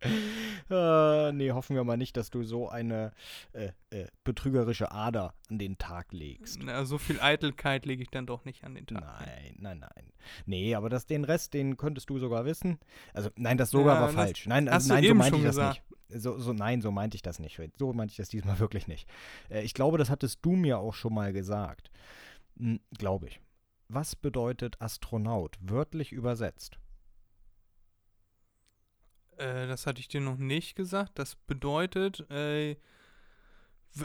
Äh, 0.70 1.32
nee, 1.32 1.52
hoffen 1.52 1.76
wir 1.76 1.84
mal 1.84 1.96
nicht, 1.96 2.16
dass 2.16 2.30
du 2.30 2.42
so 2.42 2.68
eine 2.68 3.12
äh, 3.52 3.70
äh, 3.90 4.06
betrügerische 4.24 4.92
Ader 4.92 5.34
an 5.48 5.58
den 5.58 5.78
Tag 5.78 6.12
legst. 6.12 6.62
Na, 6.62 6.84
so 6.84 6.98
viel 6.98 7.20
Eitelkeit 7.20 7.86
lege 7.86 8.02
ich 8.02 8.10
dann 8.10 8.26
doch 8.26 8.44
nicht 8.44 8.64
an 8.64 8.74
den 8.74 8.86
Tag. 8.86 9.00
Nein, 9.00 9.56
nein, 9.58 9.78
nein. 9.80 10.12
Nee, 10.46 10.74
aber 10.74 10.88
das, 10.88 11.06
den 11.06 11.24
Rest, 11.24 11.54
den 11.54 11.76
könntest 11.76 12.10
du 12.10 12.18
sogar 12.18 12.44
wissen. 12.44 12.78
Also, 13.14 13.30
nein, 13.36 13.56
das 13.56 13.70
sogar 13.70 13.94
Ja, 13.94 14.00
war 14.00 14.06
das 14.08 14.16
falsch. 14.16 14.46
Nein, 14.46 14.64
nein, 14.64 14.80
so 14.80 14.94
meinte 15.14 15.36
ich 15.38 15.42
das 15.44 15.56
gesagt. 15.56 15.82
nicht. 16.10 16.22
So, 16.22 16.38
so, 16.38 16.52
nein, 16.52 16.80
so 16.80 16.90
meinte 16.90 17.16
ich 17.16 17.22
das 17.22 17.38
nicht. 17.38 17.60
So 17.76 17.92
meinte 17.92 18.12
ich 18.12 18.16
das 18.16 18.28
diesmal 18.28 18.58
wirklich 18.60 18.86
nicht. 18.88 19.08
Äh, 19.50 19.62
ich 19.62 19.74
glaube, 19.74 19.98
das 19.98 20.10
hattest 20.10 20.38
du 20.42 20.52
mir 20.52 20.78
auch 20.78 20.94
schon 20.94 21.14
mal 21.14 21.32
gesagt. 21.32 21.90
Hm, 22.58 22.80
glaube 22.96 23.28
ich. 23.28 23.40
Was 23.88 24.16
bedeutet 24.16 24.80
Astronaut, 24.80 25.56
wörtlich 25.60 26.12
übersetzt? 26.12 26.78
Äh, 29.38 29.66
das 29.66 29.86
hatte 29.86 30.00
ich 30.00 30.08
dir 30.08 30.20
noch 30.20 30.36
nicht 30.36 30.76
gesagt. 30.76 31.18
Das 31.18 31.36
bedeutet, 31.36 32.28
äh, 32.30 32.76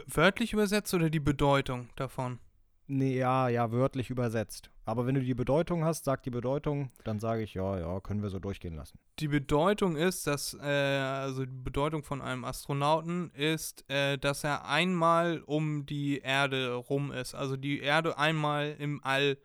wörtlich 0.08 0.54
übersetzt 0.54 0.94
oder 0.94 1.10
die 1.10 1.20
Bedeutung 1.20 1.90
davon? 1.96 2.40
Nee, 2.88 3.18
ja, 3.18 3.48
ja, 3.48 3.72
wörtlich 3.72 4.10
übersetzt. 4.10 4.70
Aber 4.86 5.08
wenn 5.08 5.16
du 5.16 5.22
die 5.22 5.34
Bedeutung 5.34 5.86
hast, 5.86 6.04
sag 6.04 6.24
die 6.24 6.30
Bedeutung, 6.30 6.92
dann 7.06 7.20
sage 7.20 7.42
ich, 7.42 7.54
ja, 7.54 7.80
ja, 7.80 8.00
können 8.02 8.22
wir 8.22 8.30
so 8.30 8.40
durchgehen 8.40 8.76
lassen. 8.76 9.00
Die 9.20 9.30
Bedeutung 9.30 9.96
ist, 9.96 10.28
dass, 10.28 10.54
äh, 10.56 10.68
also 10.68 11.46
die 11.46 11.62
Bedeutung 11.64 12.04
von 12.04 12.22
einem 12.22 12.44
Astronauten 12.44 13.32
ist, 13.32 13.90
äh, 13.90 14.18
dass 14.18 14.44
er 14.44 14.68
einmal 14.68 15.42
um 15.46 15.86
die 15.86 16.20
Erde 16.20 16.74
rum 16.74 17.12
ist. 17.14 17.36
Also 17.36 17.56
die 17.56 17.80
Erde 17.80 18.18
einmal 18.18 18.76
im 18.78 19.02
All 19.04 19.38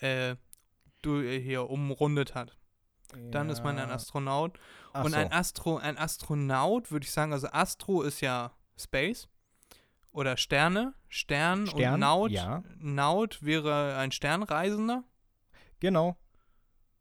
äh, 0.00 0.30
äh, 0.30 1.40
hier 1.40 1.68
umrundet 1.68 2.34
hat. 2.34 2.56
Dann 3.32 3.50
ist 3.50 3.64
man 3.64 3.78
ein 3.78 3.90
Astronaut. 3.90 4.58
Ach 4.92 5.04
Und 5.04 5.12
so. 5.12 5.16
ein, 5.18 5.32
Astro, 5.32 5.76
ein 5.78 5.96
Astronaut, 5.98 6.90
würde 6.90 7.04
ich 7.04 7.12
sagen, 7.12 7.32
also 7.32 7.48
Astro 7.48 8.02
ist 8.02 8.20
ja 8.20 8.52
Space 8.76 9.28
oder 10.12 10.36
Sterne, 10.36 10.94
Stern, 11.08 11.66
Stern, 11.66 11.94
und 11.94 12.00
Naut. 12.00 12.30
ja. 12.32 12.62
Naut 12.78 13.42
wäre 13.42 13.96
ein 13.96 14.10
Sternreisender 14.12 15.04
Genau. 15.78 16.16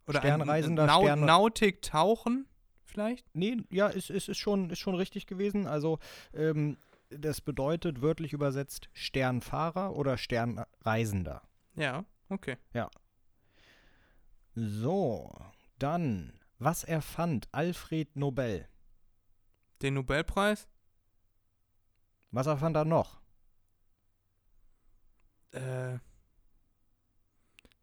oder 0.08 0.20
Sternreisender, 0.20 0.84
ein 0.84 0.88
Nau 0.88 1.02
Sterne- 1.04 1.26
Nautik 1.26 1.82
tauchen 1.82 2.48
vielleicht. 2.86 3.26
Nee, 3.34 3.58
ja, 3.72 3.90
es 3.90 4.10
ist, 4.10 4.30
ist, 4.30 4.38
schon, 4.38 4.70
ist 4.70 4.80
schon 4.80 4.96
richtig 4.96 5.26
gewesen. 5.28 5.66
Also, 5.68 6.00
ähm, 6.34 6.78
das 7.10 7.42
bedeutet 7.42 8.02
wörtlich 8.02 8.34
übersetzt 8.34 8.90
Sternfahrer 8.94 9.96
oder 9.96 10.18
Sternreisender. 10.18 11.42
Ja, 11.76 12.06
okay. 12.30 12.58
So, 14.56 15.32
dann, 15.78 16.34
was 16.60 16.84
erfand 16.84 17.48
Alfred 17.52 18.16
Nobel? 18.16 18.68
Den 19.82 19.94
Nobelpreis? 19.96 20.68
Was 22.32 22.48
erfand 22.48 22.76
er 22.76 22.86
noch? 22.86 23.22
Äh, 25.52 25.98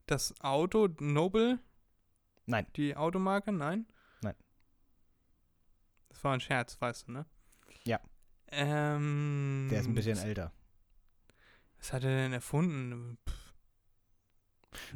das 0.06 0.38
Auto 0.40 0.88
Nobel? 1.00 1.58
Nein. 2.44 2.66
Die 2.76 2.94
Automarke? 2.96 3.50
Nein? 3.50 3.86
Nein. 4.22 4.36
Das 6.10 6.22
war 6.22 6.34
ein 6.34 6.40
Scherz, 6.40 6.80
weißt 6.80 7.08
du, 7.08 7.12
ne? 7.12 7.26
Ja. 7.84 8.00
Ähm, 8.48 9.66
Der 9.70 9.80
ist 9.80 9.88
ein 9.88 9.94
bisschen 9.94 10.18
älter. 10.18 10.52
Was 11.78 11.92
hat 11.92 12.04
er 12.04 12.10
denn 12.16 12.32
erfunden? 12.32 13.18
Pff. 13.28 13.45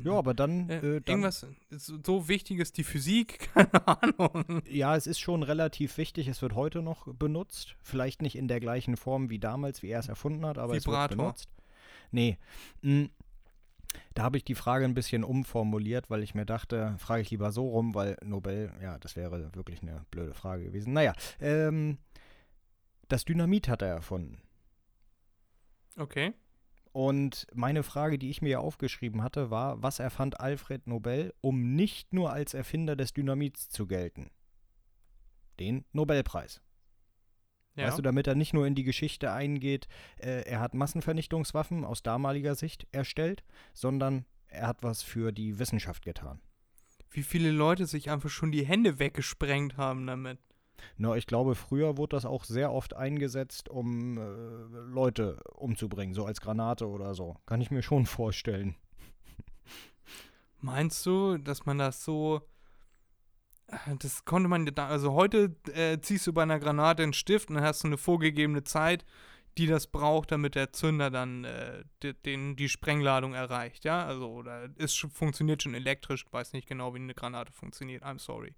Ja, 0.02 0.12
aber 0.12 0.34
dann, 0.34 0.68
Äh, 0.68 0.76
äh, 0.76 1.00
dann 1.00 1.16
irgendwas 1.22 1.46
so 1.70 2.28
Wichtiges, 2.28 2.72
die 2.72 2.84
Physik, 2.84 3.50
keine 3.54 3.86
Ahnung. 3.86 4.62
Ja, 4.68 4.96
es 4.96 5.06
ist 5.06 5.18
schon 5.20 5.42
relativ 5.42 5.96
wichtig. 5.98 6.28
Es 6.28 6.42
wird 6.42 6.54
heute 6.54 6.82
noch 6.82 7.06
benutzt. 7.14 7.76
Vielleicht 7.82 8.22
nicht 8.22 8.36
in 8.36 8.48
der 8.48 8.60
gleichen 8.60 8.96
Form 8.96 9.30
wie 9.30 9.38
damals, 9.38 9.82
wie 9.82 9.88
er 9.88 10.00
es 10.00 10.08
erfunden 10.08 10.44
hat, 10.46 10.58
aber 10.58 10.74
es 10.74 10.86
wird 10.86 10.94
Vibrator. 10.96 11.16
benutzt. 11.16 11.48
Nee. 12.10 12.38
mm, 12.82 13.04
Da 14.14 14.22
habe 14.22 14.36
ich 14.36 14.44
die 14.44 14.54
Frage 14.54 14.84
ein 14.84 14.94
bisschen 14.94 15.24
umformuliert, 15.24 16.10
weil 16.10 16.22
ich 16.22 16.34
mir 16.34 16.46
dachte, 16.46 16.94
frage 16.98 17.22
ich 17.22 17.30
lieber 17.30 17.50
so 17.52 17.68
rum, 17.68 17.94
weil 17.94 18.16
Nobel, 18.24 18.72
ja, 18.82 18.98
das 18.98 19.16
wäre 19.16 19.54
wirklich 19.54 19.82
eine 19.82 20.04
blöde 20.10 20.34
Frage 20.34 20.64
gewesen. 20.64 20.92
Naja, 20.92 21.12
ähm, 21.40 21.98
das 23.08 23.24
Dynamit 23.24 23.68
hat 23.68 23.82
er 23.82 23.88
erfunden. 23.88 24.40
Okay. 25.96 26.32
Und 26.92 27.46
meine 27.54 27.82
Frage, 27.82 28.18
die 28.18 28.30
ich 28.30 28.42
mir 28.42 28.60
aufgeschrieben 28.60 29.22
hatte, 29.22 29.50
war, 29.50 29.82
was 29.82 30.00
erfand 30.00 30.40
Alfred 30.40 30.86
Nobel, 30.86 31.32
um 31.40 31.74
nicht 31.76 32.12
nur 32.12 32.32
als 32.32 32.52
Erfinder 32.52 32.96
des 32.96 33.12
Dynamits 33.12 33.68
zu 33.68 33.86
gelten? 33.86 34.30
Den 35.60 35.84
Nobelpreis. 35.92 36.60
Ja. 37.76 37.86
Weißt 37.86 37.98
du, 37.98 38.02
damit 38.02 38.26
er 38.26 38.34
nicht 38.34 38.52
nur 38.54 38.66
in 38.66 38.74
die 38.74 38.82
Geschichte 38.82 39.32
eingeht, 39.32 39.86
äh, 40.18 40.42
er 40.42 40.60
hat 40.60 40.74
Massenvernichtungswaffen 40.74 41.84
aus 41.84 42.02
damaliger 42.02 42.56
Sicht 42.56 42.88
erstellt, 42.90 43.44
sondern 43.72 44.26
er 44.48 44.66
hat 44.66 44.82
was 44.82 45.02
für 45.02 45.30
die 45.30 45.58
Wissenschaft 45.60 46.04
getan. 46.04 46.40
Wie 47.10 47.22
viele 47.22 47.52
Leute 47.52 47.86
sich 47.86 48.10
einfach 48.10 48.30
schon 48.30 48.50
die 48.50 48.66
Hände 48.66 48.98
weggesprengt 48.98 49.76
haben 49.76 50.06
damit. 50.06 50.38
Na, 50.96 51.16
ich 51.16 51.26
glaube, 51.26 51.54
früher 51.54 51.96
wurde 51.96 52.16
das 52.16 52.24
auch 52.24 52.44
sehr 52.44 52.72
oft 52.72 52.94
eingesetzt, 52.94 53.68
um 53.68 54.18
äh, 54.18 54.22
Leute 54.92 55.40
umzubringen, 55.54 56.14
so 56.14 56.24
als 56.24 56.40
Granate 56.40 56.86
oder 56.88 57.14
so. 57.14 57.36
Kann 57.46 57.60
ich 57.60 57.70
mir 57.70 57.82
schon 57.82 58.06
vorstellen. 58.06 58.76
Meinst 60.60 61.04
du, 61.06 61.38
dass 61.38 61.64
man 61.66 61.78
das 61.78 62.04
so. 62.04 62.42
äh, 63.68 63.96
Das 63.98 64.24
konnte 64.24 64.48
man. 64.48 64.68
Also 64.76 65.12
heute 65.12 65.56
äh, 65.74 65.98
ziehst 66.00 66.26
du 66.26 66.32
bei 66.32 66.42
einer 66.42 66.58
Granate 66.58 67.02
einen 67.02 67.12
Stift 67.12 67.48
und 67.48 67.56
dann 67.56 67.64
hast 67.64 67.82
du 67.82 67.88
eine 67.88 67.96
vorgegebene 67.98 68.62
Zeit, 68.64 69.04
die 69.58 69.66
das 69.66 69.86
braucht, 69.86 70.32
damit 70.32 70.54
der 70.54 70.72
Zünder 70.72 71.10
dann 71.10 71.44
äh, 71.44 71.82
de- 72.02 72.12
den, 72.24 72.56
die 72.56 72.68
Sprengladung 72.68 73.34
erreicht, 73.34 73.84
ja? 73.84 74.04
Also, 74.06 74.28
oder 74.30 74.68
es 74.76 74.94
funktioniert 74.94 75.62
schon 75.62 75.74
elektrisch, 75.74 76.24
ich 76.26 76.32
weiß 76.32 76.52
nicht 76.52 76.68
genau, 76.68 76.94
wie 76.94 76.98
eine 76.98 77.14
Granate 77.14 77.52
funktioniert, 77.52 78.04
I'm 78.04 78.18
sorry. 78.20 78.54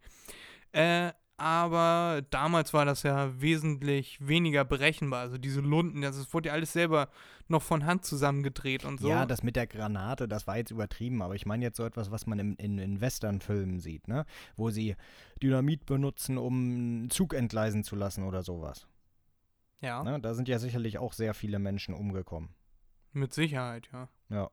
Äh, 0.72 1.12
aber 1.37 2.22
damals 2.30 2.72
war 2.72 2.85
das 2.85 3.03
ja 3.03 3.41
wesentlich 3.41 4.18
weniger 4.26 4.64
berechenbar. 4.64 5.20
Also 5.20 5.39
diese 5.39 5.61
Lunden, 5.61 6.03
das 6.03 6.33
wurde 6.33 6.49
ja 6.49 6.53
alles 6.55 6.72
selber 6.72 7.09
noch 7.49 7.62
von 7.62 7.85
Hand 7.85 8.05
zusammengedreht 8.05 8.85
und 8.85 9.01
so. 9.01 9.09
Ja, 9.09 9.26
das 9.26 9.43
mit 9.43 9.57
der 9.57 9.66
Granate, 9.66 10.28
das 10.28 10.47
war 10.47 10.57
jetzt 10.57 10.70
übertrieben, 10.70 11.20
aber 11.22 11.35
ich 11.35 11.45
meine 11.45 11.64
jetzt 11.64 11.76
so 11.76 11.85
etwas, 11.85 12.11
was 12.11 12.26
man 12.26 12.39
im, 12.39 12.57
in, 12.57 12.78
in 12.78 13.01
Westernfilmen 13.01 13.80
sieht, 13.80 14.07
ne? 14.09 14.24
Wo 14.57 14.70
sie 14.70 14.95
Dynamit 15.43 15.85
benutzen, 15.87 16.39
um 16.39 16.55
einen 16.55 17.11
Zug 17.11 17.35
entgleisen 17.35 17.83
zu 17.83 17.97
lassen 17.97 18.24
oder 18.24 18.43
sowas. 18.43 18.87
ja. 19.80 20.03
Ne? 20.05 20.20
Da 20.20 20.35
sind 20.35 20.49
ja 20.49 20.59
sicherlich 20.59 20.99
auch 20.99 21.12
sehr 21.12 21.35
viele 21.35 21.59
Menschen 21.59 21.95
umgekommen. 21.95 22.51
mit 23.12 23.33
Sicherheit, 23.35 23.89
ja. 23.93 24.09
Ja. 24.30 24.51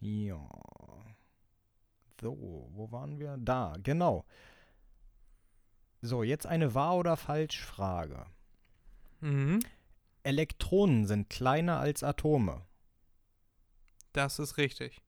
Ja. 0.00 0.48
So, 2.20 2.68
wo 2.72 2.90
waren 2.90 3.18
wir? 3.18 3.36
Da, 3.38 3.74
genau. 3.82 4.24
So, 6.04 6.24
jetzt 6.24 6.46
eine 6.46 6.74
Wahr- 6.74 6.96
oder 6.96 7.16
Falsch-Frage. 7.16 8.26
Mhm. 9.20 9.60
Elektronen 10.24 11.06
sind 11.06 11.30
kleiner 11.30 11.78
als 11.78 12.02
Atome. 12.02 12.66
Das 14.12 14.40
ist 14.40 14.56
richtig. 14.56 15.00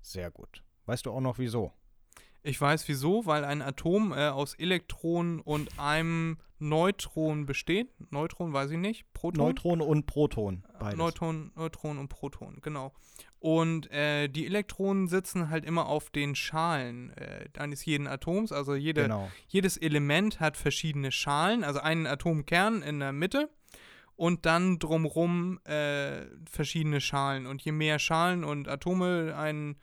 Sehr 0.00 0.30
gut. 0.30 0.62
Weißt 0.86 1.06
du 1.06 1.10
auch 1.10 1.20
noch 1.20 1.38
wieso? 1.38 1.72
Ich 2.42 2.60
weiß 2.60 2.88
wieso, 2.88 3.26
weil 3.26 3.44
ein 3.44 3.62
Atom 3.62 4.12
äh, 4.12 4.28
aus 4.28 4.54
Elektronen 4.54 5.40
und 5.40 5.78
einem 5.78 6.38
Neutron 6.60 7.46
besteht. 7.46 7.88
Neutron 8.10 8.52
weiß 8.52 8.70
ich 8.70 8.78
nicht. 8.78 9.12
Proton? 9.12 9.44
Neutron 9.46 9.80
und 9.80 10.06
Proton. 10.06 10.64
Beides. 10.78 10.96
Neutron, 10.96 11.52
Neutron 11.54 11.98
und 11.98 12.08
Proton, 12.08 12.58
genau. 12.62 12.92
Und 13.40 13.90
äh, 13.92 14.28
die 14.28 14.46
Elektronen 14.46 15.06
sitzen 15.06 15.50
halt 15.50 15.64
immer 15.64 15.86
auf 15.86 16.10
den 16.10 16.34
Schalen 16.34 17.10
äh, 17.16 17.48
eines 17.58 17.84
jeden 17.84 18.08
Atoms. 18.08 18.50
Also 18.50 18.74
jede, 18.74 19.02
Genau. 19.02 19.30
jedes 19.46 19.76
Element 19.76 20.40
hat 20.40 20.56
verschiedene 20.56 21.12
Schalen, 21.12 21.62
also 21.62 21.78
einen 21.80 22.06
Atomkern 22.06 22.82
in 22.82 22.98
der 22.98 23.12
Mitte 23.12 23.48
und 24.16 24.44
dann 24.46 24.80
drumrum 24.80 25.60
äh, 25.64 26.22
verschiedene 26.50 27.00
Schalen. 27.00 27.46
Und 27.46 27.62
je 27.62 27.70
mehr 27.70 28.00
Schalen 28.00 28.42
und 28.42 28.66
Atome 28.66 29.34
ein 29.36 29.76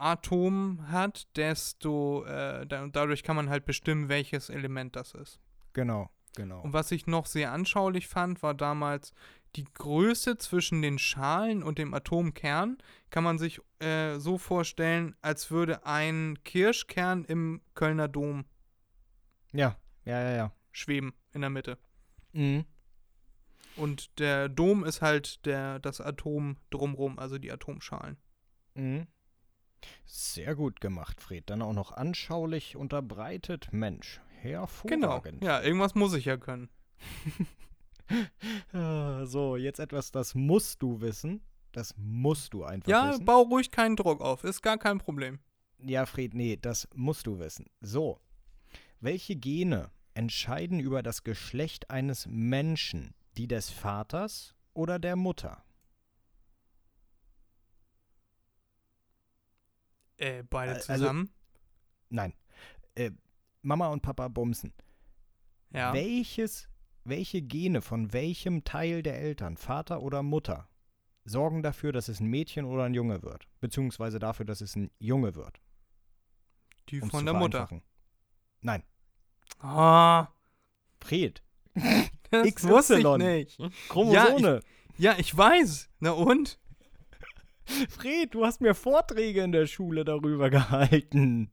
Atom 0.00 0.90
hat, 0.90 1.28
desto 1.36 2.24
äh, 2.24 2.66
da, 2.66 2.86
dadurch 2.88 3.22
kann 3.22 3.36
man 3.36 3.48
halt 3.50 3.64
bestimmen, 3.64 4.08
welches 4.08 4.48
Element 4.48 4.96
das 4.96 5.14
ist. 5.14 5.40
Genau. 5.72 6.10
Genau. 6.36 6.60
Und 6.60 6.72
was 6.72 6.92
ich 6.92 7.06
noch 7.06 7.26
sehr 7.26 7.52
anschaulich 7.52 8.06
fand, 8.06 8.42
war 8.42 8.54
damals 8.54 9.12
die 9.56 9.64
Größe 9.64 10.38
zwischen 10.38 10.80
den 10.80 10.98
Schalen 10.98 11.62
und 11.62 11.78
dem 11.78 11.92
Atomkern 11.92 12.78
kann 13.10 13.24
man 13.24 13.38
sich 13.38 13.60
äh, 13.80 14.18
so 14.18 14.38
vorstellen, 14.38 15.16
als 15.22 15.50
würde 15.50 15.84
ein 15.86 16.38
Kirschkern 16.44 17.24
im 17.24 17.60
Kölner 17.74 18.06
Dom 18.06 18.44
Ja, 19.52 19.76
ja, 20.04 20.22
ja, 20.22 20.30
ja. 20.36 20.52
schweben 20.70 21.14
in 21.32 21.40
der 21.40 21.50
Mitte. 21.50 21.78
Mhm. 22.32 22.64
Und 23.76 24.18
der 24.20 24.48
Dom 24.48 24.84
ist 24.84 25.02
halt 25.02 25.44
der, 25.46 25.80
das 25.80 26.00
Atom 26.00 26.58
drumrum, 26.70 27.18
also 27.18 27.38
die 27.38 27.50
Atomschalen. 27.50 28.18
Mhm. 28.74 29.06
Sehr 30.06 30.54
gut 30.54 30.80
gemacht, 30.80 31.20
Fred. 31.20 31.48
Dann 31.50 31.62
auch 31.62 31.72
noch 31.72 31.92
anschaulich 31.92 32.76
unterbreitet. 32.76 33.68
Mensch, 33.72 34.20
Genau. 34.42 34.60
hervorragend. 34.62 35.42
Ja, 35.44 35.60
irgendwas 35.62 35.94
muss 35.94 36.14
ich 36.14 36.24
ja 36.24 36.36
können. 36.36 36.68
Ah, 38.72 39.24
So, 39.26 39.56
jetzt 39.56 39.78
etwas, 39.78 40.10
das 40.10 40.34
musst 40.34 40.82
du 40.82 41.00
wissen. 41.00 41.40
Das 41.72 41.94
musst 41.96 42.52
du 42.52 42.64
einfach 42.64 42.88
Ja, 42.90 43.10
wissen. 43.12 43.24
bau 43.24 43.42
ruhig 43.42 43.70
keinen 43.70 43.94
Druck 43.94 44.20
auf, 44.20 44.42
ist 44.42 44.60
gar 44.62 44.76
kein 44.78 44.98
Problem. 44.98 45.38
Ja, 45.78 46.04
Fred, 46.04 46.34
nee, 46.34 46.58
das 46.60 46.88
musst 46.94 47.26
du 47.28 47.38
wissen. 47.38 47.66
So, 47.80 48.20
welche 49.00 49.36
Gene 49.36 49.90
entscheiden 50.14 50.80
über 50.80 51.02
das 51.04 51.22
Geschlecht 51.22 51.88
eines 51.90 52.26
Menschen? 52.26 53.14
Die 53.36 53.46
des 53.46 53.70
Vaters 53.70 54.56
oder 54.74 54.98
der 54.98 55.14
Mutter? 55.14 55.62
Äh, 60.20 60.42
beide 60.42 60.74
also- 60.74 60.92
zusammen. 60.94 61.30
Nein. 62.10 62.34
Äh, 62.94 63.10
Mama 63.62 63.88
und 63.88 64.02
Papa 64.02 64.28
bumsen. 64.28 64.72
ja. 65.70 65.92
Welches, 65.92 66.68
welche 67.04 67.42
Gene 67.42 67.80
von 67.82 68.12
welchem 68.12 68.64
Teil 68.64 69.02
der 69.02 69.18
Eltern, 69.20 69.56
Vater 69.56 70.02
oder 70.02 70.22
Mutter, 70.22 70.68
sorgen 71.24 71.62
dafür, 71.62 71.92
dass 71.92 72.08
es 72.08 72.20
ein 72.20 72.26
Mädchen 72.26 72.64
oder 72.64 72.84
ein 72.84 72.94
Junge 72.94 73.22
wird? 73.22 73.46
Beziehungsweise 73.60 74.18
dafür, 74.18 74.44
dass 74.46 74.60
es 74.60 74.76
ein 74.76 74.90
Junge 74.98 75.34
wird? 75.34 75.60
Die 76.88 77.00
um's 77.00 77.10
von 77.10 77.24
der 77.24 77.34
Mutter. 77.34 77.68
Nein. 78.60 78.82
Ah, 79.58 80.28
Fred. 81.00 81.42
das 82.30 82.54
XY. 82.54 82.68
wusste 82.68 82.98
ich 82.98 83.16
nicht. 83.18 83.58
Chromosome. 83.88 84.60
Ja, 84.98 85.16
ich 85.18 85.36
weiß. 85.36 85.88
Na 86.00 86.10
und? 86.10 86.58
Fred, 87.88 88.34
du 88.34 88.44
hast 88.44 88.60
mir 88.60 88.74
Vorträge 88.74 89.42
in 89.42 89.52
der 89.52 89.66
Schule 89.66 90.04
darüber 90.04 90.50
gehalten. 90.50 91.50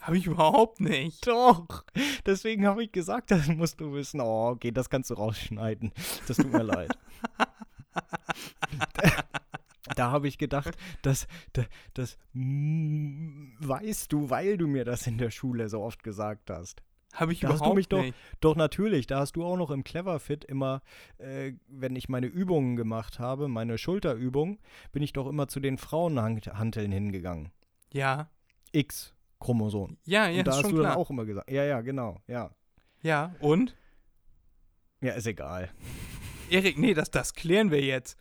Habe 0.00 0.18
ich 0.18 0.26
überhaupt 0.26 0.80
nicht. 0.80 1.26
Doch. 1.26 1.84
Deswegen 2.24 2.66
habe 2.66 2.84
ich 2.84 2.92
gesagt, 2.92 3.30
das 3.30 3.48
musst 3.48 3.80
du 3.80 3.92
wissen. 3.92 4.20
Oh, 4.20 4.50
okay, 4.50 4.70
das 4.70 4.88
kannst 4.88 5.10
du 5.10 5.14
rausschneiden. 5.14 5.92
Das 6.28 6.36
tut 6.36 6.52
mir 6.52 6.62
leid. 6.62 6.96
Da, 8.92 9.24
da 9.94 10.10
habe 10.10 10.28
ich 10.28 10.36
gedacht, 10.36 10.76
das, 11.00 11.26
das, 11.54 11.66
das 11.94 12.18
mm, 12.34 13.54
weißt 13.60 14.12
du, 14.12 14.28
weil 14.28 14.58
du 14.58 14.66
mir 14.66 14.84
das 14.84 15.06
in 15.06 15.16
der 15.16 15.30
Schule 15.30 15.70
so 15.70 15.80
oft 15.80 16.02
gesagt 16.02 16.50
hast. 16.50 16.82
Habe 17.12 17.32
ich 17.32 17.40
Da 17.40 17.48
hast 17.48 17.54
du 17.54 17.64
überhaupt 17.64 17.76
mich 17.76 17.88
doch- 17.88 18.02
nicht. 18.02 18.14
Doch 18.40 18.56
natürlich, 18.56 19.06
da 19.06 19.20
hast 19.20 19.32
du 19.36 19.44
auch 19.44 19.56
noch 19.56 19.70
im 19.70 19.84
Cleverfit 19.84 20.44
immer, 20.44 20.82
äh, 21.18 21.52
wenn 21.66 21.96
ich 21.96 22.08
meine 22.10 22.26
Übungen 22.26 22.76
gemacht 22.76 23.18
habe, 23.18 23.48
meine 23.48 23.78
Schulterübung, 23.78 24.58
bin 24.92 25.02
ich 25.02 25.12
doch 25.14 25.26
immer 25.26 25.48
zu 25.48 25.60
den 25.60 25.78
Frauenhanteln 25.78 26.92
hingegangen. 26.92 27.50
Ja. 27.92 28.28
X-Chromosom. 28.72 29.96
Ja, 30.04 30.28
ja, 30.28 30.40
Und 30.40 30.46
da 30.46 30.50
ist 30.50 30.56
hast 30.58 30.62
schon 30.62 30.70
du 30.72 30.80
klar. 30.80 30.90
dann 30.92 31.00
auch 31.00 31.08
immer 31.10 31.24
gesagt. 31.24 31.50
Ja, 31.50 31.64
ja, 31.64 31.80
genau, 31.80 32.20
ja. 32.26 32.50
Ja, 33.02 33.34
und? 33.40 33.76
Ja, 35.00 35.12
ist 35.14 35.26
egal. 35.26 35.70
Erik, 36.50 36.76
nee, 36.78 36.92
das, 36.92 37.10
das 37.10 37.32
klären 37.34 37.70
wir 37.70 37.80
jetzt. 37.82 38.18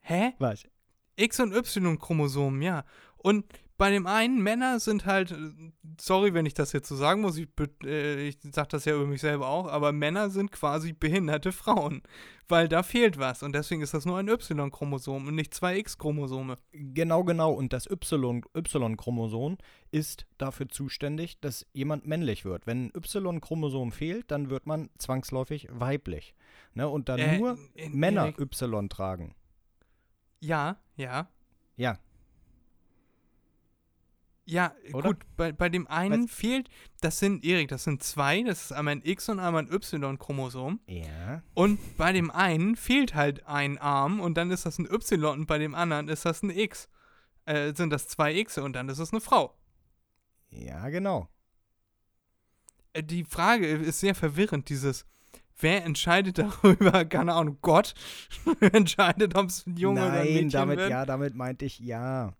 Hä? 0.00 0.32
Was? 0.38 0.66
X- 1.16 1.40
und 1.40 1.52
Y-Chromosomen, 1.52 2.62
ja. 2.62 2.84
Und 3.16 3.44
bei 3.76 3.90
dem 3.90 4.06
einen, 4.06 4.42
Männer 4.42 4.80
sind 4.80 5.04
halt, 5.06 5.32
äh, 5.32 5.36
sorry, 6.00 6.34
wenn 6.34 6.46
ich 6.46 6.54
das 6.54 6.72
jetzt 6.72 6.88
so 6.88 6.96
sagen 6.96 7.20
muss, 7.20 7.36
ich, 7.36 7.48
äh, 7.84 8.28
ich 8.28 8.38
sag 8.52 8.68
das 8.68 8.84
ja 8.84 8.94
über 8.94 9.06
mich 9.06 9.20
selber 9.20 9.48
auch, 9.48 9.66
aber 9.66 9.92
Männer 9.92 10.30
sind 10.30 10.52
quasi 10.52 10.92
behinderte 10.92 11.52
Frauen, 11.52 12.02
weil 12.48 12.68
da 12.68 12.82
fehlt 12.82 13.18
was 13.18 13.42
und 13.42 13.54
deswegen 13.54 13.82
ist 13.82 13.94
das 13.94 14.06
nur 14.06 14.18
ein 14.18 14.28
Y-Chromosom 14.28 15.26
und 15.26 15.34
nicht 15.34 15.54
zwei 15.54 15.78
X-Chromosome. 15.78 16.56
Genau, 16.72 17.24
genau. 17.24 17.52
Und 17.52 17.72
das 17.72 17.86
Y-Chromosom 17.90 19.58
ist 19.90 20.26
dafür 20.38 20.68
zuständig, 20.68 21.40
dass 21.40 21.66
jemand 21.72 22.06
männlich 22.06 22.44
wird. 22.44 22.66
Wenn 22.66 22.86
ein 22.86 22.92
Y-Chromosom 22.96 23.92
fehlt, 23.92 24.30
dann 24.30 24.50
wird 24.50 24.66
man 24.66 24.90
zwangsläufig 24.98 25.68
weiblich. 25.70 26.34
Ne? 26.74 26.88
Und 26.88 27.08
dann 27.08 27.18
Äh, 27.18 27.38
nur 27.38 27.58
äh, 27.74 27.88
Männer. 27.88 28.32
Y 28.38 28.88
tragen. 28.88 29.34
Ja, 30.40 30.78
ja. 30.96 31.28
Ja. 31.76 31.98
Ja, 34.50 34.72
Oder? 34.94 35.10
gut, 35.10 35.18
bei, 35.36 35.52
bei 35.52 35.68
dem 35.68 35.86
einen 35.88 36.26
fehlt, 36.26 36.70
das 37.02 37.18
sind, 37.18 37.44
Erik, 37.44 37.68
das 37.68 37.84
sind 37.84 38.02
zwei, 38.02 38.42
das 38.42 38.64
ist 38.64 38.72
einmal 38.72 38.92
ein 38.92 39.02
X 39.04 39.28
und 39.28 39.40
einmal 39.40 39.64
ein 39.64 39.70
Y-Chromosom. 39.70 40.80
Ja. 40.86 41.42
Und 41.52 41.78
bei 41.98 42.12
dem 42.12 42.30
einen 42.30 42.74
fehlt 42.74 43.14
halt 43.14 43.46
ein 43.46 43.76
Arm 43.76 44.20
und 44.20 44.38
dann 44.38 44.50
ist 44.50 44.64
das 44.64 44.78
ein 44.78 44.86
Y 44.86 45.38
und 45.40 45.46
bei 45.46 45.58
dem 45.58 45.74
anderen 45.74 46.08
ist 46.08 46.24
das 46.24 46.42
ein 46.42 46.48
X. 46.48 46.88
Äh, 47.44 47.74
sind 47.74 47.90
das 47.90 48.08
zwei 48.08 48.34
X 48.36 48.56
und 48.56 48.72
dann 48.72 48.88
ist 48.88 48.98
es 48.98 49.12
eine 49.12 49.20
Frau. 49.20 49.54
Ja, 50.48 50.88
genau. 50.88 51.28
Äh, 52.94 53.02
die 53.02 53.24
Frage 53.24 53.66
ist 53.66 54.00
sehr 54.00 54.14
verwirrend, 54.14 54.70
dieses, 54.70 55.04
wer 55.58 55.84
entscheidet 55.84 56.38
darüber, 56.62 57.04
keine 57.04 57.34
Ahnung, 57.34 57.58
Gott 57.60 57.92
entscheidet, 58.60 59.34
ob 59.34 59.50
es 59.50 59.66
ein 59.66 59.76
Junge 59.76 60.00
oder 60.00 60.12
ein 60.12 60.18
Nein, 60.24 60.32
Mädchen 60.32 60.50
damit, 60.50 60.78
wird? 60.78 60.90
ja, 60.90 61.04
damit 61.04 61.34
meinte 61.34 61.66
ich, 61.66 61.80
ja. 61.80 62.32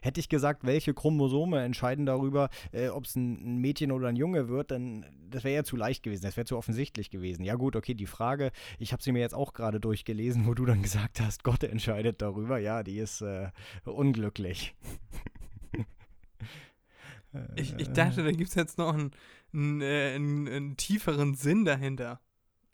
Hätte 0.00 0.20
ich 0.20 0.28
gesagt, 0.28 0.64
welche 0.64 0.94
Chromosome 0.94 1.62
entscheiden 1.62 2.06
darüber, 2.06 2.48
äh, 2.72 2.88
ob 2.88 3.04
es 3.04 3.16
ein, 3.16 3.58
Mädchen 3.60 3.92
oder 3.92 4.08
ein 4.08 4.16
Junge 4.16 4.48
wird, 4.48 4.70
dann 4.70 5.04
das 5.30 5.44
wäre 5.44 5.54
ja 5.54 5.64
zu 5.64 5.76
leicht 5.76 6.02
gewesen, 6.02 6.22
das 6.22 6.36
wäre 6.36 6.44
zu 6.44 6.56
offensichtlich 6.56 7.10
gewesen. 7.10 7.44
Ja 7.44 7.54
gut, 7.54 7.76
okay, 7.76 7.94
die 7.94 8.06
Frage, 8.06 8.50
ich 8.78 8.92
habe 8.92 9.02
sie 9.02 9.12
mir 9.12 9.20
jetzt 9.20 9.34
auch 9.34 9.52
gerade 9.52 9.78
durchgelesen, 9.80 10.46
wo 10.46 10.54
du 10.54 10.64
dann 10.66 10.82
gesagt 10.82 11.20
hast, 11.20 11.44
Gott 11.44 11.62
entscheidet 11.64 12.20
darüber. 12.22 12.58
Ja, 12.58 12.82
die 12.82 12.98
ist 12.98 13.20
äh, 13.22 13.50
unglücklich. 13.84 14.74
Ich, 17.54 17.74
ich 17.78 17.90
dachte, 17.92 18.24
da 18.24 18.32
gibt 18.32 18.48
es 18.48 18.56
jetzt 18.56 18.76
noch 18.76 18.92
einen, 18.92 19.12
einen, 19.52 19.80
äh, 19.80 20.14
einen, 20.16 20.48
einen 20.48 20.76
tieferen 20.76 21.34
Sinn 21.34 21.64
dahinter. 21.64 22.20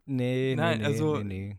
Nee, 0.06 0.54
Nein, 0.56 0.78
nee, 0.78 0.84
also- 0.84 1.18
nee, 1.18 1.58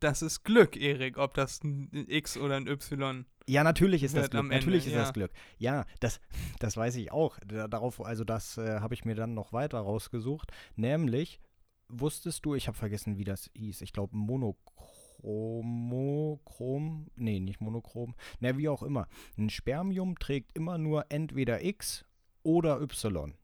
Das 0.00 0.22
ist 0.22 0.44
Glück, 0.44 0.76
Erik, 0.76 1.18
ob 1.18 1.34
das 1.34 1.62
ein 1.64 1.90
X 2.08 2.36
oder 2.38 2.56
ein 2.56 2.68
Y. 2.68 3.26
Ja, 3.48 3.64
natürlich 3.64 4.02
ist 4.02 4.16
das 4.16 4.30
Glück. 4.30 4.44
Ende, 4.44 4.54
Natürlich 4.56 4.86
ist 4.86 4.92
ja. 4.92 4.98
das 5.00 5.12
Glück. 5.12 5.32
Ja, 5.58 5.84
das, 6.00 6.20
das 6.60 6.76
weiß 6.76 6.96
ich 6.96 7.12
auch. 7.12 7.38
Da, 7.46 7.68
darauf, 7.68 8.04
also 8.04 8.24
das 8.24 8.58
äh, 8.58 8.80
habe 8.80 8.94
ich 8.94 9.04
mir 9.04 9.14
dann 9.14 9.34
noch 9.34 9.52
weiter 9.52 9.78
rausgesucht. 9.80 10.50
Nämlich, 10.76 11.40
wusstest 11.88 12.44
du, 12.44 12.54
ich 12.54 12.66
habe 12.68 12.76
vergessen, 12.76 13.16
wie 13.16 13.24
das 13.24 13.50
hieß. 13.54 13.80
Ich 13.82 13.92
glaube, 13.92 14.16
Monochromochrom. 14.16 17.08
Nee, 17.16 17.40
nicht 17.40 17.60
monochrom. 17.60 18.14
Na, 18.40 18.56
wie 18.58 18.68
auch 18.68 18.82
immer. 18.82 19.08
Ein 19.36 19.50
Spermium 19.50 20.18
trägt 20.18 20.54
immer 20.56 20.78
nur 20.78 21.06
entweder 21.10 21.64
X 21.64 22.04
oder 22.42 22.80
Y. 22.82 23.34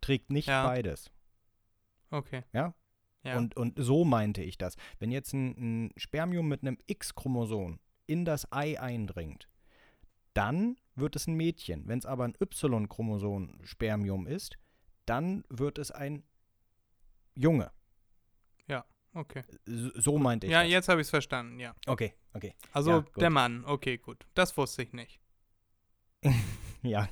Trägt 0.00 0.30
nicht 0.30 0.48
Ja. 0.48 0.66
beides. 0.66 1.10
Okay. 2.10 2.42
Ja? 2.52 2.74
Ja. 3.22 3.36
Und, 3.36 3.54
und 3.56 3.74
so 3.78 4.04
meinte 4.04 4.42
ich 4.42 4.56
das. 4.56 4.76
Wenn 4.98 5.10
jetzt 5.10 5.34
ein, 5.34 5.86
ein 5.86 5.90
Spermium 5.98 6.48
mit 6.48 6.62
einem 6.62 6.78
X-Chromosom 6.86 7.78
in 8.10 8.24
das 8.24 8.50
Ei 8.52 8.80
eindringt, 8.80 9.48
dann 10.34 10.76
wird 10.94 11.16
es 11.16 11.26
ein 11.26 11.34
Mädchen. 11.34 11.86
Wenn 11.86 11.98
es 11.98 12.06
aber 12.06 12.24
ein 12.24 12.34
Y-Chromosom-Spermium 12.40 14.26
ist, 14.26 14.56
dann 15.06 15.44
wird 15.48 15.78
es 15.78 15.90
ein 15.90 16.24
Junge. 17.34 17.70
okay. 19.14 19.44
So, 19.66 19.90
so 19.94 20.18
meinte 20.18 20.46
ich 20.46 20.52
Ja, 20.52 20.62
das. 20.62 20.70
jetzt 20.70 20.88
habe 20.88 21.00
ich 21.00 21.06
es 21.06 21.10
verstanden, 21.10 21.58
ja. 21.58 21.74
Okay, 21.86 22.14
okay. 22.34 22.54
Also 22.72 22.90
Ja, 22.90 23.04
der 23.18 23.30
Mann, 23.30 23.64
okay, 23.64 23.98
gut. 23.98 24.26
Das 24.34 24.56
wusste 24.56 24.82
ich 24.82 24.92
nicht. 24.92 25.20
Ja. 26.82 27.10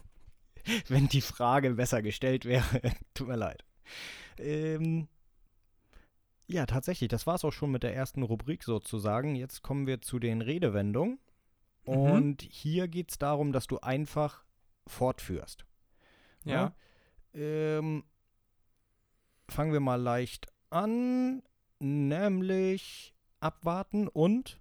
Wenn 0.89 1.09
die 1.09 1.21
Frage 1.21 1.75
besser 1.75 2.01
gestellt 2.01 2.47
wäre, 2.47 2.65
tut 3.15 3.29
mir 3.29 3.37
leid. 3.37 3.65
Ähm, 4.39 5.09
ja, 6.49 6.65
tatsächlich, 6.67 7.09
das 7.09 7.27
war 7.27 7.35
es 7.35 7.45
auch 7.45 7.53
schon 7.53 7.71
mit 7.71 7.83
der 7.83 7.95
ersten 7.95 8.23
Rubrik 8.23 8.65
sozusagen. 8.65 9.37
Jetzt 9.37 9.63
kommen 9.63 9.87
wir 9.87 10.01
zu 10.01 10.19
den 10.19 10.41
Redewendungen. 10.41 11.19
Mhm. 11.87 11.95
Und 11.95 12.43
hier 12.43 12.89
geht 12.89 13.11
es 13.11 13.19
darum, 13.19 13.53
dass 13.53 13.67
du 13.67 13.79
einfach 13.81 14.45
fortführst. 14.87 15.67
Ja. 16.45 16.75
Ähm, 17.35 18.05
fangen 19.49 19.73
wir 19.73 19.81
mal 19.81 20.01
leicht 20.01 20.47
an, 20.71 21.43
nämlich 21.79 23.15
abwarten 23.41 24.09
und 24.09 24.59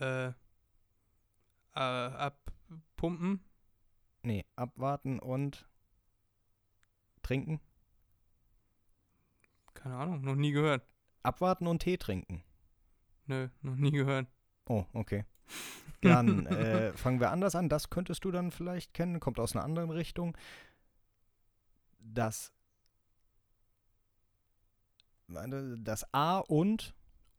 Äh, 0.00 0.28
äh, 0.28 0.32
abpumpen. 1.74 3.40
nee, 4.22 4.44
abwarten 4.56 5.20
und 5.20 5.68
trinken? 7.22 7.60
Keine 9.82 9.96
Ahnung, 9.96 10.22
noch 10.22 10.34
nie 10.34 10.52
gehört. 10.52 10.86
Abwarten 11.22 11.66
und 11.66 11.80
Tee 11.80 11.96
trinken. 11.96 12.42
Nö, 13.26 13.48
noch 13.62 13.76
nie 13.76 13.90
gehört. 13.90 14.26
Oh, 14.66 14.84
okay. 14.92 15.24
Dann 16.00 16.46
äh, 16.46 16.92
fangen 16.92 17.20
wir 17.20 17.30
anders 17.30 17.54
an. 17.54 17.68
Das 17.68 17.90
könntest 17.90 18.24
du 18.24 18.32
dann 18.32 18.50
vielleicht 18.50 18.92
kennen, 18.92 19.20
kommt 19.20 19.38
aus 19.38 19.54
einer 19.54 19.64
anderen 19.64 19.90
Richtung. 19.90 20.36
Das, 22.00 22.52
das 25.28 26.12
A 26.12 26.38
und, 26.38 26.94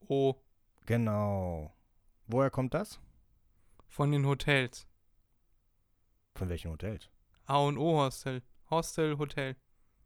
Oh, 0.07 0.35
genau. 0.85 1.73
Woher 2.27 2.49
kommt 2.49 2.73
das? 2.73 2.99
von 3.93 4.11
den 4.11 4.25
Hotels. 4.25 4.87
Von 6.33 6.49
welchen 6.49 6.71
Hotels? 6.71 7.11
A 7.45 7.57
und 7.57 7.77
O 7.77 7.99
Hostel. 7.99 8.41
Hostel, 8.71 9.19
Hotel. 9.19 9.55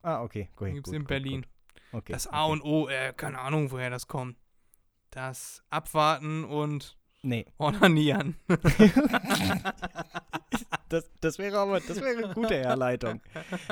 Ah, 0.01 0.21
okay. 0.21 0.49
Gut, 0.57 0.73
Gibt's 0.73 0.89
gut, 0.89 0.95
in 0.95 1.01
gut, 1.03 1.07
Berlin. 1.07 1.41
Gut. 1.43 1.49
Okay. 1.91 2.11
Das 2.11 2.27
A 2.27 2.45
okay. 2.45 2.51
und 2.53 2.61
O, 2.63 2.88
äh, 2.89 3.13
keine 3.15 3.39
Ahnung, 3.39 3.71
woher 3.71 3.89
das 3.89 4.07
kommt. 4.07 4.38
Das 5.09 5.63
Abwarten 5.69 6.43
und 6.43 6.97
Nee, 7.23 7.45
Onanieren. 7.57 8.38
das, 10.89 11.09
das 11.19 11.38
wäre 11.39 11.57
aber, 11.59 11.79
das 11.79 11.99
wäre 12.01 12.23
eine 12.25 12.33
gute 12.33 12.55
Herleitung. 12.55 13.21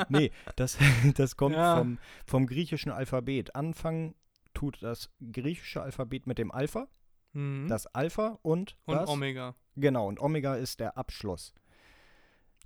Nee, 0.09 0.32
das, 0.55 0.78
das 1.16 1.36
kommt 1.38 1.55
Ja. 1.55 1.78
vom, 1.78 1.97
vom 2.26 2.47
griechischen 2.47 2.91
Alphabet. 2.91 3.55
Anfangen 3.55 4.16
tut 4.53 4.82
das 4.82 5.09
griechische 5.32 5.82
Alphabet 5.82 6.28
mit 6.28 6.38
dem 6.38 6.51
Alpha, 6.51 6.88
Mhm. 7.34 7.68
das 7.68 7.86
Alpha 7.88 8.39
und, 8.43 8.78
und 8.86 8.95
das, 8.95 9.09
Omega. 9.09 9.55
Genau, 9.76 10.07
und 10.07 10.22
Omega 10.22 10.55
ist 10.55 10.80
der 10.80 10.97
Abschluss. 10.97 11.53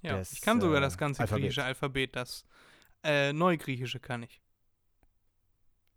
Ja, 0.02 0.18
des, 0.18 0.32
ich 0.32 0.42
kann 0.42 0.62
sogar 0.62 0.78
äh, 0.78 0.82
das 0.82 0.98
ganze 0.98 1.22
Alphabets. 1.24 1.42
griechische 1.42 1.64
Alphabet. 1.64 2.16
Das 2.16 2.46
äh, 3.04 3.34
Neugriechische 3.34 4.00
kann 4.00 4.22
ich. 4.24 4.42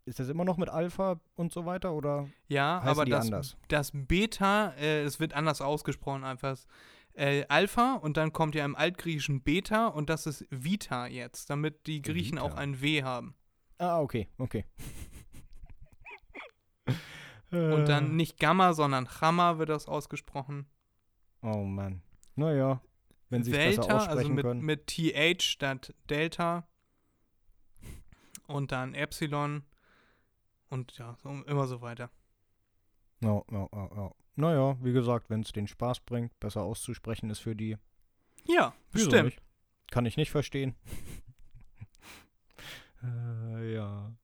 Ist 0.05 0.19
das 0.19 0.27
immer 0.27 0.43
noch 0.43 0.57
mit 0.57 0.69
Alpha 0.69 1.19
und 1.35 1.53
so 1.53 1.65
weiter 1.65 1.93
oder? 1.93 2.27
Ja, 2.47 2.81
aber 2.81 3.05
die 3.05 3.11
das, 3.11 3.25
anders? 3.25 3.57
das 3.69 3.91
Beta, 3.93 4.73
äh, 4.77 5.03
es 5.03 5.19
wird 5.19 5.33
anders 5.33 5.61
ausgesprochen 5.61 6.23
einfach. 6.25 6.57
Äh, 7.13 7.45
Alpha 7.47 7.93
und 7.95 8.17
dann 8.17 8.33
kommt 8.33 8.55
ja 8.55 8.65
im 8.65 8.75
Altgriechischen 8.75 9.41
Beta 9.43 9.87
und 9.87 10.09
das 10.09 10.25
ist 10.25 10.45
Vita 10.49 11.05
jetzt, 11.07 11.49
damit 11.49 11.85
die 11.87 12.01
Griechen 12.01 12.37
auch 12.39 12.51
Vita. 12.51 12.61
ein 12.61 12.81
W 12.81 13.03
haben. 13.03 13.35
Ah, 13.77 13.99
okay, 14.01 14.27
okay. 14.37 14.65
Und 17.51 17.59
Äh. 17.81 17.85
dann 17.85 18.15
nicht 18.15 18.39
Gamma, 18.39 18.73
sondern 18.73 19.07
Chamma 19.07 19.59
wird 19.59 19.69
das 19.69 19.87
ausgesprochen. 19.87 20.65
Oh 21.43 21.63
Mann. 21.63 22.01
Naja, 22.35 22.81
wenn 23.29 23.43
sie 23.43 23.51
es 23.51 23.57
besser 23.57 23.81
Delta, 23.81 23.97
aussprechen 23.97 24.17
also 24.17 24.29
mit, 24.33 24.43
können. 24.45 24.61
mit 24.61 24.87
TH 24.87 25.41
statt 25.43 25.93
Delta. 26.09 26.67
Und 28.47 28.71
dann 28.71 28.95
Epsilon. 28.95 29.63
Und 30.73 30.97
ja, 30.97 31.15
immer 31.45 31.67
so 31.67 31.81
weiter. 31.81 32.09
Ja, 33.21 33.43
ja, 33.51 33.69
ja, 33.71 33.89
ja. 33.95 34.11
Naja, 34.33 34.75
wie 34.81 34.91
gesagt, 34.91 35.29
wenn 35.29 35.41
es 35.41 35.51
den 35.51 35.67
Spaß 35.67 35.99
bringt, 35.99 36.39
besser 36.39 36.63
auszusprechen 36.63 37.29
ist 37.29 37.37
für 37.37 37.55
die. 37.55 37.77
Ja, 38.47 38.73
bestimmt. 38.91 39.35
Kann 39.91 40.07
ich 40.07 40.17
nicht 40.17 40.31
verstehen. 40.31 40.75
äh, 43.03 43.75
ja. 43.75 44.15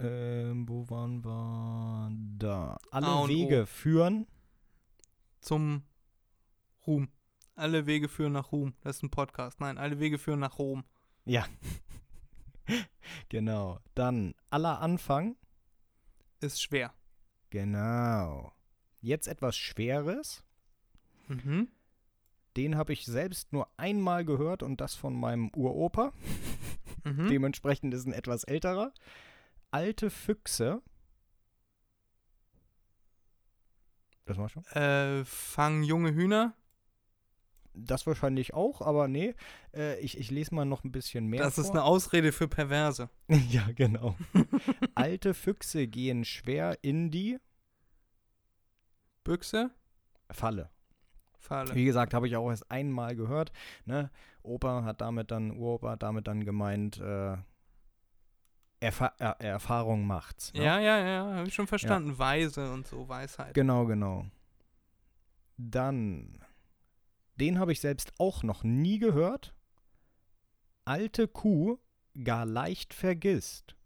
Ähm, 0.00 0.68
wo 0.68 0.90
waren 0.90 1.24
wir? 1.24 2.10
Da. 2.36 2.76
Alle 2.90 3.06
A 3.06 3.20
und 3.20 3.30
O. 3.30 3.32
Wege 3.32 3.66
führen. 3.66 4.26
Zum 5.40 5.84
Ruhm. 6.84 7.10
Alle 7.54 7.86
Wege 7.86 8.08
führen 8.08 8.32
nach 8.32 8.50
Ruhm. 8.50 8.74
Das 8.80 8.96
ist 8.96 9.04
ein 9.04 9.10
Podcast. 9.10 9.60
Nein, 9.60 9.78
alle 9.78 10.00
Wege 10.00 10.18
führen 10.18 10.40
nach 10.40 10.58
Rom. 10.58 10.82
Ja. 11.24 11.46
genau. 13.28 13.78
Dann 13.94 14.34
aller 14.50 14.80
Anfang. 14.80 15.36
Ist 16.40 16.62
schwer. 16.62 16.92
Genau. 17.50 18.52
Jetzt 19.00 19.28
etwas 19.28 19.56
Schweres. 19.56 20.44
Mhm. 21.28 21.68
Den 22.56 22.76
habe 22.76 22.92
ich 22.92 23.04
selbst 23.04 23.52
nur 23.52 23.68
einmal 23.76 24.24
gehört 24.24 24.62
und 24.62 24.80
das 24.80 24.94
von 24.94 25.14
meinem 25.14 25.50
Uropa. 25.54 26.12
Mhm. 27.04 27.28
Dementsprechend 27.28 27.92
ist 27.92 28.06
ein 28.06 28.12
etwas 28.12 28.44
älterer. 28.44 28.92
Alte 29.70 30.10
Füchse. 30.10 30.82
Das 34.24 34.38
war 34.38 34.48
schon. 34.48 34.64
Äh, 34.66 35.24
fangen 35.24 35.82
junge 35.82 36.14
Hühner. 36.14 36.56
Das 37.74 38.06
wahrscheinlich 38.06 38.54
auch, 38.54 38.80
aber 38.80 39.08
nee. 39.08 39.34
Äh, 39.74 39.98
ich, 40.00 40.18
ich 40.18 40.30
lese 40.30 40.54
mal 40.54 40.64
noch 40.64 40.84
ein 40.84 40.92
bisschen 40.92 41.26
mehr. 41.26 41.42
das 41.42 41.58
ist 41.58 41.66
vor. 41.66 41.76
eine 41.76 41.84
Ausrede 41.84 42.32
für 42.32 42.48
Perverse. 42.48 43.10
ja, 43.28 43.66
genau. 43.74 44.16
Alte 44.94 45.34
Füchse 45.34 45.86
gehen 45.88 46.24
schwer 46.24 46.78
in 46.82 47.10
die 47.10 47.38
Büchse, 49.24 49.70
Falle. 50.30 50.70
Falle. 51.38 51.74
Wie 51.74 51.84
gesagt, 51.84 52.14
habe 52.14 52.26
ich 52.26 52.36
auch 52.36 52.48
erst 52.50 52.70
einmal 52.70 53.16
gehört. 53.16 53.52
Ne? 53.84 54.10
Opa 54.42 54.84
hat 54.84 55.00
damit 55.00 55.30
dann, 55.30 55.50
Uropa 55.50 55.90
hat 55.90 56.02
damit 56.02 56.26
dann 56.26 56.44
gemeint, 56.44 56.98
äh, 57.00 57.36
Erfa 58.80 59.12
er 59.18 59.40
Erfahrung 59.40 60.06
macht's. 60.06 60.52
Ne? 60.52 60.64
Ja, 60.64 60.78
ja, 60.78 60.98
ja, 60.98 61.34
habe 61.36 61.48
ich 61.48 61.54
schon 61.54 61.66
verstanden. 61.66 62.18
Weise 62.18 62.72
und 62.72 62.86
so, 62.86 63.08
Weisheit. 63.08 63.54
Genau, 63.54 63.86
genau. 63.86 64.26
Dann, 65.56 66.38
den 67.40 67.58
habe 67.58 67.72
ich 67.72 67.80
selbst 67.80 68.12
auch 68.18 68.42
noch 68.42 68.62
nie 68.62 68.98
gehört. 68.98 69.54
Alte 70.84 71.28
Kuh 71.28 71.78
gar 72.22 72.46
leicht 72.46 72.94
vergisst. 72.94 73.76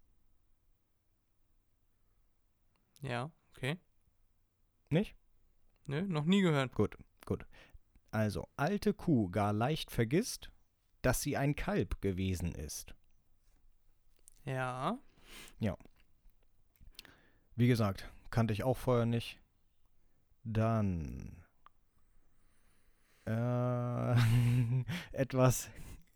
Ja, 3.00 3.30
okay. 3.50 3.78
Nicht? 4.90 5.16
Nö, 5.86 6.02
noch 6.02 6.24
nie 6.24 6.42
gehört. 6.42 6.74
Gut, 6.74 6.98
gut. 7.24 7.46
Also, 8.10 8.48
alte 8.56 8.94
Kuh 8.94 9.30
gar 9.30 9.52
leicht 9.52 9.90
vergisst, 9.90 10.50
dass 11.02 11.22
sie 11.22 11.36
ein 11.36 11.54
Kalb 11.54 12.00
gewesen 12.00 12.54
ist. 12.54 12.94
Ja. 14.44 14.98
Wie 17.54 17.68
gesagt, 17.68 18.10
kannte 18.30 18.52
ich 18.52 18.64
auch 18.64 18.76
vorher 18.76 19.06
nicht. 19.06 19.40
Dann 20.42 21.44
äh, 23.28 24.14
etwas 25.12 25.68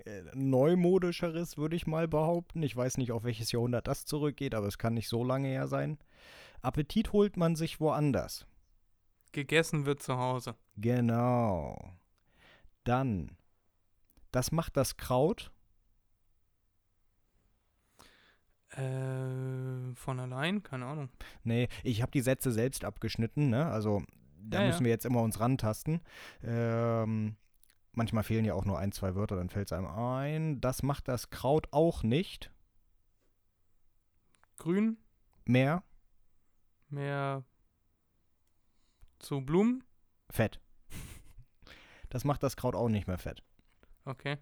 äh, 0.04 0.22
neumodischeres, 0.34 1.56
würde 1.56 1.76
ich 1.76 1.86
mal 1.86 2.08
behaupten. 2.08 2.62
Ich 2.62 2.74
weiß 2.74 2.96
nicht, 2.98 3.12
auf 3.12 3.24
welches 3.24 3.52
Jahrhundert 3.52 3.86
das 3.86 4.06
zurückgeht, 4.06 4.54
aber 4.54 4.66
es 4.66 4.78
kann 4.78 4.94
nicht 4.94 5.08
so 5.08 5.22
lange 5.22 5.48
her 5.48 5.68
sein. 5.68 5.98
Appetit 6.62 7.12
holt 7.12 7.36
man 7.36 7.56
sich 7.56 7.80
woanders. 7.80 8.46
Gegessen 9.32 9.86
wird 9.86 10.02
zu 10.02 10.16
Hause. 10.16 10.56
Genau. 10.76 11.94
Dann, 12.84 13.36
das 14.30 14.52
macht 14.52 14.76
das 14.76 14.96
Kraut. 14.96 15.50
Äh, 18.70 19.94
von 19.94 20.18
allein? 20.18 20.62
Keine 20.62 20.86
Ahnung. 20.86 21.10
Nee, 21.44 21.68
ich 21.82 22.00
habe 22.00 22.12
die 22.12 22.22
Sätze 22.22 22.52
selbst 22.52 22.84
abgeschnitten, 22.84 23.50
ne? 23.50 23.66
Also 23.66 24.02
da 24.44 24.60
Ja, 24.60 24.66
müssen 24.66 24.84
wir 24.84 24.90
jetzt 24.90 25.06
immer 25.06 25.22
uns 25.22 25.40
rantasten. 25.40 26.00
Ähm, 26.42 27.36
manchmal 27.92 28.22
fehlen 28.24 28.44
ja 28.44 28.54
auch 28.54 28.64
nur 28.64 28.78
ein, 28.78 28.92
zwei 28.92 29.14
Wörter, 29.14 29.36
dann 29.36 29.50
fällt 29.50 29.68
es 29.68 29.72
einem 29.72 29.86
ein. 29.86 30.60
Das 30.60 30.82
macht 30.82 31.08
das 31.08 31.30
Kraut 31.30 31.68
auch 31.72 32.02
nicht. 32.02 32.50
Grün, 34.58 34.96
Mehr 35.44 35.82
mehr 36.88 37.42
zu 39.18 39.40
Blumen. 39.40 39.82
Fett. 40.30 40.60
Das 42.10 42.24
macht 42.24 42.42
das 42.42 42.56
Kraut 42.56 42.74
auch 42.74 42.88
nicht 42.90 43.06
mehr 43.06 43.16
fett. 43.18 43.42
Okay. 44.04 44.36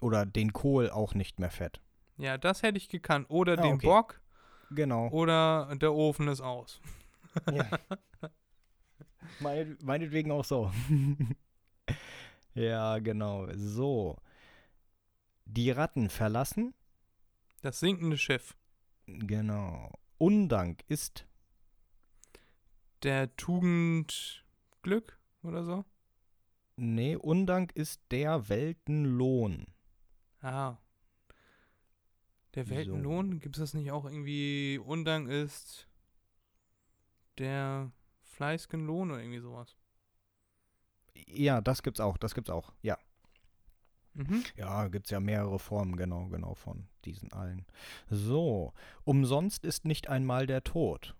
Oder 0.00 0.24
den 0.24 0.52
Kohl 0.54 0.90
auch 0.90 1.14
nicht 1.14 1.38
mehr 1.38 1.50
fett. 1.50 1.80
Ja, 2.16 2.38
das 2.38 2.62
hätte 2.62 2.78
ich 2.78 2.88
gekannt. 2.88 3.26
Oder 3.28 3.58
Ah, 3.58 3.62
den 3.62 3.74
okay. 3.74 3.86
Bock. 3.86 4.20
Genau. 4.70 5.08
Oder 5.08 5.74
der 5.76 5.92
Ofen 5.92 6.28
ist 6.28 6.40
aus. 6.40 6.80
Ja. 7.52 7.68
Meinet, 9.40 9.82
meinetwegen 9.82 10.30
auch 10.30 10.44
so. 10.44 10.70
ja, 12.54 12.98
genau. 12.98 13.48
So. 13.54 14.16
Die 15.44 15.70
Ratten 15.70 16.08
verlassen. 16.08 16.74
Das 17.62 17.80
sinkende 17.80 18.18
Schiff. 18.18 18.56
Genau. 19.06 19.90
Undank 20.18 20.84
ist 20.88 21.26
Der 23.02 23.34
Tugend 23.36 24.44
Glück 24.82 25.18
oder 25.42 25.64
so. 25.64 25.84
Nee, 26.76 27.16
Undank 27.16 27.72
ist 27.74 28.00
der 28.10 28.48
Weltenlohn. 28.48 29.66
Ah. 30.40 30.76
Der 32.54 32.64
So. 32.64 32.70
Weltenlohn? 32.70 33.40
Gibt 33.40 33.56
es 33.56 33.60
das 33.60 33.74
nicht 33.74 33.90
auch 33.90 34.04
irgendwie? 34.04 34.78
Undank 34.78 35.28
ist 35.28 35.88
der 37.38 37.90
fleißigen 38.22 38.84
Lohn 38.86 39.10
oder 39.10 39.20
irgendwie 39.20 39.40
sowas. 39.40 39.76
Ja, 41.26 41.60
das 41.60 41.82
gibt's 41.82 42.00
auch, 42.00 42.16
das 42.18 42.34
gibt's 42.34 42.50
auch, 42.50 42.72
ja. 42.82 42.98
Mhm. 44.14 44.44
Ja, 44.56 44.88
gibt 44.88 45.06
es 45.06 45.10
ja 45.10 45.20
mehrere 45.20 45.58
Formen, 45.58 45.96
genau, 45.96 46.26
genau, 46.28 46.54
von 46.54 46.88
diesen 47.04 47.32
allen. 47.32 47.66
So, 48.08 48.72
umsonst 49.04 49.64
ist 49.64 49.84
nicht 49.84 50.08
einmal 50.08 50.46
der 50.46 50.62
Tod. 50.62 51.16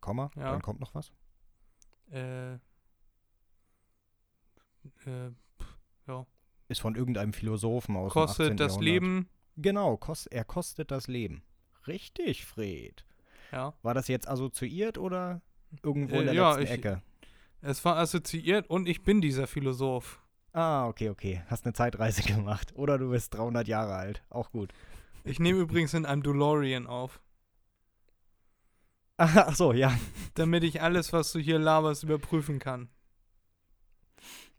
Komma, 0.00 0.30
Ja. 0.36 0.50
dann 0.52 0.62
kommt 0.62 0.80
noch 0.80 0.94
was. 0.94 1.12
Äh. 2.10 2.54
Äh, 5.04 5.30
pff, 5.60 5.78
ja. 6.06 6.26
Ist 6.68 6.80
von 6.80 6.94
irgendeinem 6.96 7.32
Philosophen 7.32 7.96
aus 7.96 8.12
dem 8.12 8.22
18. 8.22 8.26
Kostet 8.26 8.60
das 8.60 8.72
Jahrhundert. 8.72 8.84
Leben. 8.84 9.28
Genau, 9.56 9.96
kost, 9.96 10.26
er 10.32 10.44
kostet 10.44 10.90
das 10.90 11.06
Leben. 11.06 11.42
Richtig, 11.86 12.44
Fred. 12.46 13.04
Ja. 13.52 13.74
War 13.82 13.94
das 13.94 14.08
jetzt 14.08 14.28
assoziiert 14.28 14.98
oder 14.98 15.40
irgendwo 15.82 16.16
Äh, 16.16 16.20
in 16.20 16.24
der 16.26 16.34
ja, 16.34 16.50
letzten 16.50 16.62
ich- 16.64 16.70
Ecke? 16.70 17.02
Es 17.62 17.84
war 17.84 17.96
assoziiert 17.96 18.70
und 18.70 18.88
ich 18.88 19.02
bin 19.02 19.20
dieser 19.20 19.46
Philosoph. 19.46 20.18
Ah, 20.52 20.86
okay, 20.88 21.10
okay. 21.10 21.42
Hast 21.48 21.64
eine 21.66 21.74
Zeitreise 21.74 22.22
gemacht. 22.34 22.72
Oder 22.74 22.96
du 22.98 23.10
bist 23.10 23.34
300 23.34 23.68
Jahre 23.68 23.94
alt. 23.94 24.22
Auch 24.30 24.50
gut. 24.50 24.72
Ich 25.24 25.38
nehme 25.38 25.58
übrigens 25.60 25.92
in 25.94 26.06
einem 26.06 26.22
DeLorean 26.22 26.86
auf, 26.86 27.20
Ach 29.18 29.54
so, 29.54 29.74
ja. 29.74 29.92
damit 30.34 30.64
ich 30.64 30.80
alles, 30.80 31.12
was 31.12 31.30
du 31.32 31.38
hier 31.38 31.58
laberst, 31.58 32.04
überprüfen 32.04 32.58
kann. 32.58 32.88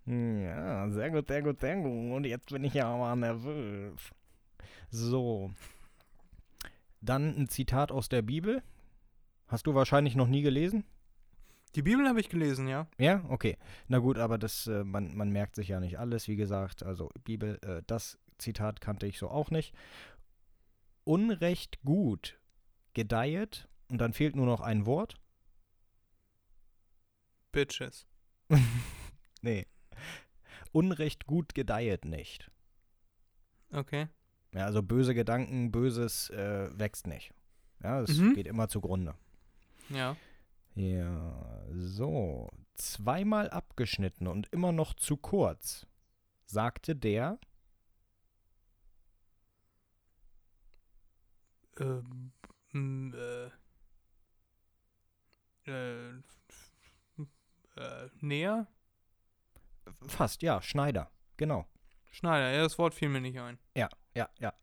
Ja, 0.06 0.88
sehr 0.92 1.10
gut, 1.10 1.28
sehr 1.28 1.42
gut, 1.42 1.60
sehr 1.60 1.76
gut. 1.78 1.86
Und 2.16 2.26
jetzt 2.26 2.50
bin 2.50 2.64
ich 2.64 2.74
ja 2.76 2.96
mal 2.96 3.16
nervös. 3.16 4.00
So. 4.92 5.52
Dann 7.02 7.36
ein 7.36 7.50
Zitat 7.50 7.92
aus 7.92 8.08
der 8.10 8.22
Bibel. 8.22 8.62
Hast 9.52 9.68
du 9.68 9.76
wahrscheinlich 9.76 10.16
noch 10.16 10.28
nie 10.30 10.41
gelesen? 10.43 10.86
Die 11.76 11.82
Bibel 11.82 12.08
habe 12.08 12.22
ich 12.22 12.30
gelesen, 12.30 12.70
ja. 12.70 12.88
Ja, 12.97 13.24
okay. 13.28 13.58
Na 13.89 13.99
gut, 13.99 14.18
aber 14.18 14.38
das, 14.38 14.66
äh, 14.68 14.86
man, 14.86 15.14
man 15.16 15.30
merkt 15.30 15.56
sich 15.56 15.68
ja 15.68 15.82
nicht 15.82 15.99
alles, 15.99 16.30
wie 16.30 16.38
gesagt. 16.38 16.84
Also 16.84 17.10
Bibel, 17.26 17.60
äh, 17.64 17.82
das 17.86 18.18
Zitat 18.38 18.80
kannte 18.80 19.08
ich 19.08 19.18
so 19.18 19.30
auch 19.30 19.52
nicht. 19.52 19.74
Unrecht 21.04 21.82
gut 21.84 22.39
gedeihet 22.93 23.68
und 23.89 23.97
dann 23.99 24.14
fehlt 24.14 24.38
nur 24.38 24.45
noch 24.45 24.62
ein 24.62 24.86
Wort. 24.86 25.16
Bitches. 27.52 28.08
Nee. 29.43 29.66
Unrecht 30.72 31.26
gut 31.26 31.56
gedeihet 31.56 32.06
nicht. 32.06 32.52
Okay. 33.72 34.08
Ja, 34.54 34.66
also 34.66 34.84
böse 34.84 35.16
Gedanken, 35.16 35.72
Böses 35.72 36.30
äh, 36.30 36.70
wächst 36.78 37.08
nicht. 37.08 37.34
Ja, 37.82 38.02
es 38.02 38.16
Mhm. 38.18 38.36
geht 38.36 38.45
immer 38.45 38.68
zugrunde. 38.68 39.16
Ja. 39.94 40.16
Ja, 40.76 41.66
so. 41.74 42.50
Zweimal 42.76 43.50
abgeschnitten 43.50 44.28
und 44.28 44.48
immer 44.52 44.72
noch 44.72 44.94
zu 44.94 45.18
kurz, 45.18 45.86
sagte 46.46 46.96
der. 46.96 47.39
Ähm, 51.80 52.32
äh, 53.14 53.50
äh, 55.70 56.10
äh, 57.76 58.10
näher? 58.22 58.68
Fast, 60.08 60.42
ja, 60.42 60.62
Schneider. 60.62 61.12
Genau. 61.38 61.68
Schneider, 62.12 62.52
ja, 62.52 62.64
das 62.64 62.78
Wort 62.78 62.94
fiel 62.94 63.10
mir 63.10 63.22
nicht 63.22 63.39
ein. 63.39 63.58
Ja, 63.76 63.89
ja, 64.16 64.30
ja. 64.39 64.54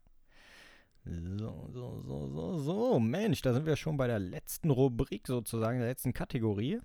So, 1.09 1.69
so, 1.73 2.01
so, 2.01 2.27
so, 2.29 2.57
so. 2.59 2.99
Mensch, 2.99 3.41
da 3.41 3.53
sind 3.53 3.65
wir 3.65 3.75
schon 3.75 3.97
bei 3.97 4.07
der 4.07 4.19
letzten 4.19 4.69
Rubrik 4.69 5.25
sozusagen, 5.27 5.79
der 5.79 5.87
letzten 5.87 6.13
Kategorie. 6.13 6.79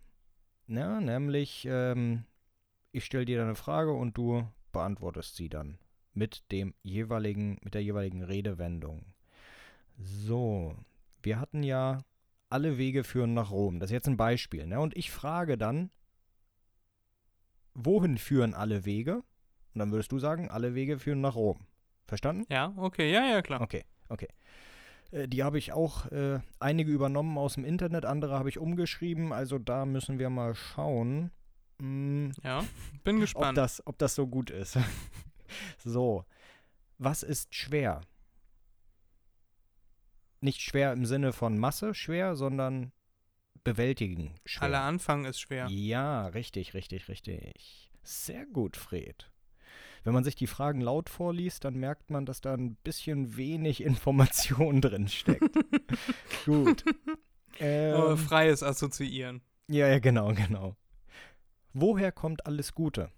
Ja, 0.66 1.00
nämlich, 1.00 1.66
ähm, 1.68 2.24
ich 2.92 3.04
stelle 3.04 3.26
dir 3.26 3.42
eine 3.42 3.54
Frage 3.54 3.92
und 3.92 4.16
du 4.16 4.48
beantwortest 4.72 5.36
sie 5.36 5.48
dann 5.48 5.78
mit 6.14 6.50
dem 6.52 6.74
jeweiligen, 6.82 7.58
mit 7.62 7.74
der 7.74 7.82
jeweiligen 7.82 8.22
Redewendung. 8.22 9.04
So, 9.98 10.74
wir 11.22 11.38
hatten 11.38 11.62
ja 11.62 12.02
alle 12.48 12.78
Wege 12.78 13.04
führen 13.04 13.34
nach 13.34 13.50
Rom. 13.50 13.78
Das 13.78 13.90
ist 13.90 13.94
jetzt 13.94 14.08
ein 14.08 14.16
Beispiel, 14.16 14.66
ne? 14.66 14.80
Und 14.80 14.96
ich 14.96 15.10
frage 15.10 15.58
dann, 15.58 15.90
wohin 17.74 18.16
führen 18.16 18.54
alle 18.54 18.84
Wege? 18.84 19.16
Und 19.16 19.80
dann 19.80 19.90
würdest 19.90 20.12
du 20.12 20.18
sagen, 20.18 20.48
alle 20.50 20.74
Wege 20.74 20.98
führen 20.98 21.20
nach 21.20 21.34
Rom. 21.34 21.66
Verstanden? 22.06 22.46
Ja, 22.48 22.72
okay, 22.76 23.10
ja, 23.10 23.26
ja, 23.26 23.42
klar. 23.42 23.60
Okay, 23.60 23.84
okay. 24.08 24.28
Äh, 25.10 25.28
Die 25.28 25.42
habe 25.42 25.58
ich 25.58 25.72
auch 25.72 26.06
äh, 26.12 26.40
einige 26.60 26.90
übernommen 26.92 27.38
aus 27.38 27.54
dem 27.54 27.64
Internet, 27.64 28.04
andere 28.04 28.38
habe 28.38 28.48
ich 28.48 28.58
umgeschrieben. 28.58 29.32
Also 29.32 29.58
da 29.58 29.86
müssen 29.86 30.18
wir 30.18 30.30
mal 30.30 30.54
schauen, 30.54 31.30
mh, 31.78 32.32
Ja, 32.42 32.64
bin 33.04 33.16
ob, 33.16 33.20
gespannt. 33.22 33.58
das, 33.58 33.86
ob 33.86 33.98
das 33.98 34.14
so 34.14 34.26
gut 34.26 34.50
ist. 34.50 34.78
so, 35.84 36.24
was 36.98 37.22
ist 37.22 37.54
schwer? 37.54 38.00
Nicht 40.40 40.60
schwer 40.60 40.92
im 40.92 41.06
Sinne 41.06 41.32
von 41.32 41.58
Masse 41.58 41.94
schwer, 41.94 42.36
sondern 42.36 42.92
bewältigen 43.62 44.34
schwer. 44.44 44.64
Aller 44.64 44.80
Anfang 44.82 45.24
ist 45.24 45.40
schwer. 45.40 45.68
Ja, 45.70 46.26
richtig, 46.28 46.74
richtig, 46.74 47.08
richtig. 47.08 47.90
Sehr 48.02 48.44
gut, 48.44 48.76
Fred. 48.76 49.30
Wenn 50.04 50.12
man 50.14 50.22
sich 50.24 50.36
die 50.36 50.46
Fragen 50.46 50.80
laut 50.80 51.08
vorliest, 51.08 51.64
dann 51.64 51.74
merkt 51.76 52.10
man, 52.10 52.26
dass 52.26 52.40
da 52.40 52.54
ein 52.54 52.76
bisschen 52.76 53.36
wenig 53.36 53.82
Information 53.84 54.80
drin 54.80 55.08
steckt. 55.08 55.56
gut. 56.44 56.84
Aber 57.58 58.10
Ähm, 58.10 58.18
freies 58.18 58.62
Assoziieren. 58.62 59.40
ja, 59.68 59.88
ja, 59.88 59.98
genau, 59.98 60.32
genau. 60.34 60.76
Woher 61.72 62.12
kommt 62.12 62.46
alles 62.46 62.74
Gute? 62.74 63.10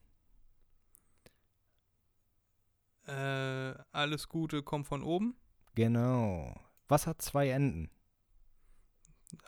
Äh, 3.07 3.74
alles 3.93 4.28
Gute 4.28 4.62
kommt 4.62 4.87
von 4.87 5.03
oben. 5.03 5.37
Genau. 5.74 6.55
Was 6.89 7.07
hat 7.07 7.20
zwei 7.22 7.51
Enden? 7.51 7.91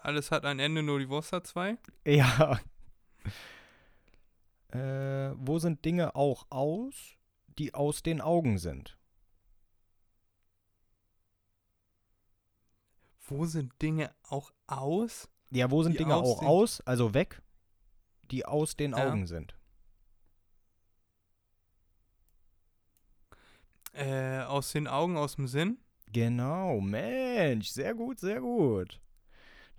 Alles 0.03 0.31
hat 0.31 0.45
ein 0.45 0.59
Ende, 0.59 0.83
nur 0.83 0.99
die 0.99 1.09
Wurst 1.09 1.33
hat 1.33 1.47
zwei. 1.47 1.77
Ja. 2.07 2.59
Äh, 4.71 5.33
wo 5.39 5.59
sind 5.59 5.83
Dinge 5.87 6.15
auch 6.15 6.45
aus, 6.51 7.17
die 7.59 7.75
aus 7.75 8.03
den 8.03 8.21
Augen 8.21 8.59
sind? 8.59 8.97
Wo 13.21 13.45
sind 13.45 13.73
Dinge 13.83 14.11
auch 14.23 14.53
aus? 14.67 15.29
Ja, 15.51 15.71
wo 15.71 15.83
sind 15.83 15.99
Dinge 15.99 16.17
auch 16.17 16.43
aus, 16.43 16.81
also 16.83 17.15
weg, 17.15 17.43
die 18.31 18.47
aus 18.47 18.77
den 18.77 18.93
Ja. 18.93 19.09
Augen 19.09 19.27
sind? 19.27 19.55
Äh, 23.93 24.41
aus 24.43 24.73
den 24.73 24.87
Augen, 24.87 25.17
aus 25.17 25.37
dem 25.37 25.49
Sinn? 25.49 25.79
Genau, 26.13 26.81
Mensch, 26.81 27.69
sehr 27.69 27.95
gut, 27.95 28.21
sehr 28.21 28.41
gut. 28.41 29.01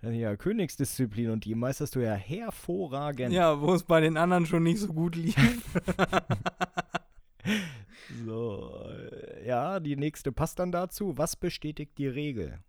Ja 0.02 0.34
Königsdisziplin 0.36 1.30
und 1.30 1.44
die 1.44 1.54
meisterst 1.54 1.94
du 1.94 2.00
ja 2.00 2.14
hervorragend. 2.14 3.32
Ja, 3.34 3.60
wo 3.60 3.74
es 3.74 3.84
bei 3.84 4.00
den 4.00 4.16
anderen 4.16 4.46
schon 4.46 4.62
nicht 4.62 4.78
so 4.80 4.92
gut 4.92 5.14
lief. 5.14 5.36
So, 8.24 8.86
äh, 8.88 9.46
ja, 9.46 9.80
die 9.80 9.96
nächste 9.96 10.32
passt 10.32 10.58
dann 10.58 10.72
dazu. 10.72 11.16
Was 11.16 11.36
bestätigt 11.36 11.98
die 11.98 12.08
Regel? 12.08 12.62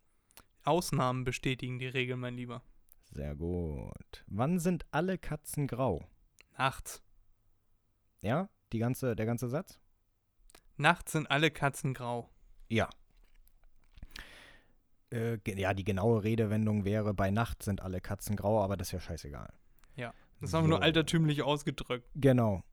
Ausnahmen 0.63 1.24
bestätigen 1.24 1.80
die 1.80 1.88
Regel, 1.88 2.15
mein 2.17 2.36
Lieber. 2.36 2.61
Sehr 3.11 3.36
gut. 3.36 4.24
Wann 4.28 4.59
sind 4.59 4.86
alle 4.91 5.17
Katzen 5.17 5.67
grau? 5.67 6.07
Nachts. 6.57 7.01
Ja, 8.22 8.49
die 8.72 8.80
ganze, 8.80 9.15
der 9.15 9.26
ganze 9.26 9.49
Satz? 9.49 9.80
Nachts 10.78 11.13
sind 11.13 11.30
alle 11.32 11.49
Katzen 11.51 11.93
grau. 11.93 12.30
Ja. 12.69 12.89
Äh, 15.11 15.39
ja, 15.45 15.74
die 15.74 15.84
genaue 15.84 16.24
Redewendung 16.24 16.86
wäre, 16.86 17.13
bei 17.13 17.32
Nacht 17.32 17.63
sind 17.63 17.82
alle 17.82 17.99
Katzen 17.99 18.36
grau, 18.36 18.63
aber 18.63 18.78
das 18.78 18.89
ist 18.89 18.93
ja 18.93 18.99
scheißegal. 18.99 19.51
Das 20.41 20.53
haben 20.53 20.63
wir 20.63 20.69
nur 20.69 20.80
So. 20.80 20.84
altertümlich 20.84 21.43
ausgedrückt. 21.43 22.09
Genau. 22.15 22.63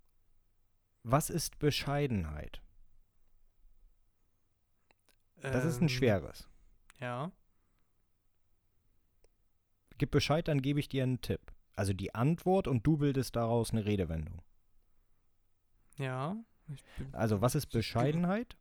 Was 1.11 1.31
ist 1.31 1.59
Bescheidenheit? 1.59 2.61
Das 5.41 5.65
ist 5.65 5.79
ein 5.81 5.85
Ähm, 5.85 5.89
schweres. 5.89 6.49
Ja. 7.01 7.33
Gib 9.97 10.11
Bescheid, 10.11 10.47
dann 10.49 10.61
gebe 10.61 10.81
ich 10.81 10.89
dir 10.91 11.05
einen 11.05 11.23
Tipp. 11.23 11.41
Also 11.77 11.95
die 11.95 12.15
Antwort 12.15 12.69
und 12.69 12.87
du 12.87 12.99
bildest 12.99 13.37
daraus 13.37 13.71
eine 13.71 13.87
Redewendung. 13.87 14.43
Ja. 15.97 16.37
Also 17.13 17.41
was 17.41 17.55
ist 17.55 17.69
Bescheidenheit? 17.69 18.59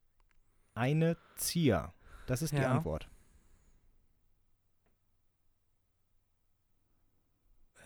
Eine 0.73 1.17
Zier. 1.35 1.93
Das 2.27 2.41
ist 2.41 2.53
die 2.53 2.61
Ja. 2.61 2.71
Antwort. 2.71 3.09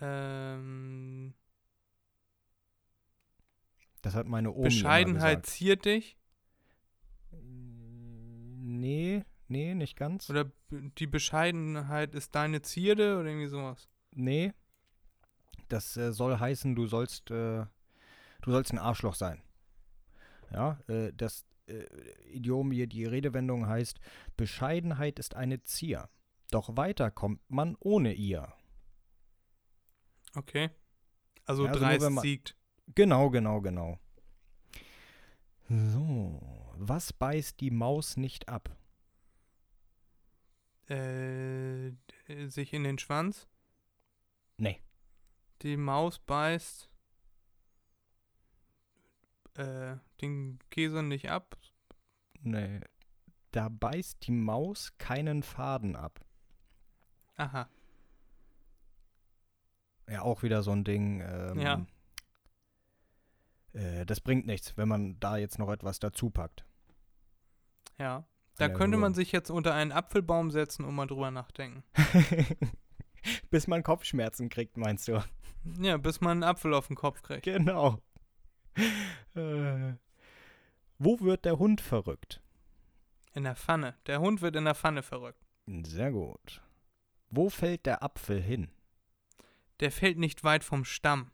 ähm, 0.01 1.33
Das 4.01 4.15
hat 4.15 4.27
meine 4.27 4.51
Omi 4.51 4.63
Bescheidenheit 4.63 5.45
ziert 5.45 5.85
dich? 5.85 6.17
Nee, 7.31 9.23
nee, 9.47 9.75
nicht 9.75 9.95
ganz. 9.95 10.29
Oder 10.29 10.51
die 10.71 11.07
Bescheidenheit 11.07 12.15
ist 12.15 12.33
deine 12.33 12.61
Zierde 12.61 13.19
oder 13.19 13.29
irgendwie 13.29 13.47
sowas? 13.47 13.89
Nee. 14.11 14.53
Das 15.67 15.95
äh, 15.97 16.11
soll 16.11 16.39
heißen, 16.39 16.75
du 16.75 16.87
sollst, 16.87 17.31
äh, 17.31 17.65
du 18.41 18.51
sollst 18.51 18.73
ein 18.73 18.79
Arschloch 18.79 19.15
sein. 19.15 19.41
Ja, 20.51 20.79
äh, 20.87 21.13
das 21.13 21.45
äh, 21.67 21.85
Idiom 22.33 22.71
hier, 22.71 22.87
die 22.87 23.05
Redewendung 23.05 23.67
heißt, 23.67 23.99
Bescheidenheit 24.35 25.19
ist 25.19 25.35
eine 25.35 25.63
Zier, 25.63 26.09
doch 26.49 26.75
weiter 26.75 27.11
kommt 27.11 27.41
man 27.49 27.77
ohne 27.79 28.13
ihr. 28.13 28.53
Okay. 30.35 30.69
Also, 31.45 31.65
Ja, 31.65 31.71
also 31.71 31.79
dreist 31.79 32.21
siegt. 32.21 32.55
Genau, 32.95 33.29
genau, 33.29 33.61
genau. 33.61 33.99
So, 35.69 36.41
was 36.75 37.13
beißt 37.13 37.59
die 37.61 37.71
Maus 37.71 38.17
nicht 38.17 38.49
ab? 38.49 38.75
Äh, 40.89 41.91
sich 42.47 42.73
in 42.73 42.83
den 42.83 42.97
Schwanz. 42.99 43.47
Nee. 44.57 44.81
Die 45.61 45.77
Maus 45.77 46.19
beißt 46.19 46.89
äh, 49.55 49.95
den 50.21 50.59
Käse 50.69 51.03
nicht 51.03 51.29
ab. 51.29 51.57
Nee. 52.41 52.81
Da 53.51 53.69
beißt 53.69 54.25
die 54.27 54.31
Maus 54.31 54.97
keinen 54.97 55.43
Faden 55.43 55.95
ab. 55.95 56.19
Aha. 57.35 57.69
Ja, 60.09 60.23
auch 60.23 60.43
wieder 60.43 60.63
so 60.63 60.71
ein 60.71 60.83
Ding. 60.83 61.21
Ähm, 61.21 61.59
Ja. 61.59 61.85
Äh, 63.73 64.05
das 64.05 64.19
bringt 64.21 64.45
nichts, 64.45 64.75
wenn 64.77 64.87
man 64.87 65.19
da 65.19 65.37
jetzt 65.37 65.59
noch 65.59 65.69
etwas 65.71 65.99
dazu 65.99 66.29
packt. 66.29 66.65
Ja. 67.97 68.25
Da 68.57 68.67
könnte 68.69 68.97
nur- 68.97 69.01
man 69.01 69.13
sich 69.13 69.31
jetzt 69.31 69.49
unter 69.49 69.73
einen 69.73 69.91
Apfelbaum 69.91 70.51
setzen 70.51 70.85
und 70.85 70.93
mal 70.95 71.07
drüber 71.07 71.31
nachdenken. 71.31 71.83
Bis 73.49 73.67
man 73.67 73.83
Kopfschmerzen 73.83 74.49
kriegt, 74.49 74.77
meinst 74.77 75.07
du? 75.07 75.23
Ja, 75.79 75.97
bis 75.97 76.21
man 76.21 76.31
einen 76.31 76.43
Apfel 76.43 76.73
auf 76.73 76.87
den 76.87 76.95
Kopf 76.95 77.21
kriegt. 77.21 77.43
Genau. 77.43 77.99
Äh, 79.35 79.93
wo 80.97 81.19
wird 81.19 81.45
der 81.45 81.59
Hund 81.59 81.81
verrückt? 81.81 82.41
In 83.33 83.43
der 83.43 83.55
Pfanne. 83.55 83.95
Der 84.07 84.19
Hund 84.21 84.41
wird 84.41 84.55
in 84.55 84.65
der 84.65 84.73
Pfanne 84.75 85.03
verrückt. 85.03 85.45
Sehr 85.83 86.11
gut. 86.11 86.61
Wo 87.29 87.49
fällt 87.49 87.85
der 87.85 88.01
Apfel 88.03 88.41
hin? 88.41 88.69
Der 89.79 89.91
fällt 89.91 90.17
nicht 90.17 90.43
weit 90.43 90.63
vom 90.63 90.83
Stamm. 90.83 91.31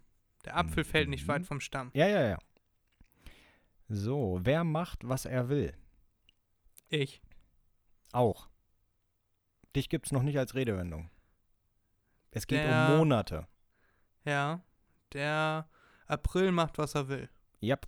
Der 0.48 0.56
Apfel 0.56 0.86
fällt 0.86 1.10
nicht 1.10 1.24
Mhm. 1.24 1.28
weit 1.28 1.46
vom 1.46 1.60
Stamm. 1.60 1.92
Ja, 1.94 2.08
ja, 2.08 2.26
ja. 2.26 2.38
So, 3.90 4.40
wer 4.44 4.64
macht, 4.64 5.06
was 5.08 5.26
er 5.26 5.50
will? 5.50 5.74
Ich. 6.88 7.22
Auch. 8.14 8.48
Dich 9.76 9.90
gibt's 9.90 10.14
noch 10.14 10.24
nicht 10.24 10.38
als 10.40 10.56
Redewendung. 10.56 11.10
Es 12.32 12.48
geht 12.48 12.60
Der- 12.60 12.92
um 12.92 12.98
Monate. 12.98 13.46
Ja. 14.24 14.62
Der 15.12 15.70
April 16.06 16.54
macht, 16.54 16.78
was 16.78 16.96
er 16.96 17.10
will. 17.10 17.30
Yep. 17.62 17.88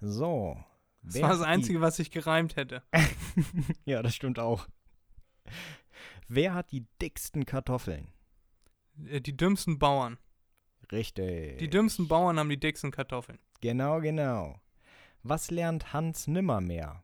So. 0.00 0.56
Das 1.02 1.20
war 1.20 1.28
das 1.28 1.38
die- 1.40 1.44
Einzige, 1.44 1.80
was 1.82 1.98
ich 1.98 2.10
gereimt 2.10 2.56
hätte. 2.56 2.82
ja, 3.84 4.02
das 4.02 4.14
stimmt 4.14 4.38
auch. 4.38 4.66
Wer 6.28 6.54
hat 6.54 6.72
die 6.72 6.86
dicksten 7.02 7.44
Kartoffeln? 7.44 8.10
Äh, 9.06 9.20
Die 9.20 9.36
dümmsten 9.36 9.78
Bauern. 9.78 10.16
Richtig. 10.92 11.58
Die 11.58 11.70
dümmsten 11.70 12.08
Bauern 12.08 12.38
haben 12.38 12.48
die 12.48 12.60
dicksten 12.60 12.90
Kartoffeln. 12.90 13.38
Genau, 13.60 14.00
genau. 14.00 14.60
Was 15.22 15.50
lernt 15.50 15.92
Hans 15.92 16.26
nimmermehr? 16.26 17.02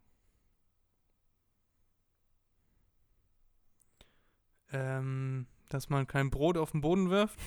Ähm, 4.73 5.47
dass 5.69 5.89
man 5.89 6.07
kein 6.07 6.31
Brot 6.31 6.57
auf 6.57 6.73
den 6.73 6.81
Boden 6.81 7.11
wirft. 7.11 7.39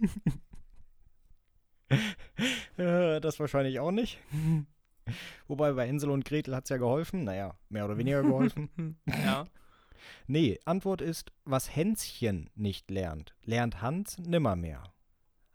Äh, 2.76 3.20
das 3.20 3.40
wahrscheinlich 3.40 3.80
auch 3.80 3.90
nicht. 3.90 4.20
Wobei 5.48 5.72
bei 5.72 5.86
Hänsel 5.86 6.10
und 6.10 6.24
Gretel 6.24 6.54
hat 6.54 6.64
es 6.64 6.70
ja 6.70 6.76
geholfen. 6.76 7.24
Naja, 7.24 7.58
mehr 7.68 7.84
oder 7.84 7.98
weniger 7.98 8.22
geholfen. 8.22 8.70
ja. 9.06 9.44
nee, 10.26 10.58
Antwort 10.64 11.02
ist, 11.02 11.32
was 11.44 11.74
Hänschen 11.74 12.48
nicht 12.54 12.90
lernt, 12.90 13.34
lernt 13.42 13.82
Hans 13.82 14.18
nimmermehr. 14.18 14.84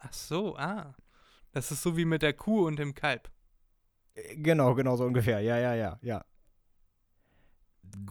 Ach 0.08 0.14
so, 0.14 0.56
ah. 0.58 0.96
Das 1.52 1.72
ist 1.72 1.82
so 1.82 1.96
wie 1.98 2.06
mit 2.06 2.22
der 2.22 2.34
Kuh 2.34 2.66
und 2.68 2.78
dem 2.78 2.94
Kalb. 2.94 3.32
Äh, 4.14 4.36
Genau, 4.38 4.76
genau 4.76 4.96
so 4.98 5.06
ungefähr. 5.06 5.40
Ja, 5.42 5.58
ja, 5.58 5.74
ja, 5.74 6.00
ja. 6.02 6.26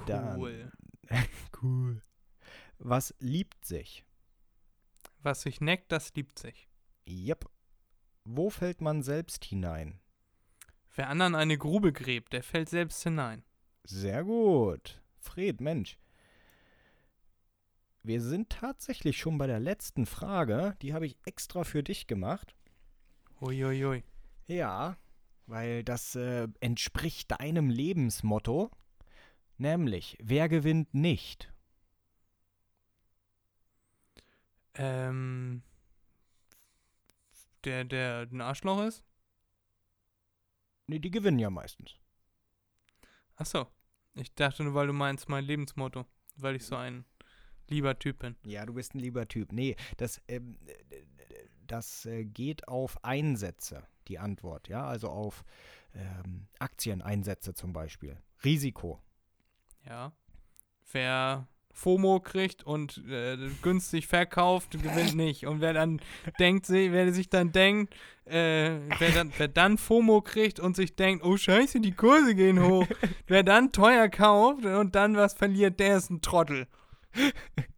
Dann- 0.07 0.39
Cool. 0.39 0.73
cool. 1.63 2.03
Was 2.79 3.15
liebt 3.19 3.65
sich? 3.65 4.05
Was 5.21 5.43
sich 5.43 5.61
neckt, 5.61 5.93
das 5.93 6.13
liebt 6.15 6.39
sich. 6.39 6.69
Yep. 7.07 7.47
Wo 8.25 8.51
fällt 8.51 8.81
man 8.81 9.03
selbst 9.03 9.45
hinein? 9.45 10.01
Wer 10.97 11.09
anderen 11.09 11.35
eine 11.35 11.59
Grube 11.59 11.93
gräbt, 11.93 12.33
der 12.33 12.43
fällt 12.43 12.69
selbst 12.69 13.03
hinein. 13.03 13.45
Sehr 13.85 14.25
gut. 14.25 15.03
Fred, 15.19 15.61
Mensch. 15.61 15.99
Wir 18.05 18.21
sind 18.21 18.51
tatsächlich 18.51 19.17
schon 19.17 19.39
bei 19.39 19.47
der 19.47 19.61
letzten 19.61 20.05
Frage. 20.05 20.77
Die 20.83 20.93
habe 20.93 21.07
ich 21.07 21.19
extra 21.25 21.65
für 21.65 21.83
dich 21.83 22.07
gemacht. 22.07 22.55
Uiuiui. 23.41 24.05
Ja, 24.47 24.99
weil 25.47 25.83
das 25.85 26.15
äh, 26.15 26.49
entspricht 26.61 27.31
deinem 27.31 27.71
Lebensmotto. 27.71 28.71
Nämlich, 29.57 30.19
wer 30.21 30.51
gewinnt 30.51 30.93
nicht? 30.93 31.51
Ähm. 34.75 35.63
Der, 37.65 37.85
der 37.85 38.29
ein 38.31 38.43
Arschloch 38.43 38.85
ist? 38.85 39.03
Nee, 40.89 40.99
die 40.99 41.11
gewinnen 41.11 41.39
ja 41.39 41.49
meistens. 41.49 41.95
Ach 43.37 43.47
so. 43.47 43.67
Ich 44.13 44.35
dachte 44.35 44.63
nur, 44.63 44.75
weil 44.75 44.89
du 44.89 44.93
meinst 44.93 45.31
mein 45.31 45.47
Lebensmotto. 45.47 46.05
Weil 46.37 46.57
ich 46.57 46.67
so 46.67 46.77
ein 46.77 47.07
lieber 47.69 47.99
Typ 47.99 48.21
bin. 48.21 48.37
Ja, 48.45 48.67
du 48.67 48.75
bist 48.75 48.95
ein 48.95 49.01
lieber 49.01 49.27
Typ. 49.29 49.53
Nee, 49.53 49.77
das, 49.97 50.21
ähm, 50.29 50.59
äh, 50.67 50.97
das 51.67 52.07
äh, 52.07 52.25
geht 52.25 52.69
auf 52.69 53.03
Einsätze, 53.05 53.85
die 54.09 54.19
Antwort. 54.19 54.69
Ja, 54.69 54.87
also 54.87 55.09
auf 55.09 55.45
ähm, 55.95 56.47
Aktieneinsätze 56.59 57.55
zum 57.55 57.73
Beispiel. 57.73 58.17
Risiko. 58.45 59.01
Ja. 59.87 60.13
Wer 60.93 61.49
FOMO 61.75 62.21
kriegt 62.21 62.63
und 62.63 63.03
äh, 63.09 63.37
günstig 63.61 64.07
verkauft, 64.07 64.71
gewinnt 64.71 65.17
nicht. 65.17 65.47
Und 65.47 65.61
wer 65.61 65.73
dann 65.73 66.01
denkt, 66.39 66.69
wer 66.71 67.13
sich 67.13 67.29
dann 67.29 67.51
denkt, 67.53 67.95
äh, 68.27 68.79
wer, 68.99 69.11
dann, 69.13 69.33
wer 69.37 69.49
dann 69.49 69.77
FOMO 69.77 70.23
kriegt 70.23 70.61
und 70.61 70.77
sich 70.77 70.95
denkt, 70.95 71.25
oh 71.25 71.37
scheiße, 71.37 71.81
die 71.81 71.93
Kurse 71.93 72.35
gehen 72.35 72.63
hoch. 72.63 72.87
wer 73.27 73.43
dann 73.43 73.73
teuer 73.73 74.09
kauft 74.09 74.65
und 74.65 74.95
dann 74.95 75.17
was 75.17 75.35
verliert, 75.35 75.81
der 75.81 75.97
ist 75.97 76.11
ein 76.11 76.23
Trottel. 76.23 76.69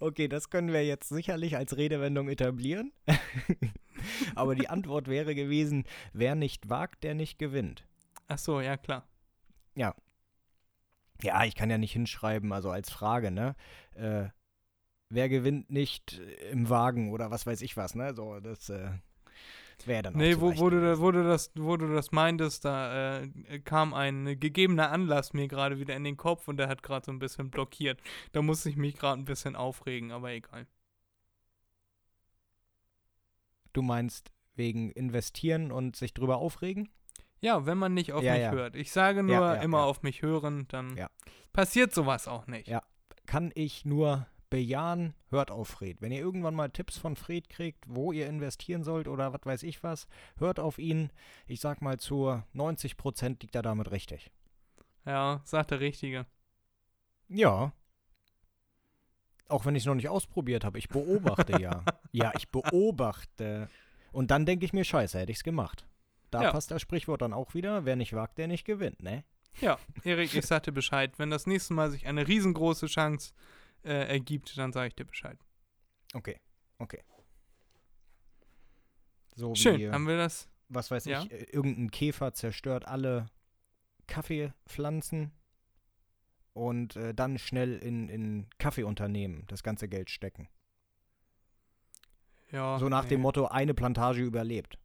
Okay, 0.00 0.26
das 0.26 0.48
können 0.48 0.72
wir 0.72 0.84
jetzt 0.86 1.10
sicherlich 1.10 1.56
als 1.56 1.76
Redewendung 1.76 2.28
etablieren. 2.28 2.92
Aber 4.34 4.54
die 4.54 4.68
Antwort 4.68 5.06
wäre 5.06 5.34
gewesen, 5.34 5.84
wer 6.14 6.34
nicht 6.34 6.70
wagt, 6.70 7.04
der 7.04 7.14
nicht 7.14 7.38
gewinnt. 7.38 7.86
Ach 8.26 8.38
so, 8.38 8.60
ja 8.60 8.78
klar. 8.78 9.06
Ja, 11.22 11.44
ich 11.44 11.54
kann 11.54 11.68
ja 11.68 11.76
nicht 11.76 11.92
hinschreiben, 11.92 12.52
also 12.52 12.70
als 12.70 12.90
Frage, 12.90 13.30
ne? 13.30 13.54
Äh, 13.94 14.28
wer 15.10 15.28
gewinnt 15.28 15.70
nicht 15.70 16.18
im 16.50 16.70
Wagen 16.70 17.12
oder 17.12 17.30
was 17.30 17.44
weiß 17.44 17.60
ich 17.60 17.76
was, 17.76 17.94
ne? 17.94 18.14
So, 18.14 18.40
das 18.40 18.70
äh, 18.70 18.92
wäre 19.86 20.02
dann 20.02 20.16
Nee, 20.16 20.40
wo, 20.40 20.56
wo, 20.58 20.70
du, 20.70 20.98
wo, 21.00 21.10
du 21.10 21.22
das, 21.24 21.50
wo 21.56 21.76
du 21.76 21.92
das 21.92 22.12
meintest, 22.12 22.64
da 22.64 23.20
äh, 23.20 23.58
kam 23.60 23.94
ein 23.94 24.38
gegebener 24.38 24.90
Anlass 24.90 25.32
mir 25.32 25.48
gerade 25.48 25.78
wieder 25.78 25.94
in 25.96 26.04
den 26.04 26.16
Kopf 26.16 26.48
und 26.48 26.56
der 26.56 26.68
hat 26.68 26.82
gerade 26.82 27.06
so 27.06 27.12
ein 27.12 27.18
bisschen 27.18 27.50
blockiert. 27.50 28.00
Da 28.32 28.42
musste 28.42 28.68
ich 28.68 28.76
mich 28.76 28.96
gerade 28.96 29.20
ein 29.20 29.24
bisschen 29.24 29.56
aufregen, 29.56 30.12
aber 30.12 30.30
egal. 30.30 30.66
Du 33.72 33.82
meinst 33.82 34.32
wegen 34.54 34.90
investieren 34.90 35.70
und 35.72 35.96
sich 35.96 36.12
drüber 36.12 36.38
aufregen? 36.38 36.88
Ja, 37.40 37.64
wenn 37.66 37.78
man 37.78 37.94
nicht 37.94 38.12
auf 38.12 38.22
Ja, 38.22 38.32
mich 38.34 38.42
ja. 38.42 38.50
hört. 38.50 38.76
Ich 38.76 38.92
sage 38.92 39.22
nur 39.22 39.34
ja, 39.34 39.54
immer 39.54 39.84
auf 39.84 40.02
mich 40.02 40.22
hören, 40.22 40.66
dann 40.68 40.96
Ja. 40.96 41.08
passiert 41.52 41.94
sowas 41.94 42.28
auch 42.28 42.46
nicht. 42.46 42.68
Ja. 42.68 42.82
Kann 43.26 43.52
ich 43.54 43.84
nur 43.84 44.26
bejahen, 44.50 45.14
hört 45.30 45.50
auf 45.50 45.68
Fred. 45.68 46.02
Wenn 46.02 46.12
ihr 46.12 46.18
irgendwann 46.18 46.54
mal 46.54 46.68
Tipps 46.70 46.98
von 46.98 47.16
Fred 47.16 47.48
kriegt, 47.48 47.84
wo 47.86 48.12
ihr 48.12 48.26
investieren 48.26 48.82
sollt 48.84 49.08
oder 49.08 49.32
was 49.32 49.40
weiß 49.44 49.62
ich 49.62 49.82
was, 49.82 50.08
hört 50.38 50.58
auf 50.60 50.78
ihn. 50.78 51.10
Ich 51.46 51.60
sag 51.60 51.80
mal 51.80 51.98
zu 51.98 52.42
90% 52.54 53.40
liegt 53.42 53.54
er 53.54 53.62
damit 53.62 53.90
richtig. 53.90 54.30
Ja, 55.06 55.40
sagt 55.44 55.70
der 55.70 55.80
Richtige. 55.80 56.26
Ja. 57.28 57.72
Auch 59.48 59.64
wenn 59.64 59.74
ich 59.74 59.82
es 59.82 59.86
noch 59.86 59.94
nicht 59.94 60.08
ausprobiert 60.08 60.64
habe, 60.64 60.78
ich 60.78 60.88
beobachte 60.88 61.60
ja. 61.60 61.84
Ja, 62.12 62.32
ich 62.36 62.48
beobachte. 62.50 63.68
Und 64.12 64.30
dann 64.30 64.46
denke 64.46 64.64
ich 64.64 64.72
mir, 64.72 64.84
scheiße, 64.84 65.18
hätte 65.18 65.32
ich 65.32 65.38
es 65.38 65.44
gemacht. 65.44 65.86
Da 66.30 66.42
Ja. 66.42 66.50
passt 66.52 66.70
das 66.70 66.82
Sprichwort 66.82 67.22
dann 67.22 67.32
auch 67.32 67.54
wieder, 67.54 67.84
wer 67.84 67.96
nicht 67.96 68.12
wagt, 68.12 68.38
der 68.38 68.46
nicht 68.48 68.64
gewinnt, 68.64 69.02
ne? 69.02 69.24
Ja, 69.60 69.78
Erik, 70.04 70.32
ich 70.34 70.46
sag 70.46 70.62
dir 70.62 70.72
Bescheid. 70.72 71.18
Wenn 71.18 71.30
das 71.30 71.46
nächste 71.46 71.74
Mal 71.74 71.90
sich 71.90 72.06
eine 72.06 72.28
riesengroße 72.28 72.86
Chance 72.86 73.32
äh, 73.84 74.08
ergibt, 74.08 74.56
dann 74.58 74.72
sage 74.72 74.88
ich 74.88 74.94
dir 74.94 75.04
Bescheid. 75.04 75.38
Okay, 76.14 76.38
okay. 76.78 77.02
So 79.34 79.54
Schön, 79.54 79.78
wie, 79.78 79.90
haben 79.90 80.06
wir 80.06 80.16
das 80.16 80.50
was 80.70 80.90
weiß 80.90 81.04
Ja. 81.04 81.22
ich, 81.22 81.32
äh, 81.32 81.46
irgendein 81.52 81.90
Käfer 81.90 82.32
zerstört 82.32 82.86
alle 82.86 83.26
Kaffeepflanzen 84.06 85.32
und 86.52 86.96
äh, 86.96 87.14
dann 87.14 87.38
schnell 87.38 87.76
in, 87.78 88.08
in 88.08 88.48
Kaffeeunternehmen 88.58 89.44
das 89.48 89.62
ganze 89.62 89.88
Geld 89.88 90.10
stecken. 90.10 90.48
Ja. 92.50 92.78
So 92.78 92.88
nach 92.88 93.04
nee. 93.04 93.10
dem 93.10 93.20
Motto, 93.20 93.46
eine 93.46 93.74
Plantage 93.74 94.22
überlebt. 94.22 94.78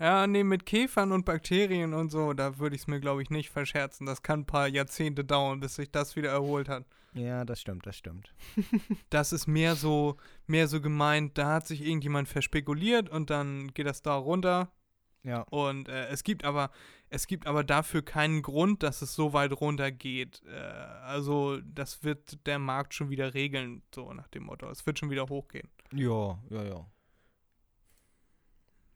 Ja, 0.00 0.26
nee, 0.26 0.42
mit 0.44 0.66
Käfern 0.66 1.12
und 1.12 1.24
Bakterien 1.24 1.94
und 1.94 2.10
so, 2.10 2.32
da 2.32 2.58
würde 2.58 2.74
ich 2.74 2.82
es 2.82 2.86
mir, 2.88 3.00
glaube 3.00 3.22
ich, 3.22 3.30
nicht 3.30 3.50
verscherzen. 3.50 4.06
Das 4.06 4.22
kann 4.22 4.40
ein 4.40 4.46
paar 4.46 4.66
Jahrzehnte 4.68 5.24
dauern, 5.24 5.60
bis 5.60 5.76
sich 5.76 5.90
das 5.90 6.16
wieder 6.16 6.30
erholt 6.30 6.68
hat. 6.68 6.84
Ja, 7.12 7.44
das 7.44 7.60
stimmt, 7.60 7.86
das 7.86 7.96
stimmt. 7.96 8.34
Das 9.10 9.32
ist 9.32 9.46
mehr 9.46 9.76
so, 9.76 10.16
mehr 10.46 10.66
so 10.66 10.80
gemeint, 10.80 11.38
da 11.38 11.52
hat 11.54 11.66
sich 11.68 11.82
irgendjemand 11.82 12.28
verspekuliert 12.28 13.08
und 13.08 13.30
dann 13.30 13.72
geht 13.72 13.86
das 13.86 14.02
da 14.02 14.16
runter. 14.16 14.72
Ja, 15.22 15.40
Und 15.48 15.88
äh, 15.88 16.08
es 16.08 16.22
gibt 16.22 16.44
aber, 16.44 16.70
es 17.08 17.26
gibt 17.26 17.46
aber 17.46 17.64
dafür 17.64 18.02
keinen 18.02 18.42
Grund, 18.42 18.82
dass 18.82 19.00
es 19.00 19.14
so 19.14 19.32
weit 19.32 19.52
runter 19.58 19.90
geht. 19.90 20.42
Äh, 20.46 20.50
also, 20.60 21.60
das 21.62 22.02
wird 22.04 22.44
der 22.46 22.58
Markt 22.58 22.92
schon 22.92 23.08
wieder 23.08 23.32
regeln, 23.32 23.82
so 23.94 24.12
nach 24.12 24.28
dem 24.28 24.42
Motto. 24.44 24.68
Es 24.68 24.84
wird 24.84 24.98
schon 24.98 25.08
wieder 25.10 25.26
hochgehen. 25.28 25.68
ja, 25.92 26.38
ja, 26.50 26.62
ja. 26.64 26.86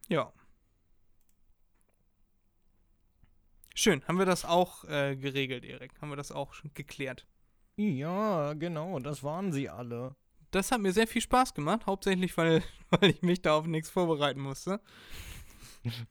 Ja. 0.09 0.33
Schön, 3.81 4.03
haben 4.09 4.19
wir 4.19 4.27
das 4.27 4.45
auch 4.45 4.83
äh, 4.87 5.15
geregelt, 5.15 5.65
Erik? 5.65 5.93
Haben 6.01 6.11
wir 6.11 6.17
das 6.17 6.33
auch 6.33 6.53
schon 6.53 6.75
geklärt? 6.75 7.29
Ja, 7.77 8.55
genau, 8.55 8.99
das 8.99 9.23
waren 9.23 9.53
sie 9.53 9.69
alle. 9.69 10.17
Das 10.51 10.73
hat 10.73 10.81
mir 10.81 10.93
sehr 10.93 11.07
viel 11.07 11.23
Spaß 11.23 11.55
gemacht, 11.55 11.87
hauptsächlich, 11.87 12.37
weil, 12.37 12.65
weil 12.91 13.11
ich 13.11 13.23
mich 13.23 13.41
da 13.41 13.57
auf 13.57 13.69
nichts 13.69 13.89
vorbereiten 13.89 14.41
musste. 14.41 14.81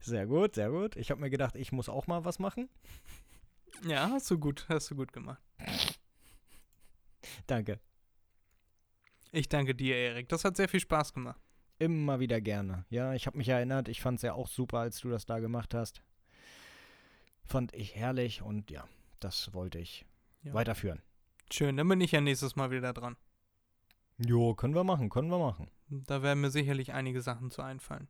Sehr 0.00 0.26
gut, 0.26 0.54
sehr 0.54 0.70
gut. 0.70 0.96
Ich 0.96 1.10
habe 1.10 1.20
mir 1.20 1.28
gedacht, 1.28 1.54
ich 1.54 1.70
muss 1.70 1.90
auch 1.90 2.06
mal 2.06 2.24
was 2.24 2.38
machen. 2.38 2.70
Ja, 3.86 4.08
hast 4.10 4.30
du 4.30 4.38
gut, 4.38 4.64
hast 4.70 4.90
du 4.90 4.96
gut 4.96 5.12
gemacht. 5.12 5.42
Danke. 7.46 7.78
Ich 9.32 9.50
danke 9.50 9.74
dir, 9.74 9.96
Erik. 9.96 10.30
Das 10.30 10.46
hat 10.46 10.56
sehr 10.56 10.68
viel 10.68 10.80
Spaß 10.80 11.12
gemacht. 11.12 11.38
Immer 11.78 12.20
wieder 12.20 12.40
gerne. 12.40 12.86
Ja, 12.88 13.12
ich 13.12 13.26
habe 13.26 13.36
mich 13.36 13.50
erinnert, 13.50 13.88
ich 13.88 14.00
fand 14.00 14.16
es 14.16 14.22
ja 14.22 14.32
auch 14.32 14.48
super, 14.48 14.78
als 14.78 14.98
du 15.00 15.10
das 15.10 15.26
da 15.26 15.40
gemacht 15.40 15.74
hast. 15.74 16.02
Fand 17.46 17.72
ich 17.74 17.94
herrlich 17.94 18.42
und 18.42 18.70
ja, 18.70 18.86
das 19.20 19.52
wollte 19.54 19.78
ich 19.78 20.04
Ja. 20.42 20.52
weiterführen. 20.54 21.02
Schön, 21.52 21.76
dann 21.76 21.88
bin 21.88 22.00
ich 22.00 22.12
ja 22.12 22.20
nächstes 22.20 22.56
Mal 22.56 22.70
wieder 22.70 22.92
dran. 22.92 23.16
Jo, 24.18 24.54
können 24.54 24.74
wir 24.74 24.82
machen, 24.84 25.10
können 25.10 25.28
wir 25.28 25.38
machen. 25.38 25.70
Da 25.88 26.22
werden 26.22 26.40
mir 26.40 26.50
sicherlich 26.50 26.92
einige 26.92 27.20
Sachen 27.22 27.50
zu 27.50 27.62
einfallen. 27.62 28.08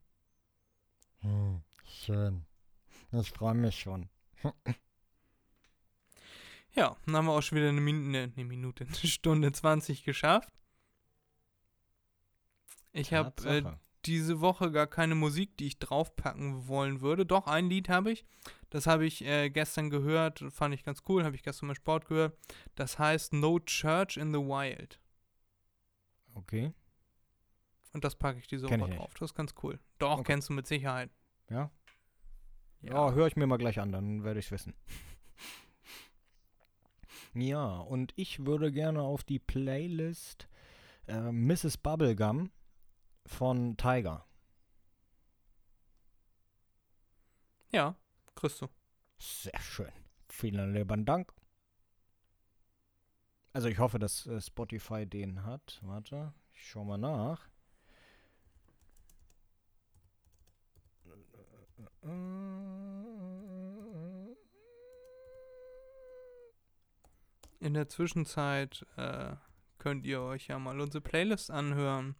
Hm, 1.20 1.62
schön. 1.84 2.46
Ich 3.12 3.30
freue 3.32 3.54
mich 3.54 3.78
schon. 3.78 4.08
Ja, 6.74 6.94
dann 7.06 7.16
haben 7.16 7.26
wir 7.26 7.32
auch 7.32 7.40
schon 7.42 7.56
wieder 7.56 7.68
eine, 7.70 7.80
Min 7.80 8.10
ne, 8.10 8.32
eine 8.36 8.44
Minute, 8.44 8.84
eine 8.84 8.94
Stunde 8.94 9.50
20 9.52 10.04
geschafft. 10.04 10.50
Ich 12.92 13.12
habe 13.12 13.32
äh. 13.48 13.62
Diese 14.06 14.40
Woche 14.40 14.70
gar 14.72 14.86
keine 14.86 15.14
Musik, 15.14 15.56
die 15.56 15.66
ich 15.66 15.78
draufpacken 15.78 16.68
wollen 16.68 17.00
würde. 17.00 17.26
Doch, 17.26 17.46
ein 17.46 17.68
Lied 17.68 17.88
habe 17.88 18.12
ich. 18.12 18.24
Das 18.70 18.86
habe 18.86 19.06
ich 19.06 19.24
äh, 19.24 19.50
gestern 19.50 19.90
gehört, 19.90 20.44
fand 20.50 20.74
ich 20.74 20.84
ganz 20.84 21.02
cool, 21.08 21.24
habe 21.24 21.36
ich 21.36 21.42
gestern 21.42 21.68
beim 21.68 21.76
Sport 21.76 22.06
gehört. 22.06 22.36
Das 22.74 22.98
heißt 22.98 23.32
No 23.32 23.58
Church 23.60 24.16
in 24.16 24.32
the 24.32 24.40
Wild. 24.40 25.00
Okay. 26.34 26.72
Und 27.92 28.04
das 28.04 28.14
packe 28.16 28.38
ich 28.38 28.46
diese 28.46 28.66
Kenn 28.66 28.80
Woche 28.80 28.90
ich 28.90 28.96
drauf. 28.96 29.14
Das 29.14 29.30
ist 29.30 29.34
ganz 29.34 29.54
cool. 29.62 29.78
Doch, 29.98 30.18
Okay. 30.18 30.24
kennst 30.24 30.48
du 30.48 30.52
mit 30.52 30.66
Sicherheit. 30.66 31.10
Ja? 31.48 31.70
Ja, 32.82 33.12
höre 33.12 33.26
ich 33.26 33.36
mir 33.36 33.46
mal 33.46 33.56
gleich 33.56 33.80
an, 33.80 33.90
dann 33.90 34.22
werde 34.22 34.38
ich 34.40 34.46
es 34.46 34.52
wissen. 34.52 34.74
ja, 37.34 37.78
und 37.78 38.12
ich 38.16 38.44
würde 38.44 38.70
gerne 38.70 39.00
auf 39.00 39.24
die 39.24 39.38
Playlist 39.38 40.48
äh, 41.06 41.32
Mrs. 41.32 41.78
Bubblegum 41.78 42.50
von 43.26 43.76
Tiger. 43.76 44.26
ja 47.72 47.94
kriegst 48.34 48.60
du. 48.60 48.68
Sehr 49.18 49.58
schön. 49.60 49.92
Vielen 50.28 50.74
lieben 50.74 51.04
Dank. 51.04 51.32
Also 53.52 53.68
ich 53.68 53.78
hoffe, 53.78 53.98
dass 53.98 54.26
äh, 54.26 54.40
Spotify 54.40 55.06
den 55.06 55.44
hat. 55.44 55.80
Warte, 55.82 56.34
ich 56.52 56.68
schau 56.68 56.84
mal 56.84 56.98
nach. 56.98 57.48
In 67.58 67.74
der 67.74 67.88
Zwischenzeit 67.88 68.86
äh, 68.96 69.34
könnt 69.78 70.04
ihr 70.04 70.20
euch 70.20 70.48
ja 70.48 70.58
mal 70.58 70.78
unsere 70.78 71.00
Playlist 71.00 71.50
anhören. 71.50 72.14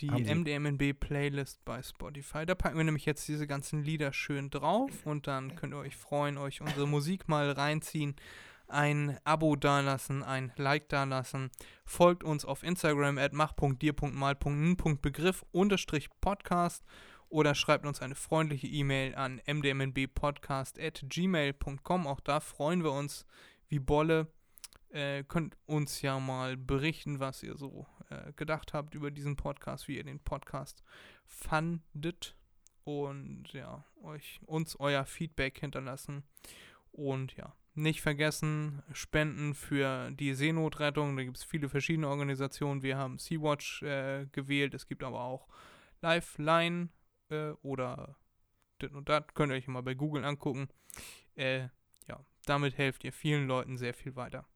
Die? 0.00 0.08
MDMNB-Playlist 0.08 1.64
bei 1.64 1.82
Spotify. 1.82 2.46
Da 2.46 2.54
packen 2.54 2.78
wir 2.78 2.84
nämlich 2.84 3.04
jetzt 3.04 3.28
diese 3.28 3.46
ganzen 3.46 3.82
Lieder 3.82 4.12
schön 4.12 4.50
drauf 4.50 4.90
und 5.04 5.26
dann 5.26 5.56
könnt 5.56 5.74
ihr 5.74 5.78
euch 5.78 5.96
freuen, 5.96 6.38
euch 6.38 6.60
unsere 6.60 6.86
Musik 6.88 7.28
mal 7.28 7.50
reinziehen. 7.50 8.16
Ein 8.66 9.18
Abo 9.24 9.56
dalassen, 9.56 10.22
ein 10.22 10.52
Like 10.56 10.88
dalassen. 10.88 11.50
Folgt 11.84 12.24
uns 12.24 12.44
auf 12.44 12.62
Instagram 12.62 13.18
at 13.18 13.32
mach.dir.mal.n.begriff 13.32 15.44
unterstrich 15.50 16.08
Podcast 16.20 16.84
oder 17.28 17.54
schreibt 17.54 17.86
uns 17.86 18.00
eine 18.00 18.14
freundliche 18.14 18.68
E-Mail 18.68 19.14
an 19.14 19.40
mdmnbpodcast 19.46 20.80
at 20.80 21.04
gmail.com. 21.08 22.06
Auch 22.06 22.20
da 22.20 22.40
freuen 22.40 22.84
wir 22.84 22.92
uns 22.92 23.26
wie 23.68 23.80
Bolle. 23.80 24.28
Äh, 24.90 25.24
könnt 25.24 25.56
uns 25.66 26.02
ja 26.02 26.18
mal 26.18 26.56
berichten, 26.56 27.20
was 27.20 27.42
ihr 27.42 27.56
so 27.56 27.86
äh, 28.10 28.32
gedacht 28.34 28.74
habt 28.74 28.94
über 28.94 29.10
diesen 29.10 29.36
Podcast, 29.36 29.88
wie 29.88 29.96
ihr 29.96 30.04
den 30.04 30.20
Podcast 30.20 30.82
fandet 31.26 32.36
und 32.84 33.52
ja, 33.52 33.84
euch 34.02 34.40
uns 34.46 34.76
euer 34.78 35.04
Feedback 35.04 35.58
hinterlassen. 35.58 36.24
Und 36.92 37.36
ja, 37.36 37.54
nicht 37.74 38.00
vergessen, 38.00 38.82
Spenden 38.92 39.54
für 39.54 40.10
die 40.10 40.34
Seenotrettung. 40.34 41.16
Da 41.16 41.24
gibt 41.24 41.36
es 41.36 41.44
viele 41.44 41.68
verschiedene 41.68 42.08
Organisationen. 42.08 42.82
Wir 42.82 42.96
haben 42.96 43.18
Sea-Watch 43.18 43.82
äh, 43.82 44.26
gewählt. 44.32 44.74
Es 44.74 44.86
gibt 44.86 45.02
aber 45.02 45.20
auch 45.20 45.48
Lifeline 46.00 46.88
äh, 47.28 47.50
oder 47.62 48.16
das 48.78 48.90
und 48.92 49.08
das. 49.08 49.24
Könnt 49.34 49.52
ihr 49.52 49.56
euch 49.56 49.68
mal 49.68 49.82
bei 49.82 49.94
Google 49.94 50.24
angucken. 50.24 50.68
Äh, 51.36 51.68
ja, 52.08 52.24
damit 52.44 52.76
helft 52.76 53.04
ihr 53.04 53.12
vielen 53.12 53.46
Leuten 53.46 53.76
sehr 53.76 53.94
viel 53.94 54.16
weiter. 54.16 54.46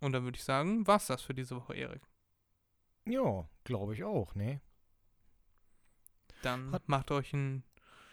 Und 0.00 0.12
dann 0.12 0.24
würde 0.24 0.36
ich 0.36 0.44
sagen, 0.44 0.86
war's 0.86 1.06
das 1.06 1.22
für 1.22 1.34
diese 1.34 1.56
Woche, 1.56 1.74
Erik. 1.74 2.02
Ja, 3.06 3.48
glaube 3.64 3.94
ich 3.94 4.04
auch, 4.04 4.34
ne? 4.34 4.60
Dann 6.42 6.72
Hat- 6.72 6.88
macht 6.88 7.10
euch 7.10 7.32
ein 7.32 7.64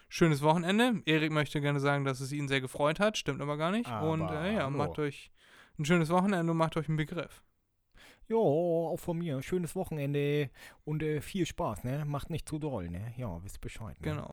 schönes 0.08 0.42
Wochenende. 0.42 1.02
Erik 1.06 1.32
möchte 1.32 1.60
gerne 1.60 1.80
sagen, 1.80 2.04
dass 2.04 2.20
es 2.20 2.32
ihn 2.32 2.48
sehr 2.48 2.60
gefreut 2.60 3.00
hat, 3.00 3.16
stimmt 3.16 3.40
aber 3.40 3.56
gar 3.56 3.70
nicht. 3.70 3.88
und 3.88 4.22
Aber 4.22 4.42
äh, 4.42 4.54
ja, 4.54 4.68
macht 4.70 4.98
euch 4.98 5.30
ein 5.78 5.84
schönes 5.84 6.10
Wochenende 6.10 6.50
und 6.50 6.58
macht 6.58 6.76
euch 6.76 6.88
einen 6.88 6.96
Begriff. 6.96 7.42
Jo, 8.26 8.90
auch 8.92 8.98
von 8.98 9.16
mir. 9.16 9.40
Schönes 9.40 9.74
Wochenende 9.74 10.50
und 10.84 11.02
äh, 11.02 11.22
viel 11.22 11.46
Spaß, 11.46 11.84
ne? 11.84 12.04
Macht 12.04 12.28
nicht 12.28 12.46
zu 12.46 12.58
doll, 12.58 12.90
ne? 12.90 13.14
Ja, 13.16 13.42
wisst 13.42 13.60
Bescheid. 13.62 13.98
Ne? 14.00 14.10
Genau. 14.10 14.26